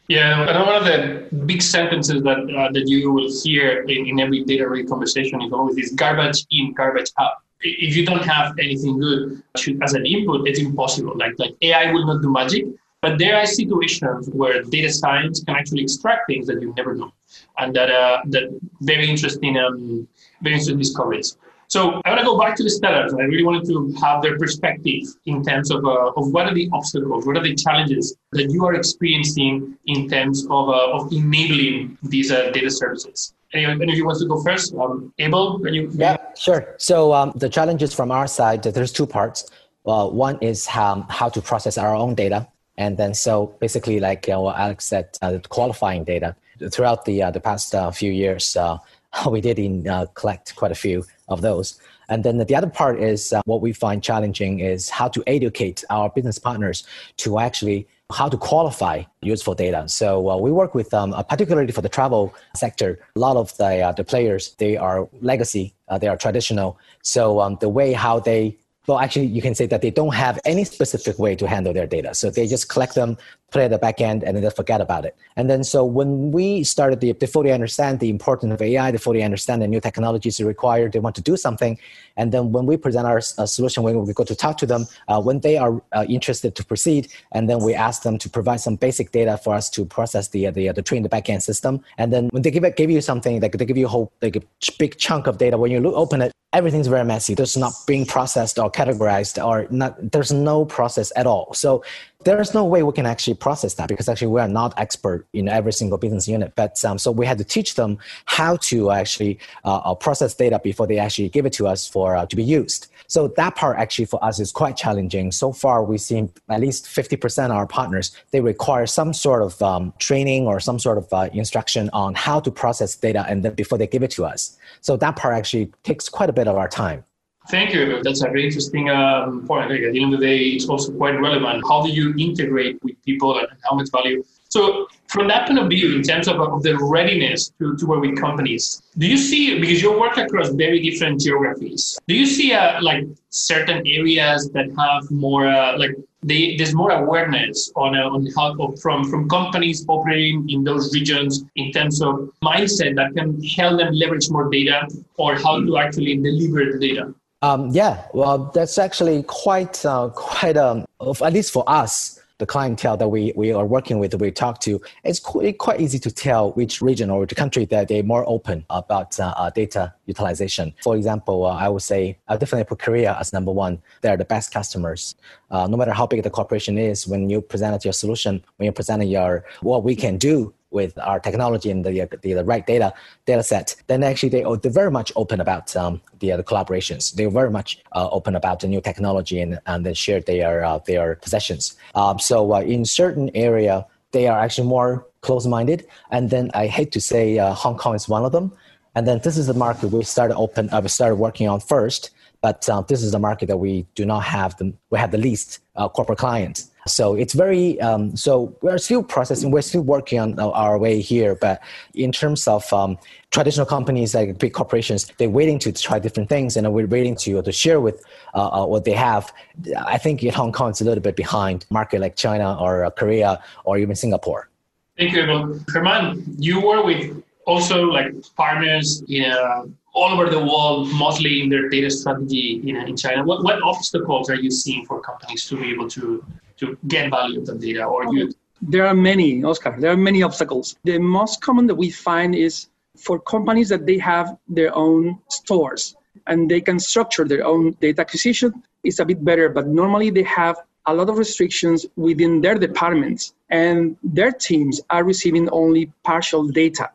Yeah, 0.09 0.49
and 0.49 0.65
one 0.65 0.77
of 0.77 0.85
the 0.85 1.37
big 1.47 1.61
sentences 1.61 2.23
that 2.23 2.39
uh, 2.39 2.71
that 2.73 2.85
you 2.87 3.11
will 3.13 3.31
hear 3.43 3.83
in, 3.83 4.07
in 4.07 4.21
every 4.21 4.45
data 4.45 4.69
read 4.69 4.89
conversation 4.89 5.43
is 5.43 5.53
always 5.53 5.77
this 5.77 5.93
garbage 5.93 6.47
in, 6.51 6.73
garbage 6.75 7.11
out. 7.19 7.37
If 7.61 7.97
you 7.97 8.07
don't 8.07 8.23
have 8.23 8.57
anything 8.59 9.01
good 9.01 9.43
as 9.83 9.95
an 9.95 10.07
input, 10.07 10.47
it's 10.49 10.61
impossible. 10.61 11.15
Like 11.17 11.35
like 11.39 11.55
AI 11.61 11.93
will 11.93 12.07
not 12.07 12.23
do 12.23 12.31
magic, 12.31 12.67
but 13.03 13.19
there 13.19 13.37
are 13.37 13.47
situations 13.47 14.29
where 14.29 14.63
data 14.63 14.93
science 14.93 15.43
can 15.43 15.57
actually 15.57 15.83
extract 15.83 16.29
things 16.29 16.47
that 16.47 16.63
you 16.63 16.73
never 16.77 16.95
know, 16.95 17.13
and 17.59 17.75
that 17.75 17.91
uh, 17.91 18.23
that 18.27 18.45
very 18.83 19.11
interesting 19.11 19.59
um, 19.59 20.07
very 20.41 20.55
interesting 20.55 20.79
discoveries. 20.79 21.37
So 21.69 22.01
I 22.05 22.11
want 22.11 22.21
to 22.21 22.27
go 22.27 22.39
back 22.39 22.57
to 22.57 22.63
the 22.63 22.71
startups. 22.71 23.15
I 23.15 23.23
really 23.23 23.45
wanted 23.45 23.67
to 23.67 23.93
have 24.01 24.23
their 24.23 24.39
perspective 24.39 25.03
in 25.27 25.43
terms 25.43 25.71
of, 25.71 25.85
uh, 25.85 26.13
of 26.17 26.33
what 26.33 26.47
are 26.47 26.55
the 26.55 26.69
obstacles, 26.73 27.27
what 27.27 27.37
are 27.37 27.43
the 27.43 27.57
challenges 27.57 28.17
that 28.33 28.51
you 28.51 28.65
are 28.65 28.75
experiencing 28.75 29.77
in 29.87 30.09
terms 30.09 30.45
of, 30.49 30.69
uh, 30.69 30.93
of 30.93 31.13
enabling 31.13 31.99
these 32.05 32.31
uh, 32.31 32.51
data 32.51 32.71
services. 32.71 33.35
Anyone, 33.53 33.83
any 33.83 33.93
of 33.93 33.99
you 33.99 34.05
wants 34.05 34.21
to 34.21 34.29
go 34.29 34.43
first? 34.43 34.75
Um, 34.75 35.13
Abel, 35.19 35.59
can 35.59 35.75
you? 35.75 35.91
Yeah, 35.95 36.17
sure. 36.37 36.75
So 36.79 37.13
um, 37.13 37.33
the 37.35 37.49
challenges 37.49 37.93
from 37.95 38.11
our 38.11 38.27
side, 38.27 38.63
there's 38.63 38.93
two 38.93 39.07
parts. 39.07 39.51
Uh, 39.85 40.09
one 40.09 40.39
is 40.41 40.67
how, 40.67 41.07
how 41.09 41.29
to 41.29 41.41
process 41.41 41.79
our 41.79 41.95
own 41.95 42.15
data. 42.15 42.47
And 42.77 42.97
then 42.97 43.15
so 43.15 43.55
basically 43.61 43.99
like 44.01 44.29
uh, 44.29 44.51
Alex 44.51 44.85
said, 44.85 45.17
uh, 45.23 45.39
qualifying 45.49 46.05
data. 46.05 46.37
Throughout 46.73 47.05
the, 47.05 47.23
uh, 47.23 47.31
the 47.31 47.41
past 47.41 47.75
few 47.95 48.13
years, 48.13 48.57
we 49.31 49.41
did 49.41 49.59
in, 49.59 49.85
collect 50.15 50.55
quite 50.57 50.73
a 50.73 50.77
few 50.77 51.05
of 51.29 51.41
those. 51.43 51.79
And 52.09 52.25
then 52.25 52.39
the 52.39 52.55
other 52.55 52.69
part 52.69 53.01
is 53.01 53.33
uh, 53.33 53.43
what 53.47 53.61
we 53.61 53.73
find 53.73 54.03
challenging 54.03 54.61
is 54.61 54.89
how 54.89 55.09
to 55.09 55.23
educate 55.27 55.85
our 55.91 56.11
business 56.11 56.39
partners 56.39 56.85
to 57.19 57.39
actually 57.39 57.87
how 58.13 58.29
to 58.29 58.37
qualify 58.37 59.03
useful 59.23 59.55
data. 59.55 59.89
So 59.89 60.31
uh, 60.31 60.37
we 60.37 60.53
work 60.53 60.75
with, 60.75 60.95
um, 60.95 61.13
uh, 61.13 61.25
particularly 61.25 61.73
for 61.73 61.83
the 61.83 61.89
travel 61.89 62.33
sector, 62.55 63.01
a 63.17 63.19
lot 63.19 63.37
of 63.37 63.57
the, 63.57 63.81
uh, 63.81 63.93
the 63.93 64.05
players, 64.05 64.55
they 64.59 64.77
are 64.77 65.09
legacy, 65.21 65.75
uh, 65.89 65.99
they 65.99 66.07
are 66.07 66.17
traditional. 66.17 66.79
So 67.03 67.41
um, 67.41 67.59
the 67.61 67.69
way 67.69 67.93
how 67.93 68.21
they 68.21 68.57
well, 68.87 69.01
actually, 69.01 69.27
you 69.27 69.43
can 69.43 69.55
say 69.55 69.67
that 69.67 69.83
they 69.83 69.91
don't 69.91 70.15
have 70.15 70.39
any 70.45 70.63
specific 70.63 71.19
way 71.19 71.35
to 71.37 71.49
handle 71.49 71.73
their 71.73 71.89
data. 71.89 72.15
So 72.15 72.31
they 72.31 72.47
just 72.47 72.69
collect 72.69 72.95
them, 72.95 73.19
it 73.59 73.65
at 73.65 73.71
the 73.71 73.79
back 73.79 74.01
end, 74.01 74.23
and 74.23 74.37
then 74.37 74.51
forget 74.51 74.81
about 74.81 75.05
it. 75.05 75.17
And 75.37 75.49
then 75.51 75.65
so 75.65 75.85
when 75.85 76.33
we 76.33 76.65
started, 76.65 77.01
the, 77.01 77.13
they 77.13 77.27
fully 77.27 77.53
understand 77.53 78.01
the 78.01 78.09
importance 78.09 78.53
of 78.53 78.63
AI, 78.63 78.91
they 78.91 78.99
fully 78.99 79.23
understand 79.23 79.63
the 79.63 79.69
new 79.69 79.81
technologies 79.81 80.41
required, 80.41 80.93
they 80.93 80.99
want 80.99 81.17
to 81.17 81.23
do 81.23 81.37
something. 81.37 81.79
And 82.17 82.33
then 82.33 82.53
when 82.53 82.67
we 82.67 82.77
present 82.77 83.07
our 83.07 83.19
uh, 83.19 83.47
solution, 83.47 83.83
when 83.83 84.07
we 84.07 84.13
go 84.13 84.25
to 84.25 84.35
talk 84.35 84.59
to 84.59 84.67
them, 84.67 84.87
uh, 85.09 85.21
when 85.21 85.41
they 85.41 85.57
are 85.57 85.83
uh, 85.93 86.07
interested 86.09 86.55
to 86.57 86.65
proceed, 86.65 87.09
and 87.33 87.49
then 87.49 87.63
we 87.63 87.75
ask 87.75 88.03
them 88.03 88.19
to 88.19 88.29
provide 88.31 88.61
some 88.61 88.77
basic 88.77 89.13
data 89.13 89.37
for 89.39 89.55
us 89.55 89.69
to 89.71 89.85
process 89.85 90.29
the 90.29 90.51
the, 90.51 90.73
the 90.73 90.83
train 90.83 91.03
the 91.03 91.09
backend 91.09 91.43
system. 91.43 91.81
And 91.99 92.13
then 92.13 92.29
when 92.29 92.43
they 92.43 92.51
give 92.51 92.65
it, 92.65 92.77
give 92.77 92.91
you 92.91 93.01
something, 93.01 93.41
like 93.41 93.53
they 93.53 93.65
give 93.65 93.77
you 93.77 93.87
a 93.87 93.89
whole 93.89 94.13
like 94.23 94.37
a 94.37 94.43
big 94.79 94.99
chunk 94.99 95.27
of 95.27 95.39
data, 95.39 95.59
when 95.59 95.71
you 95.71 95.81
look, 95.81 95.95
open 95.95 96.23
it, 96.23 96.33
everything's 96.53 96.87
very 96.87 97.05
messy. 97.05 97.35
There's 97.35 97.57
not 97.57 97.75
being 97.87 98.07
processed 98.07 98.59
or 98.59 98.71
categorized 98.71 99.45
or 99.45 99.67
not. 99.71 100.13
There's 100.13 100.33
no 100.33 100.65
process 100.65 101.13
at 101.15 101.27
all. 101.27 101.53
So 101.55 101.85
there's 102.27 102.55
no 102.55 102.65
way 102.65 102.83
we 102.83 102.93
can 102.93 103.07
actually 103.07 103.35
process 103.35 103.75
that 103.75 103.89
because 103.89 104.09
actually 104.09 104.27
we 104.27 104.41
are 104.41 104.49
not 104.49 104.75
expert 104.77 105.29
in 105.33 105.49
every 105.49 105.73
single 105.73 105.97
business 105.97 106.27
unit. 106.27 106.53
But 106.57 106.85
um, 106.85 106.99
so 106.99 107.13
we 107.13 107.25
had 107.25 107.39
to 107.39 107.45
teach 107.45 107.77
them 107.77 107.99
how 108.25 108.57
to 108.69 108.91
actually 108.91 109.39
uh, 109.65 109.77
uh, 109.77 109.95
process 109.95 110.35
data 110.35 110.61
before 110.63 110.89
they 110.89 110.99
actually 110.99 111.29
give 111.29 111.47
it 111.47 111.53
to 111.53 111.69
us 111.69 111.87
for 111.87 112.17
uh, 112.17 112.27
to 112.27 112.35
be 112.35 112.43
used. 112.43 112.89
So 113.07 113.29
that 113.29 113.55
part 113.55 113.79
actually 113.79 114.07
for 114.07 114.23
us 114.25 114.41
is 114.41 114.51
quite 114.51 114.77
challenging. 114.77 115.31
So 115.31 115.53
far, 115.53 115.85
we've 115.85 116.01
seen 116.01 116.33
at 116.49 116.61
least 116.61 116.87
50% 116.87 117.45
of 117.45 117.51
our 117.53 117.67
partners 117.67 118.11
they 118.33 118.41
require 118.41 118.87
some 118.87 119.13
sort 119.13 119.43
of 119.43 119.63
um, 119.63 119.95
training 120.01 120.49
or 120.49 120.59
some 120.59 120.81
sort 120.81 120.99
of 120.99 121.07
uh, 121.13 121.29
instruction 121.33 121.91
on 121.93 122.17
how 122.17 122.41
to 122.41 122.51
process 122.51 122.97
data 122.97 123.25
and 123.29 123.45
then 123.45 123.55
before 123.55 123.79
they 123.79 123.87
give 123.87 124.03
it 124.03 124.11
to 124.11 124.25
us. 124.25 124.59
So 124.81 124.97
that 124.97 125.15
part 125.15 125.37
actually 125.37 125.73
takes 125.85 126.09
quite 126.09 126.29
a 126.29 126.33
bit 126.33 126.49
of 126.49 126.57
our 126.57 126.69
time. 126.69 127.05
Thank 127.49 127.73
you. 127.73 128.03
That's 128.03 128.23
a 128.23 128.27
very 128.27 128.47
interesting 128.47 128.91
um, 128.91 129.47
point. 129.47 129.71
Like 129.71 129.83
at 129.83 129.93
the 129.93 130.03
end 130.03 130.13
of 130.13 130.21
the 130.21 130.27
day, 130.27 130.39
it's 130.39 130.69
also 130.69 130.93
quite 130.93 131.21
relevant. 131.21 131.65
How 131.69 131.83
do 131.83 131.91
you 131.91 132.13
integrate 132.19 132.83
with 132.83 133.01
people 133.05 133.39
and 133.39 133.47
how 133.63 133.77
much 133.77 133.91
value? 133.93 134.25
So, 134.49 134.87
from 135.09 135.29
that 135.29 135.47
point 135.47 135.59
of 135.59 135.69
view, 135.69 135.97
in 135.97 136.03
terms 136.03 136.29
of, 136.29 136.41
of 136.41 136.63
the 136.63 136.77
readiness 136.79 137.53
to, 137.59 137.77
to 137.77 137.87
work 137.87 138.01
with 138.01 138.19
companies, 138.19 138.83
do 138.99 139.07
you 139.07 139.17
see, 139.17 139.61
because 139.61 139.83
you 139.83 139.99
work 139.99 140.17
across 140.17 140.49
very 140.51 140.81
different 140.81 141.21
geographies, 141.21 141.99
do 142.09 142.15
you 142.15 142.27
see 142.27 142.53
uh, 142.53 142.81
like 142.83 143.05
certain 143.31 143.87
areas 143.87 144.51
that 144.51 144.67
have 144.79 145.11
more, 145.11 145.47
uh, 145.47 145.79
like 145.79 145.91
they, 146.23 146.57
there's 146.57 146.75
more 146.75 146.91
awareness 146.91 147.71
on, 147.77 147.97
uh, 147.97 148.09
on 148.09 148.27
how 148.37 148.75
from, 148.83 149.09
from 149.09 149.29
companies 149.29 149.85
operating 149.89 150.49
in 150.49 150.65
those 150.65 150.93
regions 150.95 151.45
in 151.57 151.71
terms 151.73 152.03
of 152.03 152.31
mindset 152.43 152.97
that 152.97 153.15
can 153.15 153.43
help 153.45 153.79
them 153.79 153.93
leverage 153.93 154.31
more 154.31 154.49
data 154.51 154.89
or 155.17 155.37
how 155.37 155.61
to 155.61 155.79
actually 155.79 156.17
deliver 156.17 156.73
the 156.73 156.79
data? 156.79 157.15
Um, 157.47 157.71
yeah, 157.71 158.09
well, 158.13 158.51
that's 158.53 158.77
actually 158.77 159.23
quite 159.23 159.87
uh, 159.87 160.09
quite 160.09 160.57
um, 160.57 160.85
at 161.01 161.33
least 161.33 161.53
for 161.53 161.63
us, 161.69 162.19
the 162.39 162.47
clientele 162.47 162.97
that 162.97 163.09
we, 163.09 163.33
we 163.37 163.53
are 163.53 163.65
working 163.65 163.99
with, 164.01 164.15
we 164.21 164.31
talk 164.33 164.61
to, 164.61 164.81
it's 165.05 165.21
quite, 165.21 165.57
quite 165.59 165.81
easy 165.81 165.99
to 166.01 166.11
tell 166.11 166.51
which 166.53 166.83
region 166.83 167.09
or 167.09 167.21
which 167.21 167.35
country 167.37 167.65
that 167.67 167.87
they're 167.87 168.03
more 168.03 168.29
open 168.29 168.65
about 168.69 169.19
uh, 169.21 169.33
uh, 169.37 169.51
data 169.51 169.95
utilization. 170.07 170.75
For 170.83 170.97
example, 170.97 171.47
uh, 171.47 171.55
I 171.55 171.69
would 171.69 171.83
say 171.83 172.19
I 172.29 172.37
definitely 172.37 172.65
put 172.65 172.81
Korea 172.81 173.17
as 173.19 173.33
number 173.33 173.53
one. 173.53 173.81
They're 174.01 174.17
the 174.17 174.25
best 174.25 174.53
customers. 174.53 175.15
Uh, 175.51 175.69
no 175.69 175.77
matter 175.77 175.93
how 175.93 176.07
big 176.07 176.25
the 176.25 176.31
corporation 176.31 176.77
is, 176.79 177.07
when 177.07 177.31
you 177.31 177.41
present 177.41 177.85
your 177.85 177.93
solution, 177.93 178.43
when 178.57 178.67
you 178.67 178.73
present 178.73 179.07
your 179.07 179.45
what 179.61 179.85
we 179.85 179.95
can 179.95 180.19
do 180.19 180.53
with 180.79 180.93
our 181.11 181.19
technology 181.29 181.69
and 181.75 181.81
the, 181.87 181.95
the, 182.25 182.31
the 182.39 182.45
right 182.53 182.65
data 182.73 182.89
data 183.31 183.43
set, 183.53 183.67
then 183.91 184.01
actually 184.11 184.33
they, 184.35 184.45
they're 184.61 184.79
very 184.83 184.95
much 184.99 185.11
open 185.23 185.39
about 185.47 185.67
um, 185.83 185.93
the, 186.21 186.29
the 186.41 186.47
collaborations. 186.51 187.03
They're 187.17 187.37
very 187.43 187.53
much 187.59 187.71
uh, 187.99 188.09
open 188.19 188.33
about 188.41 188.57
the 188.61 188.69
new 188.75 188.83
technology 188.91 189.39
and, 189.45 189.53
and 189.71 189.81
then 189.85 189.95
share 190.05 190.21
their, 190.31 190.55
uh, 190.71 190.79
their 190.91 191.07
possessions. 191.25 191.63
Um, 192.01 192.17
so 192.19 192.37
uh, 192.55 192.61
in 192.75 192.85
certain 193.03 193.29
area, 193.49 193.75
they 194.13 194.25
are 194.29 194.39
actually 194.45 194.69
more 194.69 194.91
close-minded. 195.27 195.81
And 196.15 196.31
then 196.31 196.45
I 196.63 196.67
hate 196.79 196.91
to 196.97 197.01
say 197.13 197.25
uh, 197.39 197.55
Hong 197.63 197.77
Kong 197.83 197.95
is 198.01 198.07
one 198.17 198.25
of 198.29 198.33
them. 198.37 198.47
And 198.95 199.03
then 199.09 199.19
this 199.27 199.37
is 199.37 199.47
the 199.53 199.59
market 199.67 199.87
we 199.91 200.05
started 200.05 200.37
open, 200.45 200.65
uh, 200.73 200.81
we 200.83 200.89
started 200.89 201.17
working 201.17 201.49
on 201.53 201.59
first. 201.75 202.03
But 202.47 202.69
uh, 202.69 202.83
this 202.91 203.03
is 203.03 203.11
the 203.17 203.23
market 203.29 203.47
that 203.51 203.61
we 203.67 203.73
do 203.95 204.05
not 204.13 204.23
have 204.37 204.51
the, 204.59 204.67
we 204.91 204.99
have 204.99 205.11
the 205.17 205.23
least 205.29 205.49
corporate 205.97 206.19
clients. 206.19 206.71
So 206.87 207.15
it's 207.15 207.35
very, 207.35 207.81
um, 207.81 208.17
so 208.17 208.57
we're 208.63 208.79
still 208.79 209.03
processing, 209.03 209.51
we're 209.51 209.63
still 209.63 209.83
working 209.83 210.19
on 210.19 210.39
our 210.39 210.79
way 210.79 211.01
here. 211.01 211.35
But 211.35 211.61
in 211.95 212.13
terms 212.13 212.47
of 212.47 212.73
um, 212.73 212.97
traditional 213.31 213.67
companies 213.67 214.15
like 214.15 214.39
big 214.39 214.53
corporations, 214.53 215.11
they're 215.19 215.29
waiting 215.31 215.59
to 215.61 215.73
try 215.73 215.99
different 215.99 216.29
things 216.29 216.57
and 216.57 216.73
we're 216.73 216.87
waiting 216.87 217.17
to, 217.17 217.43
to 217.43 217.53
share 217.53 217.81
with 217.81 218.05
uh, 218.35 218.63
uh, 218.63 218.67
what 218.67 218.85
they 218.85 218.93
have. 218.93 219.33
I 219.79 219.99
think 219.99 220.23
in 220.23 220.33
Hong 220.33 220.53
Kong, 220.53 220.71
it's 220.71 220.81
a 220.81 220.85
little 220.85 221.03
bit 221.03 221.17
behind 221.17 221.67
market 221.71 222.01
like 222.01 222.17
China 222.17 222.57
or 222.61 222.85
uh, 222.85 222.91
Korea 222.91 223.43
or 223.65 223.79
even 223.79 223.97
Singapore. 223.97 224.49
Thank 224.97 225.13
you, 225.13 225.23
Herman. 225.69 226.25
You 226.39 226.65
work 226.65 226.85
with 226.87 227.23
also 227.47 227.85
like 227.85 228.15
partners 228.37 229.03
in 229.09 229.31
uh, 229.31 229.65
all 229.93 230.13
over 230.13 230.29
the 230.31 230.39
world, 230.39 230.93
mostly 230.93 231.43
in 231.43 231.49
their 231.49 231.69
data 231.69 231.91
strategy 231.91 232.63
in, 232.65 232.77
in 232.77 232.97
China. 232.97 233.25
What, 233.25 233.43
what 233.45 233.61
obstacles 233.63 234.31
are 234.31 234.37
you 234.37 234.51
seeing 234.51 234.85
for 234.87 235.01
companies 235.01 235.47
to 235.49 235.57
be 235.57 235.71
able 235.71 235.89
to 235.91 236.25
to 236.59 236.77
get 236.89 237.11
value 237.11 237.41
of 237.41 237.47
the 237.47 237.55
data 237.55 237.85
or 237.85 238.05
you 238.15 238.33
there 238.63 238.87
are 238.87 238.95
many 238.95 239.45
oscar 239.45 239.75
there 239.79 239.91
are 239.91 239.97
many 239.97 240.23
obstacles. 240.23 240.77
The 240.85 240.99
most 240.99 241.41
common 241.43 241.67
that 241.67 241.75
we 241.75 241.91
find 241.91 242.35
is 242.35 242.69
for 242.97 243.19
companies 243.21 243.69
that 243.69 243.87
they 243.87 243.99
have 243.99 244.37
their 244.49 244.75
own 244.75 245.19
stores 245.29 245.95
and 246.27 246.51
they 246.51 246.61
can 246.63 246.79
structure 246.79 247.25
their 247.25 247.45
own 247.45 247.73
data 247.81 248.01
acquisition 248.01 248.63
it's 248.85 248.99
a 248.99 249.05
bit 249.05 249.23
better 249.25 249.49
but 249.49 249.67
normally 249.67 250.11
they 250.11 250.23
have 250.23 250.57
a 250.87 250.95
lot 250.95 251.09
of 251.11 251.19
restrictions 251.19 251.85
within 251.97 252.41
their 252.41 252.55
departments 252.55 253.35
and 253.51 253.97
their 254.03 254.33
teams 254.33 254.81
are 254.91 255.05
receiving 255.05 255.49
only 255.51 255.93
partial 256.05 256.45
data 256.47 256.91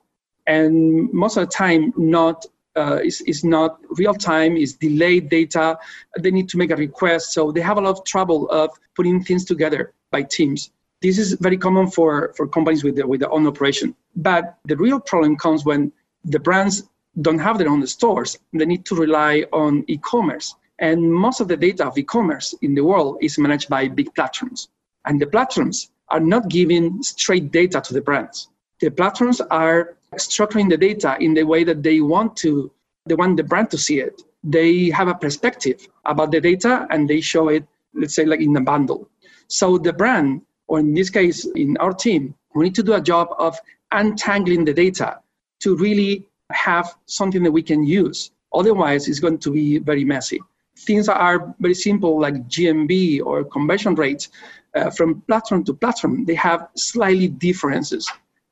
and 0.48 1.12
most 1.14 1.38
of 1.38 1.48
the 1.48 1.54
time 1.54 1.94
not 1.98 2.46
uh, 2.76 3.00
is, 3.04 3.22
is 3.22 3.44
not 3.44 3.80
real 3.98 4.14
time, 4.14 4.56
is 4.58 4.74
delayed 4.74 5.30
data. 5.30 5.78
They 6.20 6.32
need 6.32 6.50
to 6.50 6.58
make 6.58 6.72
a 6.72 6.76
request. 6.76 7.34
So 7.34 7.52
they 7.52 7.62
have 7.62 7.78
a 7.78 7.82
lot 7.82 7.98
of 7.98 8.04
trouble 8.06 8.50
of 8.50 8.70
putting 8.96 9.24
things 9.24 9.46
together 9.46 9.94
by 10.12 10.24
teams. 10.24 10.72
This 11.02 11.18
is 11.18 11.34
very 11.34 11.58
common 11.58 11.90
for, 11.90 12.34
for 12.38 12.48
companies 12.48 12.84
with, 12.84 12.96
the, 12.96 13.08
with 13.08 13.22
their 13.22 13.32
own 13.32 13.48
operation. 13.48 13.96
But 14.16 14.58
the 14.66 14.78
real 14.78 15.00
problem 15.00 15.36
comes 15.36 15.66
when 15.66 15.92
the 16.26 16.40
brands 16.40 16.84
don't 17.22 17.40
have 17.40 17.58
their 17.58 17.70
own 17.70 17.86
stores. 17.88 18.38
They 18.54 18.66
need 18.66 18.86
to 18.86 18.96
rely 18.96 19.46
on 19.52 19.84
e 19.88 19.98
commerce. 19.98 20.56
And 20.80 21.12
most 21.14 21.42
of 21.42 21.48
the 21.48 21.58
data 21.58 21.88
of 21.88 21.98
e 21.98 22.04
commerce 22.04 22.54
in 22.62 22.76
the 22.76 22.84
world 22.84 23.18
is 23.22 23.38
managed 23.38 23.70
by 23.70 23.88
big 23.88 24.14
platforms. 24.16 24.70
And 25.06 25.20
the 25.20 25.28
platforms 25.28 25.92
are 26.10 26.20
not 26.20 26.50
giving 26.50 27.02
straight 27.02 27.52
data 27.52 27.82
to 27.82 27.94
the 27.94 28.02
brands. 28.02 28.50
The 28.80 28.92
platforms 28.92 29.42
are 29.42 29.96
structuring 30.18 30.70
the 30.70 30.78
data 30.78 31.16
in 31.20 31.34
the 31.34 31.44
way 31.44 31.64
that 31.64 31.84
they 31.84 32.02
want 32.02 32.36
to, 32.38 32.72
they 33.06 33.16
want 33.16 33.38
the 33.38 33.44
brand 33.44 33.72
to 33.72 33.78
see 33.78 34.00
it. 34.00 34.22
They 34.44 34.90
have 34.90 35.08
a 35.08 35.16
perspective 35.16 35.88
about 36.06 36.32
the 36.32 36.42
data 36.42 36.88
and 36.90 37.10
they 37.10 37.22
show 37.22 37.48
it, 37.50 37.66
let's 37.94 38.16
say, 38.16 38.26
like 38.26 38.42
in 38.42 38.56
a 38.58 38.62
bundle. 38.62 39.10
So 39.48 39.78
the 39.78 39.94
brand, 39.94 40.42
or 40.68 40.80
in 40.80 40.94
this 40.94 41.10
case, 41.10 41.46
in 41.56 41.78
our 41.78 41.94
team, 41.94 42.36
we 42.56 42.66
need 42.66 42.76
to 42.76 42.84
do 42.84 42.94
a 42.94 43.02
job 43.02 43.30
of 43.38 43.58
untangling 43.92 44.66
the 44.66 44.74
data 44.74 45.20
to 45.62 45.76
really 45.76 46.28
have 46.52 46.96
something 47.06 47.44
that 47.44 47.52
we 47.52 47.64
can 47.64 47.86
use. 47.86 48.32
Otherwise, 48.54 49.08
it's 49.08 49.20
going 49.20 49.38
to 49.40 49.52
be 49.52 49.80
very 49.80 50.04
messy. 50.04 50.42
Things 50.78 51.08
are 51.08 51.54
very 51.60 51.74
simple, 51.74 52.20
like 52.20 52.48
GMV 52.48 53.22
or 53.24 53.44
conversion 53.46 53.96
rates. 53.96 54.30
Uh, 54.74 54.90
from 54.90 55.22
platform 55.28 55.66
to 55.66 55.74
platform, 55.74 56.24
they 56.24 56.34
have 56.34 56.70
slightly 56.76 57.28
differences 57.28 58.10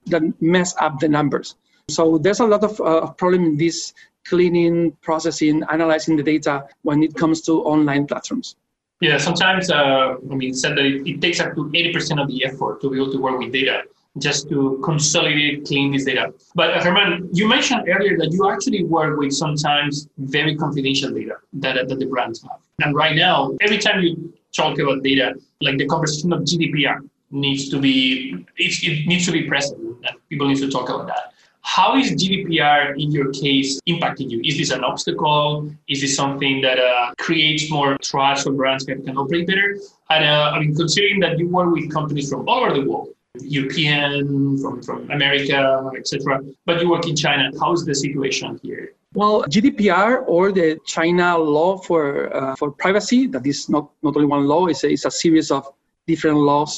that 0.08 0.22
mess 0.42 0.76
up 0.80 1.00
the 1.00 1.08
numbers. 1.08 1.56
So 1.90 2.18
there's 2.18 2.40
a 2.40 2.46
lot 2.46 2.64
of 2.64 2.80
uh, 2.82 3.12
problem 3.12 3.44
in 3.44 3.58
this 3.58 3.94
cleaning, 4.26 4.92
processing, 5.02 5.64
analyzing 5.72 6.16
the 6.16 6.24
data 6.24 6.68
when 6.84 7.04
it 7.04 7.16
comes 7.16 7.42
to 7.42 7.64
online 7.64 8.06
platforms. 8.06 8.56
Yeah, 9.02 9.18
sometimes, 9.18 9.72
uh, 9.72 10.16
I 10.30 10.36
mean, 10.36 10.54
said 10.54 10.76
that 10.76 10.86
it, 10.86 11.22
takes 11.22 11.40
up 11.40 11.56
to 11.56 11.66
80% 11.70 12.22
of 12.22 12.28
the 12.28 12.46
effort 12.46 12.82
to 12.82 12.90
be 12.90 12.98
able 12.98 13.12
to 13.14 13.18
work 13.20 13.40
with 13.40 13.54
data 13.54 13.84
just 14.18 14.50
to 14.50 14.80
consolidate, 14.84 15.66
clean 15.66 15.94
this 15.94 16.04
data. 16.04 16.34
But 16.54 16.72
uh, 16.72 16.84
Herman, 16.84 17.30
you 17.32 17.48
mentioned 17.48 17.88
earlier 17.88 18.18
that 18.18 18.34
you 18.34 18.50
actually 18.50 18.84
work 18.84 19.18
with 19.18 19.32
sometimes 19.32 20.10
very 20.18 20.56
confidential 20.56 21.12
data 21.12 21.36
that, 21.54 21.88
that 21.88 22.00
the 22.00 22.06
brands 22.08 22.42
have. 22.44 22.60
And 22.82 22.94
right 22.94 23.16
now, 23.16 23.56
every 23.62 23.78
time 23.78 24.02
you 24.02 24.34
talk 24.54 24.78
about 24.80 25.04
data, 25.04 25.36
like 25.62 25.78
the 25.78 25.86
conversation 25.86 26.34
of 26.34 26.42
GDPR 26.42 27.00
needs 27.32 27.70
to 27.70 27.80
be, 27.80 28.46
it, 28.58 29.08
needs 29.08 29.26
to 29.26 29.32
be 29.32 29.44
present 29.44 29.80
and 29.80 30.18
people 30.30 30.48
need 30.48 30.58
to 30.58 30.70
talk 30.70 30.90
about 30.90 31.08
that. 31.08 31.34
How 31.62 31.98
is 31.98 32.12
GDPR 32.12 33.02
in 33.02 33.12
your 33.12 33.32
case 33.32 33.80
impacting 33.88 34.30
you? 34.32 34.42
Is 34.44 34.58
this 34.58 34.72
an 34.72 34.84
obstacle? 34.84 35.70
Is 35.88 36.02
this 36.02 36.16
something 36.16 36.62
that 36.62 36.80
uh, 36.80 37.14
creates 37.18 37.70
more 37.70 37.98
trust 38.02 38.46
for 38.46 38.54
brands 38.54 38.86
that 38.86 39.04
can 39.06 39.18
operate 39.18 39.46
better? 39.46 39.78
And 40.10 40.26
uh, 40.26 40.52
I 40.56 40.60
mean, 40.60 40.74
considering 40.76 41.20
that 41.20 41.38
you 41.38 41.48
work 41.50 41.72
with 41.72 41.92
companies 41.92 42.30
from 42.30 42.48
all 42.48 42.64
over 42.64 42.74
the 42.74 42.90
world, 42.90 43.10
European, 43.42 44.58
from, 44.58 44.82
from 44.82 45.10
America, 45.12 45.92
etc., 45.98 46.42
but 46.66 46.82
you 46.82 46.90
work 46.90 47.08
in 47.08 47.16
China, 47.16 47.52
how 47.60 47.74
is 47.74 47.86
the 47.86 47.94
situation 47.94 48.60
here? 48.64 48.94
Well, 49.14 49.44
GDPR 49.44 50.24
or 50.28 50.52
the 50.52 50.80
China 50.86 51.38
law 51.38 51.78
for 51.78 52.36
uh, 52.36 52.56
for 52.56 52.72
privacy, 52.72 53.28
that 53.28 53.46
is 53.46 53.68
not, 53.68 53.90
not 54.04 54.16
only 54.16 54.28
one 54.28 54.46
law, 54.46 54.68
it's 54.68 54.84
a, 54.84 54.90
it's 54.92 55.06
a 55.06 55.12
series 55.12 55.50
of 55.52 55.68
different 56.12 56.40
laws 56.50 56.72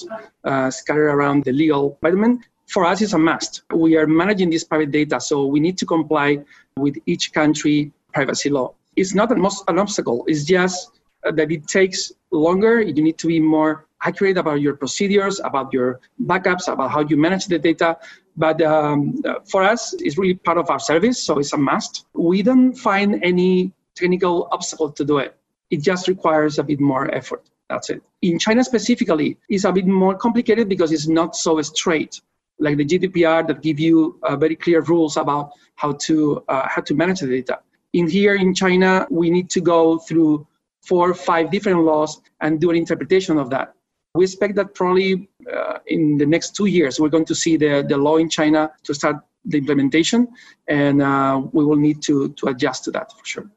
uh, 0.49 0.69
scattered 0.79 1.11
around 1.15 1.43
the 1.47 1.53
legal 1.61 1.83
environment 2.03 2.37
for 2.71 2.85
us 2.85 3.01
it's 3.01 3.13
a 3.13 3.17
must. 3.17 3.63
We 3.73 3.97
are 3.97 4.07
managing 4.07 4.49
this 4.49 4.63
private 4.63 4.91
data, 4.91 5.19
so 5.19 5.45
we 5.45 5.59
need 5.59 5.77
to 5.79 5.85
comply 5.85 6.39
with 6.77 6.95
each 7.05 7.33
country 7.33 7.91
privacy 8.13 8.49
law. 8.49 8.73
It's 8.95 9.13
not 9.13 9.31
an, 9.31 9.45
an 9.67 9.77
obstacle, 9.77 10.23
it's 10.27 10.45
just 10.45 10.91
that 11.23 11.51
it 11.51 11.67
takes 11.67 12.11
longer. 12.31 12.81
You 12.81 13.03
need 13.03 13.17
to 13.19 13.27
be 13.27 13.39
more 13.39 13.85
accurate 14.03 14.37
about 14.37 14.61
your 14.61 14.75
procedures, 14.75 15.39
about 15.43 15.71
your 15.73 15.99
backups, 16.25 16.71
about 16.71 16.89
how 16.91 17.01
you 17.01 17.17
manage 17.17 17.45
the 17.45 17.59
data. 17.59 17.97
But 18.37 18.61
um, 18.61 19.21
for 19.51 19.61
us, 19.63 19.93
it's 19.99 20.17
really 20.17 20.35
part 20.35 20.57
of 20.57 20.69
our 20.69 20.79
service, 20.79 21.21
so 21.21 21.39
it's 21.39 21.53
a 21.53 21.57
must. 21.57 22.05
We 22.13 22.41
don't 22.41 22.73
find 22.73 23.23
any 23.23 23.73
technical 23.95 24.47
obstacle 24.51 24.91
to 24.93 25.03
do 25.03 25.17
it. 25.17 25.35
It 25.69 25.81
just 25.81 26.07
requires 26.07 26.57
a 26.57 26.63
bit 26.63 26.79
more 26.79 27.13
effort. 27.13 27.50
That's 27.71 27.89
it. 27.89 28.03
In 28.21 28.37
China 28.37 28.65
specifically, 28.65 29.37
it's 29.47 29.63
a 29.63 29.71
bit 29.71 29.87
more 29.87 30.13
complicated 30.13 30.67
because 30.67 30.91
it's 30.91 31.07
not 31.07 31.37
so 31.37 31.61
straight 31.61 32.19
like 32.59 32.75
the 32.75 32.85
GDPR 32.85 33.47
that 33.47 33.61
give 33.61 33.79
you 33.79 34.19
uh, 34.23 34.35
very 34.35 34.57
clear 34.57 34.81
rules 34.81 35.15
about 35.15 35.51
how 35.75 35.93
to 36.07 36.43
uh, 36.49 36.67
how 36.67 36.81
to 36.81 36.93
manage 36.93 37.21
the 37.21 37.27
data. 37.27 37.59
In 37.93 38.09
here 38.09 38.35
in 38.35 38.53
China, 38.53 39.07
we 39.09 39.29
need 39.29 39.49
to 39.51 39.61
go 39.61 39.99
through 39.99 40.45
four 40.81 41.09
or 41.11 41.13
five 41.13 41.49
different 41.49 41.79
laws 41.83 42.21
and 42.41 42.59
do 42.59 42.69
an 42.71 42.75
interpretation 42.75 43.37
of 43.37 43.49
that. 43.51 43.73
We 44.15 44.25
expect 44.25 44.55
that 44.55 44.75
probably 44.75 45.29
uh, 45.55 45.77
in 45.87 46.17
the 46.17 46.25
next 46.25 46.55
two 46.57 46.65
years, 46.65 46.99
we're 46.99 47.15
going 47.17 47.29
to 47.33 47.35
see 47.35 47.55
the, 47.55 47.85
the 47.87 47.97
law 47.97 48.17
in 48.17 48.29
China 48.29 48.69
to 48.83 48.93
start 48.93 49.15
the 49.45 49.57
implementation, 49.57 50.27
and 50.67 51.01
uh, 51.01 51.41
we 51.53 51.63
will 51.63 51.81
need 51.87 52.01
to, 52.03 52.29
to 52.39 52.47
adjust 52.47 52.83
to 52.85 52.91
that 52.91 53.13
for 53.13 53.25
sure. 53.25 53.49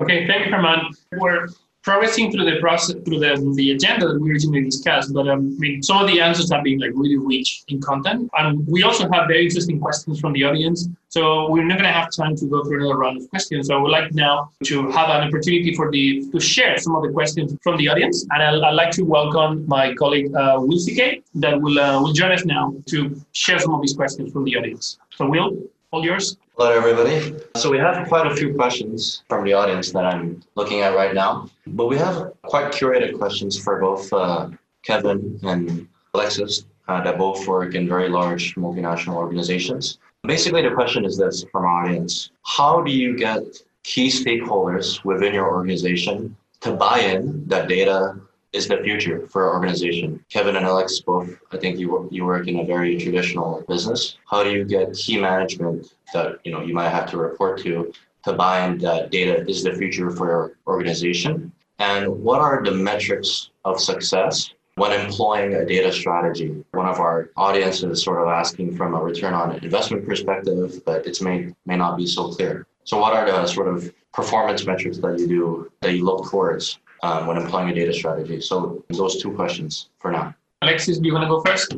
Okay, 0.00 0.26
thank 0.26 0.46
you, 0.46 0.52
Herman. 0.52 0.90
We're 1.12 1.46
progressing 1.84 2.32
through 2.32 2.46
the 2.50 2.58
process 2.60 2.96
through 3.04 3.20
the, 3.20 3.52
the 3.56 3.72
agenda 3.72 4.08
that 4.08 4.18
we 4.20 4.30
originally 4.32 4.64
discussed 4.64 5.12
but 5.12 5.28
um, 5.28 5.54
I 5.56 5.60
mean 5.60 5.82
some 5.82 5.98
of 5.98 6.06
the 6.06 6.20
answers 6.20 6.50
have 6.52 6.64
been 6.64 6.78
like 6.78 6.92
really 6.94 7.18
rich 7.18 7.62
in 7.68 7.80
content 7.80 8.30
and 8.38 8.66
we 8.66 8.82
also 8.82 9.04
have 9.12 9.28
very 9.28 9.44
interesting 9.44 9.78
questions 9.78 10.18
from 10.20 10.32
the 10.32 10.44
audience 10.44 10.88
so 11.14 11.48
we're 11.48 11.62
not 11.62 11.78
going 11.78 11.84
to 11.84 11.92
have 11.92 12.10
time 12.10 12.34
to 12.34 12.46
go 12.46 12.64
through 12.64 12.80
another 12.80 12.98
round 12.98 13.22
of 13.22 13.30
questions. 13.30 13.68
So 13.68 13.78
I 13.78 13.80
would 13.80 13.92
like 13.92 14.12
now 14.12 14.50
to 14.64 14.90
have 14.90 15.08
an 15.10 15.28
opportunity 15.28 15.72
for 15.72 15.88
the 15.88 16.28
to 16.32 16.40
share 16.40 16.76
some 16.76 16.96
of 16.96 17.04
the 17.04 17.10
questions 17.10 17.56
from 17.62 17.76
the 17.76 17.88
audience 17.88 18.26
and 18.32 18.42
I'd, 18.42 18.60
I'd 18.60 18.74
like 18.74 18.90
to 18.98 19.02
welcome 19.02 19.64
my 19.68 19.94
colleague 19.94 20.34
uh, 20.34 20.56
Will 20.58 20.80
CK 20.84 21.22
that 21.36 21.60
will 21.62 21.78
uh, 21.78 22.02
will 22.02 22.12
join 22.12 22.32
us 22.32 22.44
now 22.44 22.74
to 22.86 23.14
share 23.30 23.60
some 23.60 23.74
of 23.74 23.80
these 23.80 23.94
questions 23.94 24.32
from 24.32 24.42
the 24.42 24.56
audience. 24.56 24.98
So 25.14 25.28
Will 25.28 25.56
all 25.94 26.04
yours 26.04 26.36
Hello, 26.56 26.70
everybody. 26.72 27.36
So 27.56 27.70
we 27.70 27.78
have 27.78 28.08
quite 28.08 28.26
a 28.26 28.34
few 28.34 28.54
questions 28.54 29.22
from 29.28 29.44
the 29.44 29.52
audience 29.52 29.92
that 29.92 30.04
I'm 30.04 30.40
looking 30.56 30.80
at 30.80 30.94
right 30.94 31.14
now, 31.14 31.48
but 31.66 31.86
we 31.86 31.96
have 31.98 32.32
quite 32.42 32.72
curated 32.72 33.16
questions 33.18 33.58
for 33.58 33.80
both 33.80 34.12
uh, 34.12 34.50
Kevin 34.82 35.38
and 35.42 35.88
Alexis 36.14 36.64
uh, 36.88 37.00
that 37.02 37.18
both 37.18 37.46
work 37.48 37.74
in 37.74 37.88
very 37.88 38.08
large 38.08 38.54
multinational 38.54 39.14
organizations. 39.14 39.98
Basically, 40.22 40.62
the 40.62 40.70
question 40.70 41.04
is 41.04 41.16
this 41.16 41.44
from 41.50 41.64
our 41.64 41.84
audience. 41.84 42.30
How 42.44 42.80
do 42.82 42.92
you 42.92 43.16
get 43.16 43.42
key 43.82 44.08
stakeholders 44.08 45.04
within 45.04 45.34
your 45.34 45.48
organization 45.52 46.36
to 46.60 46.72
buy 46.72 47.00
in 47.00 47.46
that 47.48 47.68
data 47.68 48.16
is 48.54 48.68
the 48.68 48.78
future 48.78 49.26
for 49.26 49.44
our 49.44 49.54
organization. 49.54 50.24
Kevin 50.30 50.56
and 50.56 50.64
Alex 50.64 51.00
both, 51.00 51.28
I 51.52 51.56
think 51.58 51.78
you 51.78 52.08
you 52.10 52.24
work 52.24 52.46
in 52.46 52.60
a 52.60 52.64
very 52.64 52.96
traditional 52.96 53.64
business. 53.68 54.16
How 54.30 54.44
do 54.44 54.50
you 54.50 54.64
get 54.64 54.94
key 54.94 55.20
management 55.20 55.94
that 56.14 56.38
you 56.44 56.52
know 56.52 56.62
you 56.62 56.72
might 56.72 56.90
have 56.90 57.10
to 57.10 57.16
report 57.18 57.60
to 57.64 57.92
to 58.24 58.30
in 58.30 58.78
that 58.78 59.10
data 59.10 59.44
is 59.48 59.64
the 59.64 59.74
future 59.74 60.10
for 60.10 60.26
your 60.32 60.52
organization? 60.66 61.52
And 61.78 62.02
what 62.22 62.40
are 62.40 62.62
the 62.64 62.70
metrics 62.70 63.50
of 63.64 63.80
success 63.80 64.54
when 64.76 64.92
employing 64.92 65.54
a 65.54 65.66
data 65.66 65.92
strategy? 65.92 66.64
One 66.70 66.86
of 66.86 67.00
our 67.00 67.30
audiences 67.36 67.90
is 67.98 68.02
sort 68.02 68.22
of 68.22 68.28
asking 68.28 68.76
from 68.76 68.94
a 68.94 69.02
return 69.02 69.34
on 69.34 69.56
investment 69.56 70.06
perspective, 70.06 70.80
but 70.86 71.06
it's 71.06 71.20
may 71.20 71.52
may 71.66 71.76
not 71.76 71.96
be 71.96 72.06
so 72.06 72.28
clear. 72.28 72.66
So 72.84 72.98
what 72.98 73.14
are 73.14 73.26
the 73.26 73.46
sort 73.46 73.68
of 73.68 73.92
performance 74.12 74.64
metrics 74.64 74.98
that 74.98 75.18
you 75.18 75.26
do 75.26 75.72
that 75.80 75.92
you 75.94 76.04
look 76.04 76.30
towards 76.30 76.78
um, 77.04 77.26
when 77.26 77.36
employing 77.36 77.68
a 77.68 77.74
data 77.74 77.92
strategy? 77.92 78.40
So 78.40 78.82
those 78.88 79.14
two 79.22 79.32
questions 79.32 79.90
for 80.00 80.10
now. 80.10 80.34
Alexis, 80.62 80.98
do 80.98 81.06
you 81.06 81.14
want 81.16 81.24
to 81.24 81.32
go 81.34 81.40
first? 81.42 81.68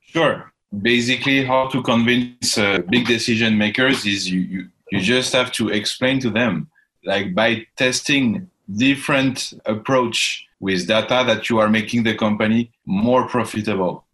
Sure. 0.00 0.52
Basically, 0.92 1.44
how 1.44 1.68
to 1.68 1.82
convince 1.82 2.58
uh, 2.58 2.80
big 2.90 3.06
decision 3.06 3.56
makers 3.56 4.04
is 4.04 4.28
you, 4.28 4.40
you, 4.40 4.68
you 4.90 5.00
just 5.00 5.32
have 5.32 5.50
to 5.52 5.68
explain 5.68 6.18
to 6.20 6.30
them, 6.30 6.68
like 7.04 7.34
by 7.34 7.66
testing 7.76 8.50
different 8.86 9.54
approach 9.64 10.46
with 10.60 10.86
data 10.88 11.18
that 11.26 11.48
you 11.48 11.58
are 11.58 11.70
making 11.78 12.02
the 12.02 12.14
company 12.14 12.70
more 12.84 13.26
profitable. 13.28 14.04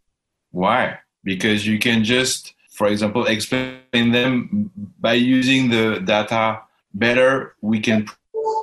Why? 0.50 0.98
Because 1.24 1.66
you 1.66 1.78
can 1.78 2.04
just, 2.04 2.54
for 2.70 2.86
example, 2.86 3.26
explain 3.26 4.12
them 4.18 4.70
by 5.00 5.14
using 5.14 5.70
the 5.70 6.00
data 6.04 6.60
better, 6.92 7.56
we 7.60 7.80
can 7.80 8.06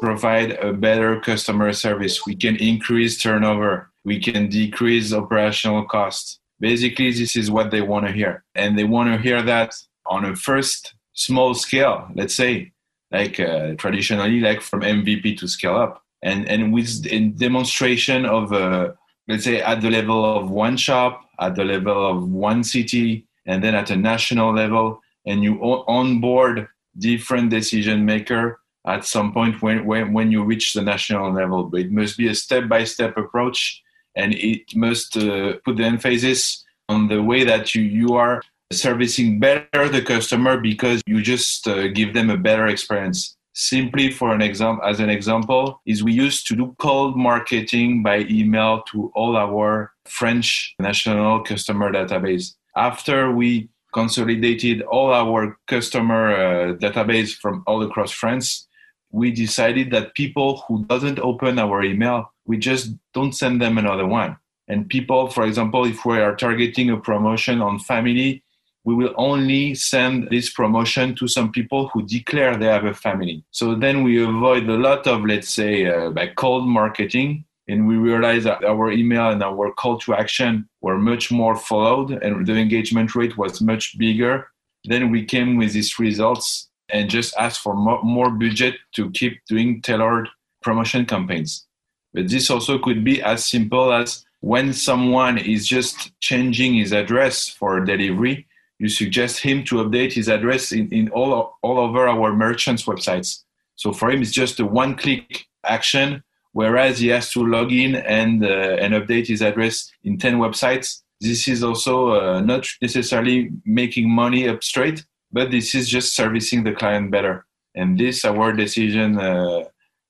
provide 0.01 0.51
a 0.53 0.73
better 0.73 1.19
customer 1.19 1.73
service. 1.73 2.25
We 2.25 2.35
can 2.35 2.55
increase 2.57 3.21
turnover. 3.21 3.91
We 4.03 4.19
can 4.19 4.49
decrease 4.49 5.13
operational 5.13 5.85
costs. 5.85 6.39
Basically, 6.59 7.11
this 7.11 7.35
is 7.35 7.49
what 7.49 7.71
they 7.71 7.81
want 7.81 8.05
to 8.07 8.11
hear. 8.11 8.43
And 8.55 8.77
they 8.77 8.83
want 8.83 9.13
to 9.13 9.21
hear 9.21 9.41
that 9.41 9.73
on 10.05 10.25
a 10.25 10.35
first 10.35 10.93
small 11.13 11.53
scale, 11.53 12.07
let's 12.15 12.35
say, 12.35 12.71
like 13.11 13.39
uh, 13.39 13.75
traditionally, 13.75 14.39
like 14.39 14.61
from 14.61 14.81
MVP 14.81 15.37
to 15.39 15.47
scale 15.47 15.75
up. 15.75 16.03
And, 16.23 16.47
and 16.47 16.71
with 16.71 17.05
in 17.07 17.35
demonstration 17.35 18.25
of, 18.25 18.53
uh, 18.53 18.91
let's 19.27 19.43
say, 19.43 19.61
at 19.61 19.81
the 19.81 19.89
level 19.89 20.23
of 20.23 20.51
one 20.51 20.77
shop, 20.77 21.25
at 21.39 21.55
the 21.55 21.65
level 21.65 22.05
of 22.05 22.29
one 22.29 22.63
city, 22.63 23.25
and 23.47 23.63
then 23.63 23.73
at 23.73 23.89
a 23.89 23.95
national 23.95 24.53
level, 24.53 25.01
and 25.25 25.43
you 25.43 25.59
onboard 25.87 26.67
different 26.97 27.49
decision 27.49 28.05
maker 28.05 28.60
at 28.87 29.05
some 29.05 29.33
point 29.33 29.61
when, 29.61 29.85
when, 29.85 30.13
when 30.13 30.31
you 30.31 30.43
reach 30.43 30.73
the 30.73 30.81
national 30.81 31.31
level. 31.31 31.65
But 31.65 31.81
it 31.81 31.91
must 31.91 32.17
be 32.17 32.27
a 32.27 32.35
step 32.35 32.67
by 32.67 32.83
step 32.83 33.17
approach. 33.17 33.81
and 34.15 34.33
it 34.33 34.75
must 34.75 35.15
uh, 35.15 35.53
put 35.63 35.77
the 35.77 35.85
emphasis 35.85 36.65
on 36.89 37.07
the 37.07 37.21
way 37.23 37.45
that 37.45 37.73
you, 37.73 37.81
you 37.81 38.15
are 38.15 38.41
servicing 38.71 39.39
better 39.39 39.89
the 39.89 40.01
customer 40.01 40.59
because 40.59 41.01
you 41.05 41.21
just 41.21 41.67
uh, 41.67 41.87
give 41.89 42.13
them 42.13 42.29
a 42.29 42.37
better 42.37 42.67
experience 42.67 43.37
simply 43.53 44.09
for 44.09 44.33
an 44.33 44.41
example 44.41 44.83
as 44.85 44.99
an 45.01 45.09
example 45.09 45.81
is 45.85 46.03
we 46.03 46.13
used 46.13 46.47
to 46.47 46.55
do 46.55 46.73
cold 46.79 47.17
marketing 47.17 48.01
by 48.01 48.19
email 48.29 48.81
to 48.83 49.11
all 49.13 49.35
our 49.35 49.91
french 50.05 50.73
national 50.79 51.43
customer 51.43 51.91
database 51.91 52.53
after 52.77 53.29
we 53.31 53.67
consolidated 53.93 54.81
all 54.83 55.11
our 55.13 55.57
customer 55.67 56.31
uh, 56.31 56.73
database 56.75 57.33
from 57.33 57.61
all 57.67 57.83
across 57.83 58.11
france 58.11 58.69
we 59.11 59.31
decided 59.31 59.91
that 59.91 60.13
people 60.13 60.63
who 60.67 60.85
doesn't 60.85 61.19
open 61.19 61.59
our 61.59 61.83
email 61.83 62.31
we 62.45 62.57
just 62.57 62.93
don't 63.13 63.33
send 63.33 63.61
them 63.61 63.77
another 63.77 64.05
one 64.05 64.35
and 64.67 64.89
people 64.89 65.27
for 65.27 65.45
example 65.45 65.85
if 65.85 66.05
we 66.05 66.19
are 66.19 66.35
targeting 66.35 66.89
a 66.89 66.97
promotion 66.97 67.61
on 67.61 67.79
family 67.79 68.43
we 68.83 68.95
will 68.95 69.13
only 69.17 69.75
send 69.75 70.29
this 70.29 70.51
promotion 70.51 71.15
to 71.15 71.27
some 71.27 71.51
people 71.51 71.89
who 71.89 72.05
declare 72.05 72.57
they 72.57 72.65
have 72.65 72.85
a 72.85 72.93
family. 72.93 73.43
So 73.51 73.75
then 73.75 74.03
we 74.03 74.23
avoid 74.23 74.67
a 74.67 74.77
lot 74.77 75.05
of, 75.07 75.23
let's 75.23 75.49
say, 75.49 75.85
uh, 75.85 76.11
cold 76.35 76.67
marketing. 76.67 77.45
And 77.67 77.87
we 77.87 77.95
realized 77.95 78.47
that 78.47 78.63
our 78.63 78.91
email 78.91 79.29
and 79.29 79.43
our 79.43 79.71
call 79.71 79.99
to 79.99 80.15
action 80.15 80.67
were 80.81 80.97
much 80.97 81.31
more 81.31 81.55
followed 81.55 82.11
and 82.11 82.45
the 82.45 82.55
engagement 82.55 83.15
rate 83.15 83.37
was 83.37 83.61
much 83.61 83.97
bigger. 83.97 84.47
Then 84.85 85.11
we 85.11 85.25
came 85.25 85.57
with 85.57 85.73
these 85.73 85.99
results 85.99 86.69
and 86.91 87.09
just 87.09 87.35
ask 87.37 87.61
for 87.61 87.75
more, 87.75 88.01
more 88.03 88.29
budget 88.29 88.75
to 88.93 89.09
keep 89.11 89.39
doing 89.47 89.81
tailored 89.81 90.29
promotion 90.61 91.05
campaigns. 91.05 91.65
But 92.13 92.29
this 92.29 92.49
also 92.49 92.77
could 92.79 93.03
be 93.03 93.21
as 93.21 93.45
simple 93.45 93.93
as 93.93 94.25
when 94.41 94.73
someone 94.73 95.37
is 95.37 95.67
just 95.67 96.19
changing 96.19 96.75
his 96.75 96.91
address 96.91 97.47
for 97.47 97.79
delivery, 97.79 98.47
you 98.79 98.89
suggest 98.89 99.39
him 99.39 99.63
to 99.65 99.75
update 99.75 100.13
his 100.13 100.27
address 100.27 100.71
in, 100.71 100.89
in 100.91 101.09
all, 101.09 101.57
all 101.61 101.79
over 101.79 102.07
our 102.07 102.33
merchants' 102.33 102.85
websites. 102.85 103.43
So 103.75 103.93
for 103.93 104.09
him, 104.09 104.21
it's 104.21 104.31
just 104.31 104.59
a 104.59 104.65
one 104.65 104.95
click 104.95 105.45
action, 105.63 106.23
whereas 106.53 106.99
he 106.99 107.09
has 107.09 107.31
to 107.33 107.45
log 107.45 107.71
in 107.71 107.95
and, 107.95 108.43
uh, 108.43 108.77
and 108.81 108.95
update 108.95 109.27
his 109.27 109.43
address 109.43 109.91
in 110.03 110.17
10 110.17 110.37
websites. 110.37 111.01
This 111.19 111.47
is 111.47 111.63
also 111.63 112.09
uh, 112.09 112.41
not 112.41 112.67
necessarily 112.81 113.51
making 113.63 114.09
money 114.09 114.49
up 114.49 114.63
straight, 114.63 115.05
but 115.31 115.51
this 115.51 115.75
is 115.75 115.89
just 115.89 116.15
servicing 116.15 116.63
the 116.63 116.73
client 116.73 117.11
better. 117.11 117.45
And 117.75 117.97
this, 117.97 118.25
our 118.25 118.51
decision 118.51 119.17
uh, 119.17 119.63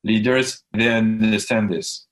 leaders, 0.03 0.63
they 0.73 0.89
understand 0.89 1.69
this. 1.69 2.07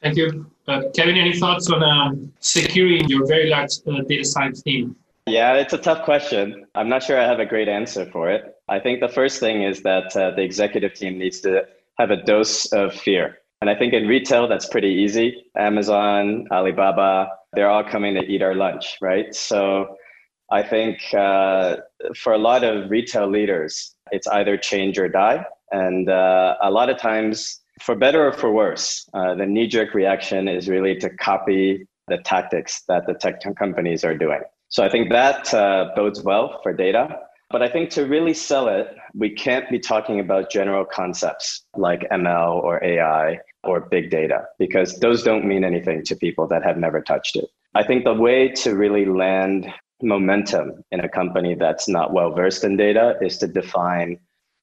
Thank 0.00 0.16
you. 0.16 0.46
Uh, 0.66 0.82
Kevin, 0.94 1.16
any 1.16 1.38
thoughts 1.38 1.70
on 1.70 1.82
um, 1.82 2.32
securing 2.40 3.08
your 3.08 3.26
very 3.26 3.48
large 3.48 3.72
uh, 3.86 4.02
data 4.08 4.24
science 4.24 4.62
team? 4.62 4.96
Yeah, 5.26 5.54
it's 5.54 5.72
a 5.72 5.78
tough 5.78 6.04
question. 6.04 6.66
I'm 6.74 6.88
not 6.88 7.02
sure 7.04 7.20
I 7.20 7.24
have 7.24 7.38
a 7.38 7.46
great 7.46 7.68
answer 7.68 8.06
for 8.06 8.30
it. 8.30 8.56
I 8.68 8.80
think 8.80 9.00
the 9.00 9.08
first 9.08 9.38
thing 9.38 9.62
is 9.62 9.82
that 9.82 10.16
uh, 10.16 10.32
the 10.32 10.42
executive 10.42 10.94
team 10.94 11.18
needs 11.18 11.40
to 11.42 11.62
have 11.98 12.10
a 12.10 12.16
dose 12.16 12.72
of 12.72 12.92
fear. 12.94 13.38
And 13.60 13.70
I 13.70 13.76
think 13.76 13.92
in 13.92 14.08
retail, 14.08 14.48
that's 14.48 14.66
pretty 14.66 14.88
easy. 14.88 15.44
Amazon, 15.56 16.48
Alibaba, 16.50 17.28
they're 17.52 17.70
all 17.70 17.84
coming 17.84 18.14
to 18.14 18.22
eat 18.22 18.42
our 18.42 18.56
lunch, 18.56 18.98
right? 19.00 19.32
So 19.32 19.96
I 20.52 20.62
think 20.62 20.98
uh, 21.14 21.76
for 22.14 22.34
a 22.34 22.38
lot 22.38 22.62
of 22.62 22.90
retail 22.90 23.26
leaders, 23.26 23.94
it's 24.10 24.26
either 24.26 24.58
change 24.58 24.98
or 24.98 25.08
die. 25.08 25.46
And 25.70 26.10
uh, 26.10 26.56
a 26.62 26.70
lot 26.70 26.90
of 26.90 26.98
times, 26.98 27.62
for 27.80 27.96
better 27.96 28.28
or 28.28 28.32
for 28.32 28.52
worse, 28.52 29.08
uh, 29.14 29.34
the 29.34 29.46
knee 29.46 29.66
jerk 29.66 29.94
reaction 29.94 30.48
is 30.48 30.68
really 30.68 30.94
to 30.96 31.08
copy 31.08 31.86
the 32.08 32.18
tactics 32.18 32.82
that 32.86 33.06
the 33.06 33.14
tech 33.14 33.40
companies 33.56 34.04
are 34.04 34.14
doing. 34.14 34.42
So 34.68 34.84
I 34.84 34.90
think 34.90 35.10
that 35.10 35.54
uh, 35.54 35.90
bodes 35.96 36.22
well 36.22 36.60
for 36.62 36.74
data. 36.74 37.18
But 37.50 37.62
I 37.62 37.68
think 37.68 37.88
to 37.90 38.04
really 38.04 38.34
sell 38.34 38.68
it, 38.68 38.88
we 39.14 39.30
can't 39.30 39.68
be 39.70 39.78
talking 39.78 40.20
about 40.20 40.50
general 40.50 40.84
concepts 40.84 41.64
like 41.76 42.00
ML 42.10 42.62
or 42.62 42.82
AI 42.84 43.38
or 43.64 43.80
big 43.80 44.10
data 44.10 44.44
because 44.58 44.98
those 45.00 45.22
don't 45.22 45.46
mean 45.46 45.64
anything 45.64 46.02
to 46.04 46.16
people 46.16 46.46
that 46.48 46.62
have 46.62 46.76
never 46.76 47.00
touched 47.00 47.36
it. 47.36 47.46
I 47.74 47.84
think 47.84 48.04
the 48.04 48.14
way 48.14 48.48
to 48.48 48.74
really 48.74 49.06
land 49.06 49.72
momentum 50.02 50.84
in 50.90 51.00
a 51.00 51.08
company 51.08 51.54
that's 51.54 51.88
not 51.88 52.12
well 52.12 52.32
versed 52.32 52.64
in 52.64 52.76
data 52.76 53.16
is 53.20 53.38
to 53.38 53.46
define 53.46 54.18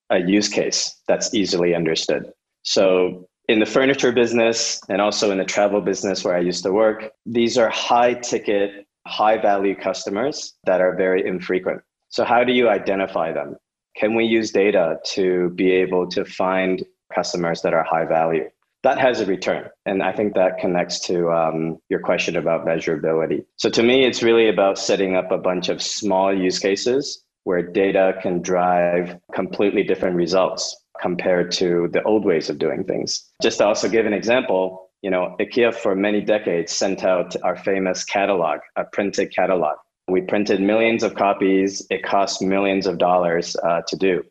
a 0.10 0.20
use 0.20 0.50
case 0.50 1.02
that's 1.08 1.34
easily 1.34 1.76
understood. 1.76 2.32
So 2.64 3.28
in 3.48 3.60
the 3.60 3.66
furniture 3.66 4.12
business 4.12 4.82
and 4.90 5.02
also 5.02 5.32
in 5.32 5.38
the 5.38 5.46
travel 5.46 5.82
business 5.82 6.24
where 6.24 6.36
I 6.36 6.40
used 6.40 6.64
to 6.64 6.72
work, 6.72 7.12
these 7.26 7.58
are 7.58 7.70
high 7.70 8.14
ticket 8.16 8.86
high 9.10 9.38
value 9.38 9.76
customers 9.76 10.54
that 10.66 10.82
are 10.82 10.96
very 10.96 11.26
infrequent. 11.26 11.82
So, 12.10 12.24
how 12.24 12.44
do 12.44 12.54
you 12.54 12.70
identify 12.70 13.32
them? 13.32 13.56
Can 13.96 14.16
we 14.16 14.26
use 14.26 14.52
data 14.52 15.00
to 15.16 15.50
be 15.52 15.72
able 15.72 16.08
to 16.10 16.24
find 16.26 16.84
customers 17.14 17.62
that 17.64 17.74
are 17.74 17.84
high 17.84 18.06
value? 18.06 18.50
That 18.84 18.98
has 19.00 19.20
a 19.20 19.26
return. 19.26 19.70
And 19.86 20.02
I 20.02 20.14
think 20.14 20.36
that 20.36 20.58
connects 20.58 21.00
to 21.08 21.30
um, 21.32 21.80
your 21.90 22.00
question 22.00 22.38
about 22.38 22.66
measurability. 22.66 23.46
So, 23.58 23.70
to 23.70 23.84
me, 23.84 24.06
it's 24.06 24.24
really 24.24 24.48
about 24.48 24.78
setting 24.78 25.16
up 25.16 25.32
a 25.32 25.38
bunch 25.38 25.68
of 25.70 25.82
small 25.82 26.36
use 26.36 26.60
cases 26.60 27.24
where 27.44 27.62
data 27.62 28.14
can 28.22 28.42
drive 28.42 29.18
completely 29.34 29.84
different 29.84 30.16
results 30.16 30.76
compared 31.02 31.52
to 31.52 31.90
the 31.92 32.04
old 32.04 32.26
ways 32.26 32.50
of 32.50 32.60
doing 32.60 32.84
things. 32.84 33.32
Just 33.42 33.58
to 33.58 33.66
also 33.66 33.90
give 33.90 34.06
an 34.06 34.14
example, 34.14 34.90
you 35.02 35.10
know, 35.10 35.36
IKEA 35.40 35.74
for 35.74 35.96
many 35.96 36.22
decades 36.22 36.72
sent 36.72 37.04
out 37.04 37.36
our 37.44 37.56
famous 37.56 38.04
catalog, 38.04 38.60
a 38.76 38.84
printed 38.84 39.34
catalog. 39.34 39.78
We 40.08 40.22
printed 40.22 40.62
millions 40.62 41.04
of 41.04 41.16
copies. 41.16 41.86
It 41.90 42.04
cost 42.04 42.42
millions 42.42 42.88
of 42.88 42.98
dollars 42.98 43.56
uh, 43.64 43.82
to 43.88 43.96
do. 43.96 44.24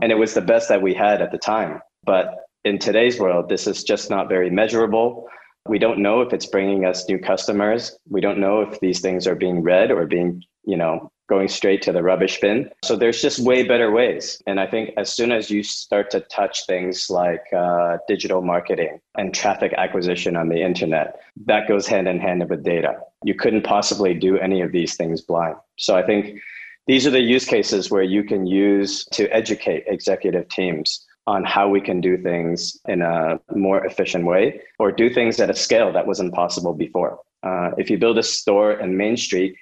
And 0.00 0.12
it 0.12 0.16
was 0.16 0.34
the 0.34 0.40
best 0.42 0.68
that 0.68 0.82
we 0.82 0.94
had 0.94 1.20
at 1.20 1.32
the 1.32 1.38
time. 1.38 1.80
But 2.04 2.45
in 2.66 2.80
today's 2.80 3.20
world, 3.20 3.48
this 3.48 3.68
is 3.68 3.84
just 3.84 4.10
not 4.10 4.28
very 4.28 4.50
measurable. 4.50 5.28
We 5.68 5.78
don't 5.78 6.00
know 6.00 6.20
if 6.20 6.32
it's 6.32 6.46
bringing 6.46 6.84
us 6.84 7.08
new 7.08 7.18
customers. 7.18 7.96
We 8.08 8.20
don't 8.20 8.38
know 8.38 8.60
if 8.60 8.80
these 8.80 9.00
things 9.00 9.26
are 9.28 9.36
being 9.36 9.62
read 9.62 9.92
or 9.92 10.04
being, 10.04 10.42
you 10.64 10.76
know, 10.76 11.12
going 11.28 11.46
straight 11.46 11.80
to 11.82 11.92
the 11.92 12.02
rubbish 12.02 12.40
bin. 12.40 12.70
So 12.84 12.96
there's 12.96 13.22
just 13.22 13.38
way 13.38 13.62
better 13.62 13.92
ways. 13.92 14.42
And 14.48 14.58
I 14.58 14.66
think 14.66 14.90
as 14.96 15.12
soon 15.12 15.30
as 15.30 15.48
you 15.48 15.62
start 15.62 16.10
to 16.10 16.20
touch 16.20 16.66
things 16.66 17.08
like 17.08 17.44
uh, 17.56 17.98
digital 18.08 18.42
marketing 18.42 18.98
and 19.16 19.32
traffic 19.32 19.72
acquisition 19.76 20.36
on 20.36 20.48
the 20.48 20.60
internet, 20.60 21.20
that 21.46 21.68
goes 21.68 21.86
hand 21.86 22.08
in 22.08 22.18
hand 22.18 22.48
with 22.50 22.64
data. 22.64 22.98
You 23.24 23.34
couldn't 23.34 23.62
possibly 23.62 24.12
do 24.12 24.38
any 24.38 24.60
of 24.60 24.72
these 24.72 24.96
things 24.96 25.20
blind. 25.20 25.56
So 25.76 25.96
I 25.96 26.04
think 26.04 26.40
these 26.88 27.06
are 27.06 27.10
the 27.10 27.20
use 27.20 27.44
cases 27.44 27.90
where 27.92 28.02
you 28.02 28.24
can 28.24 28.46
use 28.46 29.04
to 29.12 29.28
educate 29.28 29.84
executive 29.86 30.48
teams 30.48 31.05
on 31.26 31.44
how 31.44 31.68
we 31.68 31.80
can 31.80 32.00
do 32.00 32.16
things 32.16 32.78
in 32.86 33.02
a 33.02 33.40
more 33.54 33.84
efficient 33.84 34.24
way 34.24 34.60
or 34.78 34.92
do 34.92 35.10
things 35.10 35.40
at 35.40 35.50
a 35.50 35.54
scale 35.54 35.92
that 35.92 36.06
wasn't 36.06 36.32
possible 36.32 36.72
before. 36.72 37.18
Uh, 37.42 37.70
if 37.78 37.90
you 37.90 37.98
build 37.98 38.18
a 38.18 38.22
store 38.22 38.72
in 38.72 38.96
Main 38.96 39.16
Street, 39.16 39.56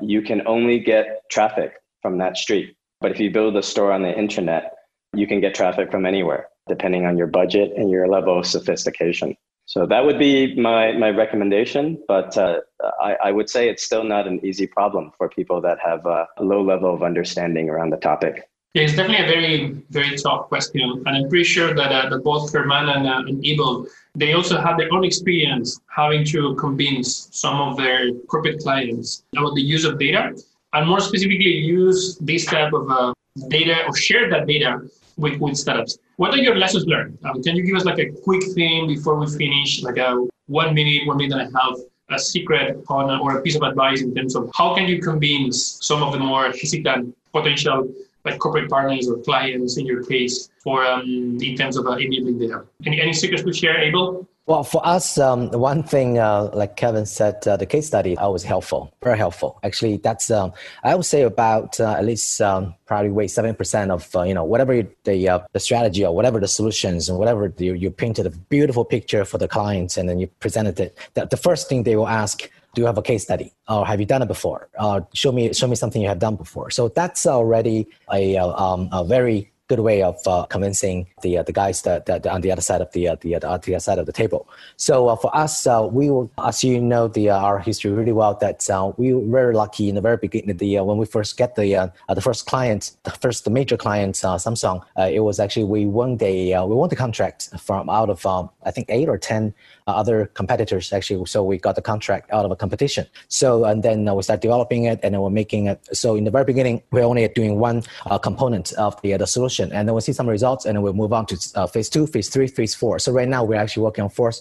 you 0.00 0.22
can 0.22 0.46
only 0.46 0.78
get 0.78 1.22
traffic 1.30 1.74
from 2.00 2.18
that 2.18 2.36
street. 2.36 2.76
But 3.00 3.10
if 3.10 3.20
you 3.20 3.30
build 3.30 3.56
a 3.56 3.62
store 3.62 3.92
on 3.92 4.02
the 4.02 4.16
internet, 4.16 4.74
you 5.14 5.26
can 5.26 5.40
get 5.40 5.54
traffic 5.54 5.90
from 5.90 6.06
anywhere, 6.06 6.48
depending 6.68 7.04
on 7.04 7.18
your 7.18 7.26
budget 7.26 7.72
and 7.76 7.90
your 7.90 8.08
level 8.08 8.38
of 8.38 8.46
sophistication. 8.46 9.36
So 9.66 9.86
that 9.86 10.04
would 10.04 10.18
be 10.18 10.56
my, 10.56 10.92
my 10.92 11.10
recommendation. 11.10 12.02
But 12.08 12.36
uh, 12.36 12.60
I, 13.00 13.16
I 13.24 13.32
would 13.32 13.48
say 13.48 13.68
it's 13.68 13.82
still 13.82 14.04
not 14.04 14.26
an 14.26 14.44
easy 14.44 14.66
problem 14.66 15.12
for 15.16 15.28
people 15.28 15.60
that 15.60 15.78
have 15.80 16.04
a 16.06 16.26
low 16.40 16.62
level 16.62 16.92
of 16.94 17.02
understanding 17.02 17.68
around 17.68 17.90
the 17.90 17.96
topic. 17.98 18.48
Yeah, 18.74 18.84
it's 18.84 18.96
definitely 18.96 19.26
a 19.26 19.28
very, 19.28 19.82
very 19.90 20.16
tough 20.16 20.48
question. 20.48 21.02
And 21.04 21.16
I'm 21.16 21.28
pretty 21.28 21.44
sure 21.44 21.74
that, 21.74 21.92
uh, 21.92 22.08
that 22.08 22.24
both 22.24 22.50
Herman 22.50 22.88
and, 22.88 23.06
uh, 23.06 23.18
and 23.28 23.44
Abel, 23.44 23.86
they 24.14 24.32
also 24.32 24.58
have 24.58 24.78
their 24.78 24.90
own 24.94 25.04
experience 25.04 25.78
having 25.94 26.24
to 26.26 26.54
convince 26.54 27.28
some 27.32 27.60
of 27.60 27.76
their 27.76 28.10
corporate 28.28 28.60
clients 28.60 29.24
about 29.36 29.54
the 29.56 29.60
use 29.60 29.84
of 29.84 29.98
data 29.98 30.34
and 30.72 30.88
more 30.88 31.00
specifically 31.00 31.52
use 31.52 32.16
this 32.22 32.46
type 32.46 32.72
of 32.72 32.90
uh, 32.90 33.12
data 33.48 33.84
or 33.86 33.94
share 33.94 34.30
that 34.30 34.46
data 34.46 34.80
with, 35.18 35.38
with 35.38 35.58
startups. 35.58 35.98
What 36.16 36.32
are 36.32 36.38
your 36.38 36.56
lessons 36.56 36.86
learned? 36.86 37.18
Um, 37.24 37.42
can 37.42 37.56
you 37.56 37.64
give 37.64 37.76
us 37.76 37.84
like 37.84 37.98
a 37.98 38.10
quick 38.24 38.42
thing 38.54 38.86
before 38.86 39.16
we 39.16 39.26
finish, 39.36 39.82
like 39.82 39.98
a 39.98 40.26
one 40.46 40.74
minute, 40.74 41.06
one 41.06 41.18
minute 41.18 41.38
and 41.38 41.54
a 41.54 41.58
half, 41.58 41.76
a 42.08 42.18
secret 42.18 42.82
on 42.88 43.20
or 43.20 43.36
a 43.36 43.42
piece 43.42 43.56
of 43.56 43.62
advice 43.62 44.00
in 44.00 44.14
terms 44.14 44.34
of 44.34 44.50
how 44.54 44.74
can 44.74 44.86
you 44.86 45.02
convince 45.02 45.78
some 45.86 46.02
of 46.02 46.12
the 46.14 46.18
more 46.18 46.46
hesitant 46.52 47.14
potential 47.32 47.92
like 48.24 48.38
corporate 48.38 48.70
partners 48.70 49.08
or 49.08 49.18
clients 49.18 49.76
in 49.76 49.86
your 49.86 50.04
case 50.04 50.50
for 50.62 50.84
um, 50.84 51.38
in 51.40 51.56
terms 51.56 51.76
of 51.76 51.86
uh, 51.86 51.92
enabling 51.92 52.38
data. 52.38 52.64
Any, 52.86 53.00
any 53.00 53.12
secrets 53.12 53.42
to 53.42 53.52
share, 53.52 53.78
Abel? 53.78 54.28
Well, 54.46 54.64
for 54.64 54.84
us, 54.84 55.18
um, 55.18 55.50
one 55.52 55.84
thing, 55.84 56.18
uh, 56.18 56.50
like 56.52 56.74
Kevin 56.74 57.06
said, 57.06 57.46
uh, 57.46 57.56
the 57.56 57.64
case 57.64 57.86
study 57.86 58.18
always 58.18 58.42
helpful, 58.42 58.92
very 59.00 59.16
helpful. 59.16 59.60
Actually, 59.62 59.98
that's 59.98 60.32
um, 60.32 60.52
I 60.82 60.96
would 60.96 61.06
say 61.06 61.22
about 61.22 61.78
uh, 61.78 61.92
at 61.92 62.04
least 62.04 62.40
um, 62.40 62.74
probably 62.84 63.10
weight 63.10 63.30
seven 63.30 63.54
percent 63.54 63.92
of 63.92 64.14
uh, 64.16 64.22
you 64.22 64.34
know 64.34 64.42
whatever 64.42 64.82
the 65.04 65.28
uh, 65.28 65.38
the 65.52 65.60
strategy 65.60 66.04
or 66.04 66.12
whatever 66.12 66.40
the 66.40 66.48
solutions 66.48 67.08
and 67.08 67.20
whatever 67.20 67.54
you, 67.58 67.74
you 67.74 67.90
painted 67.92 68.26
a 68.26 68.30
beautiful 68.30 68.84
picture 68.84 69.24
for 69.24 69.38
the 69.38 69.46
clients 69.46 69.96
and 69.96 70.08
then 70.08 70.18
you 70.18 70.26
presented 70.40 70.80
it. 70.80 70.98
The, 71.14 71.26
the 71.26 71.36
first 71.36 71.68
thing 71.68 71.84
they 71.84 71.94
will 71.94 72.08
ask 72.08 72.50
do 72.74 72.82
you 72.82 72.86
have 72.86 72.98
a 72.98 73.02
case 73.02 73.22
study 73.22 73.52
or 73.68 73.86
have 73.86 74.00
you 74.00 74.06
done 74.06 74.22
it 74.22 74.28
before 74.28 74.68
uh, 74.78 75.00
show 75.14 75.32
me 75.32 75.52
show 75.52 75.66
me 75.66 75.76
something 75.76 76.02
you 76.02 76.08
have 76.08 76.18
done 76.18 76.36
before 76.36 76.70
so 76.70 76.88
that's 76.88 77.26
already 77.26 77.86
a, 78.12 78.36
um, 78.36 78.88
a 78.92 79.04
very 79.04 79.52
good 79.72 79.80
way 79.80 80.02
of 80.02 80.16
uh, 80.26 80.44
convincing 80.46 81.06
the 81.22 81.38
uh, 81.38 81.42
the 81.42 81.52
guys 81.52 81.82
that, 81.82 82.04
that, 82.06 82.26
on 82.26 82.40
the 82.42 82.52
other 82.52 82.60
side 82.60 82.80
of 82.80 82.90
the 82.92 83.08
uh, 83.08 83.16
the, 83.22 83.38
the 83.38 83.48
other 83.48 83.80
side 83.80 83.98
of 83.98 84.06
the 84.06 84.12
table. 84.12 84.48
So 84.76 85.08
uh, 85.08 85.16
for 85.16 85.34
us, 85.34 85.66
uh, 85.66 85.88
we 85.90 86.10
will, 86.10 86.30
as 86.38 86.62
you 86.62 86.80
know, 86.80 87.08
the 87.08 87.30
uh, 87.30 87.38
our 87.48 87.58
history 87.58 87.90
really 87.90 88.12
well. 88.12 88.34
That 88.34 88.58
we 88.98 89.14
were 89.14 89.24
very 89.40 89.54
lucky 89.54 89.88
in 89.88 89.94
the 89.94 90.00
very 90.00 90.18
beginning. 90.18 90.56
The 90.56 90.80
when 90.80 90.98
we 90.98 91.06
first 91.06 91.36
get 91.36 91.56
the 91.56 91.92
the 92.08 92.20
first 92.20 92.46
client, 92.46 92.92
the 93.04 93.10
first 93.10 93.48
major 93.48 93.76
client, 93.76 94.16
Samsung. 94.16 94.84
it 95.18 95.20
was 95.20 95.40
actually 95.40 95.64
we 95.64 95.86
won 95.86 96.18
the 96.18 96.34
we 96.68 96.74
won 96.80 96.88
the 96.88 96.96
contract 96.96 97.48
from 97.58 97.88
out 97.88 98.10
of 98.10 98.26
um, 98.26 98.50
I 98.64 98.70
think 98.70 98.86
eight 98.90 99.08
or 99.08 99.18
ten 99.18 99.54
Uh, 99.88 99.94
other 100.02 100.26
competitors 100.34 100.92
actually. 100.92 101.26
So 101.26 101.42
we 101.42 101.58
got 101.58 101.74
the 101.74 101.82
contract 101.82 102.30
out 102.30 102.44
of 102.44 102.50
a 102.52 102.56
competition. 102.56 103.04
So 103.26 103.64
and 103.64 103.82
then 103.82 104.06
uh, 104.06 104.14
we 104.14 104.22
start 104.22 104.40
developing 104.40 104.84
it 104.84 105.00
and 105.02 105.12
then 105.12 105.20
we're 105.20 105.30
making 105.42 105.66
it. 105.66 105.78
So 105.92 106.14
in 106.14 106.22
the 106.22 106.30
very 106.30 106.44
beginning, 106.44 106.82
we're 106.92 107.02
only 107.02 107.26
doing 107.28 107.58
one 107.58 107.82
uh, 108.06 108.18
component 108.18 108.72
of 108.74 108.94
the 109.02 109.16
the 109.16 109.26
solution 109.26 109.72
and 109.72 109.88
then 109.88 109.92
we'll 109.94 110.00
see 110.00 110.12
some 110.12 110.28
results, 110.28 110.66
and 110.66 110.76
then 110.76 110.82
we'll 110.84 110.92
move 111.02 111.12
on 111.12 111.26
to 111.26 111.36
uh, 111.56 111.66
phase 111.66 111.88
two, 111.90 112.06
phase 112.06 112.28
three, 112.28 112.46
phase 112.46 112.74
four. 112.76 113.00
So 113.00 113.10
right 113.10 113.28
now 113.28 113.42
we're 113.42 113.62
actually 113.64 113.82
working 113.82 114.04
on 114.04 114.10
fourth 114.10 114.38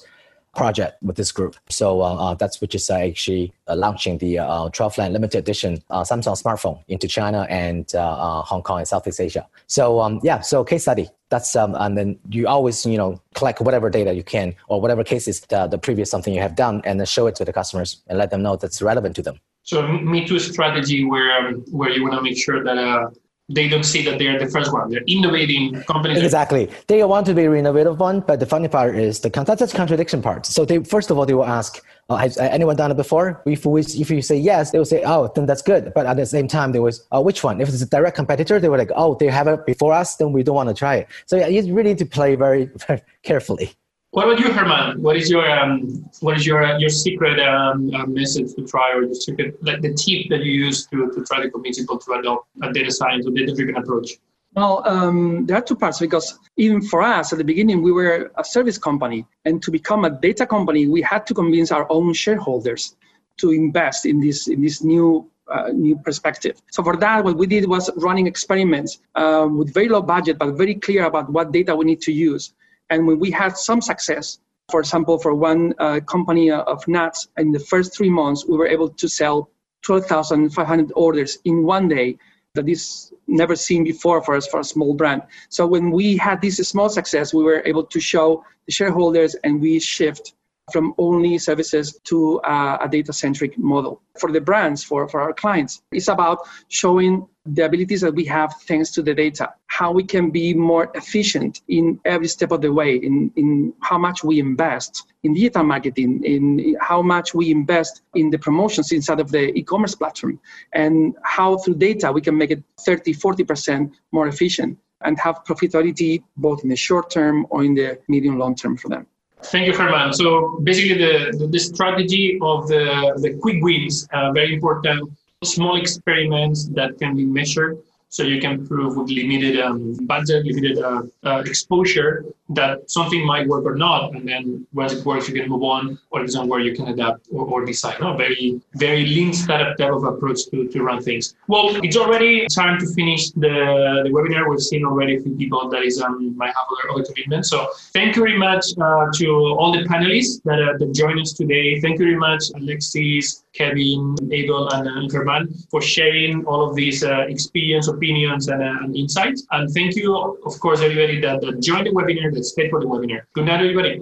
project 0.56 1.02
with 1.02 1.16
this 1.16 1.32
group. 1.32 1.56
So 1.70 2.02
uh, 2.02 2.16
uh, 2.16 2.34
that's 2.36 2.60
which 2.62 2.76
is 2.76 2.90
uh, 2.90 2.96
actually 2.96 3.54
uh, 3.68 3.76
launching 3.76 4.18
the 4.18 4.40
uh, 4.40 4.70
12 4.70 4.98
line 4.98 5.14
limited 5.14 5.38
edition 5.38 5.82
uh, 5.90 6.02
Samsung 6.02 6.42
smartphone 6.42 6.84
into 6.88 7.08
China 7.08 7.48
and 7.50 7.90
Hong 7.94 8.62
Kong 8.62 8.80
and 8.80 8.88
Southeast 8.88 9.22
Asia. 9.22 9.48
So 9.68 10.02
um, 10.02 10.20
yeah, 10.24 10.42
so 10.42 10.64
case 10.64 10.84
study. 10.84 11.10
That's 11.30 11.56
um, 11.56 11.76
and 11.80 11.98
then 11.98 12.20
you 12.30 12.48
always 12.48 12.86
you 12.86 12.98
know 12.98 13.22
collect 13.36 13.62
whatever 13.62 13.90
data 13.90 14.14
you 14.14 14.24
can 14.24 14.54
or 14.68 14.82
whatever 14.82 15.04
cases 15.04 15.40
the, 15.42 15.68
the 15.68 15.78
previous 15.78 16.12
something 16.12 16.34
you 16.34 16.42
have 16.42 16.56
done 16.56 16.82
and 16.84 17.00
then 17.00 17.08
show 17.08 17.28
it 17.28 17.36
to 17.36 17.46
the 17.46 17.54
customers 17.54 18.02
and 18.08 18.18
let 18.18 18.32
them 18.32 18.42
know 18.42 18.58
that's 18.58 18.82
relevant 18.82 19.16
to 19.16 19.22
them. 19.22 19.40
So 19.64 19.88
me 19.88 20.26
too 20.26 20.40
strategy 20.40 21.06
where 21.06 21.48
um, 21.48 21.64
where 21.72 21.90
you 21.90 22.04
want 22.04 22.16
to 22.16 22.22
make 22.22 22.38
sure 22.38 22.64
that 22.64 23.14
they 23.54 23.68
don't 23.68 23.84
see 23.84 24.04
that 24.06 24.20
they're 24.20 24.40
the 24.40 24.48
first 24.48 24.72
one. 24.74 24.90
They're 24.90 25.04
innovating 25.08 25.82
companies. 25.84 26.22
Exactly. 26.22 26.70
They 26.88 27.04
want 27.04 27.26
to 27.28 27.34
be 27.34 27.46
an 27.46 27.56
innovative 27.56 28.00
one, 28.00 28.22
but 28.22 28.40
the 28.40 28.46
funny 28.46 28.68
part 28.68 28.96
is 28.96 29.20
the 29.20 29.30
that's 29.30 29.72
the 29.72 29.78
contradiction 29.78 30.22
part. 30.22 30.46
So 30.46 30.66
they 30.66 30.84
first 30.84 31.12
of 31.12 31.18
all 31.18 31.26
they 31.26 31.34
will 31.34 31.46
ask, 31.46 31.84
oh, 32.10 32.16
"Has 32.16 32.38
anyone 32.38 32.76
done 32.76 32.92
it 32.92 32.98
before?" 32.98 33.42
If 33.46 33.66
we, 33.66 33.82
if 33.82 34.10
you 34.10 34.22
say 34.22 34.38
yes, 34.38 34.72
they 34.72 34.78
will 34.78 34.86
say, 34.86 35.04
"Oh, 35.06 35.32
then 35.34 35.46
that's 35.46 35.62
good." 35.62 35.94
But 35.94 36.06
at 36.06 36.18
the 36.18 36.26
same 36.26 36.48
time, 36.48 36.72
they 36.72 36.80
was, 36.80 37.06
"Oh, 37.12 37.22
which 37.22 37.44
one?" 37.44 37.62
If 37.62 37.70
it's 37.70 37.82
a 37.82 37.90
direct 37.90 38.16
competitor, 38.16 38.60
they 38.60 38.70
were 38.70 38.78
like, 38.78 38.92
"Oh, 38.96 39.16
they 39.16 39.28
have 39.28 39.48
it 39.48 39.66
before 39.66 39.94
us, 39.94 40.16
then 40.16 40.32
we 40.32 40.44
don't 40.44 40.56
want 40.56 40.70
to 40.70 40.76
try 40.76 40.96
it." 40.96 41.08
So 41.26 41.38
yeah, 41.38 41.48
you 41.48 41.74
really 41.74 41.90
need 41.90 42.00
to 42.00 42.06
play 42.06 42.36
very, 42.36 42.66
very 42.88 43.02
carefully. 43.24 43.72
What 44.12 44.28
about 44.28 44.40
you, 44.42 44.52
Herman? 44.52 45.02
What 45.02 45.16
is 45.16 45.30
your 45.30 45.50
um, 45.50 46.06
what 46.20 46.36
is 46.36 46.46
your 46.46 46.62
uh, 46.62 46.78
your 46.78 46.90
secret 46.90 47.40
um, 47.40 47.90
uh, 47.96 48.06
message 48.06 48.54
to 48.56 48.68
try, 48.68 48.92
or 48.92 49.04
your 49.04 49.16
secret 49.16 49.56
like 49.64 49.82
the 49.82 49.94
tip 49.94 50.28
that 50.30 50.44
you 50.44 50.52
use 50.52 50.86
to, 50.88 51.10
to 51.14 51.24
try 51.24 51.42
to 51.42 51.50
convince 51.50 51.80
people 51.80 51.98
to 51.98 52.12
adopt 52.20 52.50
a 52.62 52.74
data 52.74 52.92
science 52.92 53.26
or 53.26 53.32
data 53.32 53.56
driven 53.56 53.78
approach? 53.78 54.18
Well, 54.54 54.84
um, 54.86 55.46
there 55.46 55.56
are 55.56 55.62
two 55.62 55.78
parts 55.78 56.02
because 56.02 56.38
even 56.58 56.82
for 56.82 57.02
us 57.02 57.32
at 57.32 57.38
the 57.38 57.46
beginning, 57.46 57.82
we 57.82 57.94
were 57.94 58.34
a 58.38 58.44
service 58.44 58.78
company, 58.78 59.26
and 59.46 59.64
to 59.64 59.72
become 59.72 60.04
a 60.04 60.10
data 60.10 60.46
company, 60.46 60.88
we 60.88 61.02
had 61.02 61.26
to 61.28 61.34
convince 61.34 61.72
our 61.72 61.90
own 61.90 62.14
shareholders 62.14 62.98
to 63.38 63.52
invest 63.52 64.06
in 64.06 64.20
this 64.20 64.50
in 64.50 64.62
this 64.62 64.84
new 64.84 65.26
uh, 65.48 65.70
new 65.72 65.96
perspective. 65.96 66.62
So 66.70 66.84
for 66.84 66.98
that, 66.98 67.24
what 67.24 67.38
we 67.38 67.48
did 67.48 67.66
was 67.66 67.90
running 67.96 68.28
experiments 68.28 69.00
uh, 69.16 69.48
with 69.50 69.74
very 69.74 69.88
low 69.88 70.02
budget, 70.02 70.38
but 70.38 70.56
very 70.56 70.76
clear 70.76 71.06
about 71.06 71.32
what 71.32 71.54
data 71.54 71.74
we 71.74 71.86
need 71.86 72.02
to 72.02 72.12
use. 72.12 72.54
And 72.92 73.08
when 73.08 73.20
we 73.20 73.32
had 73.32 73.58
some 73.58 73.82
success, 73.82 74.40
for 74.70 74.82
example, 74.82 75.18
for 75.18 75.34
one 75.34 75.74
uh, 75.80 76.02
company 76.02 76.52
uh, 76.52 76.62
of 76.64 76.88
nuts, 76.88 77.30
in 77.38 77.52
the 77.52 77.60
first 77.60 77.96
three 77.96 78.10
months, 78.10 78.46
we 78.46 78.58
were 78.58 78.68
able 78.68 78.90
to 78.90 79.08
sell 79.08 79.50
12,500 79.82 80.92
orders 80.96 81.40
in 81.46 81.64
one 81.64 81.88
day. 81.88 82.18
That 82.54 82.68
is 82.68 83.14
never 83.28 83.56
seen 83.56 83.86
before 83.86 84.22
for 84.22 84.36
us 84.36 84.46
for 84.46 84.60
a 84.60 84.64
small 84.64 84.94
brand. 84.94 85.22
So 85.48 85.66
when 85.66 85.90
we 85.90 86.18
had 86.18 86.42
this 86.42 86.58
small 86.58 86.90
success, 86.90 87.34
we 87.34 87.44
were 87.44 87.64
able 87.66 87.86
to 87.86 88.00
show 88.02 88.44
the 88.66 88.74
shareholders 88.74 89.36
and 89.46 89.62
we 89.62 89.80
shift 89.80 90.34
from 90.72 90.94
only 90.98 91.38
services 91.38 92.00
to 92.06 92.40
uh, 92.42 92.78
a 92.82 92.88
data 92.90 93.14
centric 93.14 93.58
model. 93.58 94.02
For 94.20 94.32
the 94.32 94.42
brands, 94.42 94.84
for, 94.84 95.08
for 95.08 95.22
our 95.22 95.34
clients, 95.34 95.82
it's 95.92 96.08
about 96.08 96.40
showing 96.68 97.28
the 97.46 97.66
abilities 97.66 98.02
that 98.02 98.14
we 98.14 98.26
have 98.26 98.54
thanks 98.68 98.92
to 98.92 99.02
the 99.02 99.16
data, 99.16 99.52
how 99.68 99.92
we 99.92 100.04
can 100.04 100.30
be 100.30 100.54
more 100.54 100.92
efficient 100.94 101.62
in 101.70 102.00
every 102.06 102.28
step 102.28 102.52
of 102.52 102.62
the 102.62 102.72
way, 102.72 102.98
in, 102.98 103.32
in 103.36 103.74
how 103.82 103.98
much 103.98 104.24
we 104.24 104.40
invest 104.40 105.08
in 105.24 105.34
digital 105.34 105.64
marketing, 105.64 106.24
in 106.24 106.76
how 106.80 107.02
much 107.02 107.34
we 107.34 107.50
invest 107.50 108.02
in 108.14 108.30
the 108.30 108.38
promotions 108.38 108.92
inside 108.92 109.20
of 109.20 109.32
the 109.32 109.52
e 109.58 109.64
commerce 109.64 109.96
platform, 109.96 110.40
and 110.74 111.16
how 111.24 111.58
through 111.58 111.76
data 111.76 112.12
we 112.12 112.22
can 112.22 112.38
make 112.38 112.52
it 112.52 112.64
30, 112.82 113.14
40% 113.14 113.92
more 114.12 114.28
efficient 114.28 114.78
and 115.04 115.20
have 115.20 115.44
profitability 115.44 116.24
both 116.38 116.64
in 116.64 116.70
the 116.70 116.76
short 116.76 117.10
term 117.10 117.48
or 117.50 117.64
in 117.64 117.74
the 117.74 118.00
medium 118.08 118.38
long 118.38 118.56
term 118.56 118.78
for 118.78 118.90
them. 118.90 119.08
Thank 119.44 119.68
you, 119.68 119.74
Herman. 119.76 120.14
So 120.14 120.60
basically, 120.64 120.98
the, 120.98 121.48
the, 121.48 121.60
strategy 121.60 122.38
of 122.42 122.68
the, 122.68 123.18
the 123.22 123.38
quick 123.42 123.62
wins, 123.64 124.08
uh, 124.14 124.32
very 124.32 124.54
important, 124.54 125.12
small 125.44 125.78
experiments 125.78 126.68
that 126.70 126.98
can 127.00 127.16
be 127.16 127.26
measured 127.26 127.82
so 128.12 128.24
you 128.24 128.42
can 128.42 128.68
prove 128.68 128.98
with 128.98 129.10
limited 129.10 129.58
um, 129.62 129.94
budget, 130.06 130.46
limited 130.46 130.78
uh, 130.80 131.04
uh, 131.24 131.42
exposure 131.46 132.26
that 132.50 132.92
something 132.92 133.26
might 133.26 133.48
work 133.48 133.64
or 133.64 133.76
not. 133.76 134.14
And 134.14 134.28
then 134.28 134.68
once 134.74 134.92
it 134.92 135.06
works, 135.06 135.30
you 135.30 135.34
can 135.40 135.50
move 135.50 135.64
on, 135.64 135.98
or 136.12 136.22
it's 136.22 136.38
where 136.38 136.60
you 136.60 136.76
can 136.76 136.90
adapt 136.90 137.30
or, 137.32 137.46
or 137.46 137.66
design. 137.66 137.96
No, 138.02 138.18
very, 138.18 138.60
very 138.76 139.06
lean 139.06 139.32
startup 139.34 139.78
type 139.78 139.94
of 139.94 140.04
approach 140.04 140.40
to, 140.52 140.68
to 140.68 140.84
run 140.84 141.02
things. 141.02 141.36
Well, 141.48 141.80
it's 141.86 141.96
already 141.96 142.48
time 142.54 142.80
to 142.80 142.88
finish 142.94 143.32
the, 143.32 144.02
the 144.04 144.10
webinar. 144.10 144.50
We've 144.50 144.60
seen 144.60 144.84
already 144.84 145.16
a 145.16 145.22
few 145.22 145.34
people 145.38 145.70
that 145.70 145.84
is 145.84 146.02
um, 146.02 146.36
might 146.36 146.48
have 146.48 146.68
other, 146.70 146.92
other 146.92 147.06
commitments. 147.06 147.50
So 147.50 147.70
thank 147.94 148.18
you 148.18 148.24
very 148.24 148.38
much 148.38 148.66
uh, 148.82 149.06
to 149.20 149.28
all 149.58 149.72
the 149.72 149.86
panelists 149.86 150.44
that, 150.44 150.62
uh, 150.62 150.78
that 150.80 150.94
joined 150.94 151.22
us 151.22 151.32
today. 151.32 151.80
Thank 151.80 152.00
you 152.00 152.06
very 152.08 152.18
much, 152.18 152.44
Alexis, 152.56 153.46
Kevin, 153.54 154.16
Abel, 154.32 154.70
and, 154.70 155.12
Herman 155.12 155.54
for 155.70 155.82
sharing 155.82 156.46
all 156.46 156.70
of 156.70 156.76
these 156.76 157.04
uh, 157.04 157.26
experience, 157.28 157.88
opinions, 158.02 158.48
and, 158.48 158.62
uh, 158.64 158.84
and, 158.84 158.96
insights. 158.96 159.46
And 159.52 159.70
thank 159.74 159.96
you, 159.96 160.16
of 160.46 160.60
course, 160.60 160.82
everybody 160.82 161.22
that, 161.22 161.42
that 161.42 161.62
joined 161.62 161.88
the 161.88 161.92
webinar, 161.92 162.34
that 162.34 162.44
stayed 162.44 162.70
for 162.70 162.80
the 162.80 162.88
webinar. 162.88 163.22
Good 163.34 163.46
night, 163.46 163.62
everybody. 163.62 164.02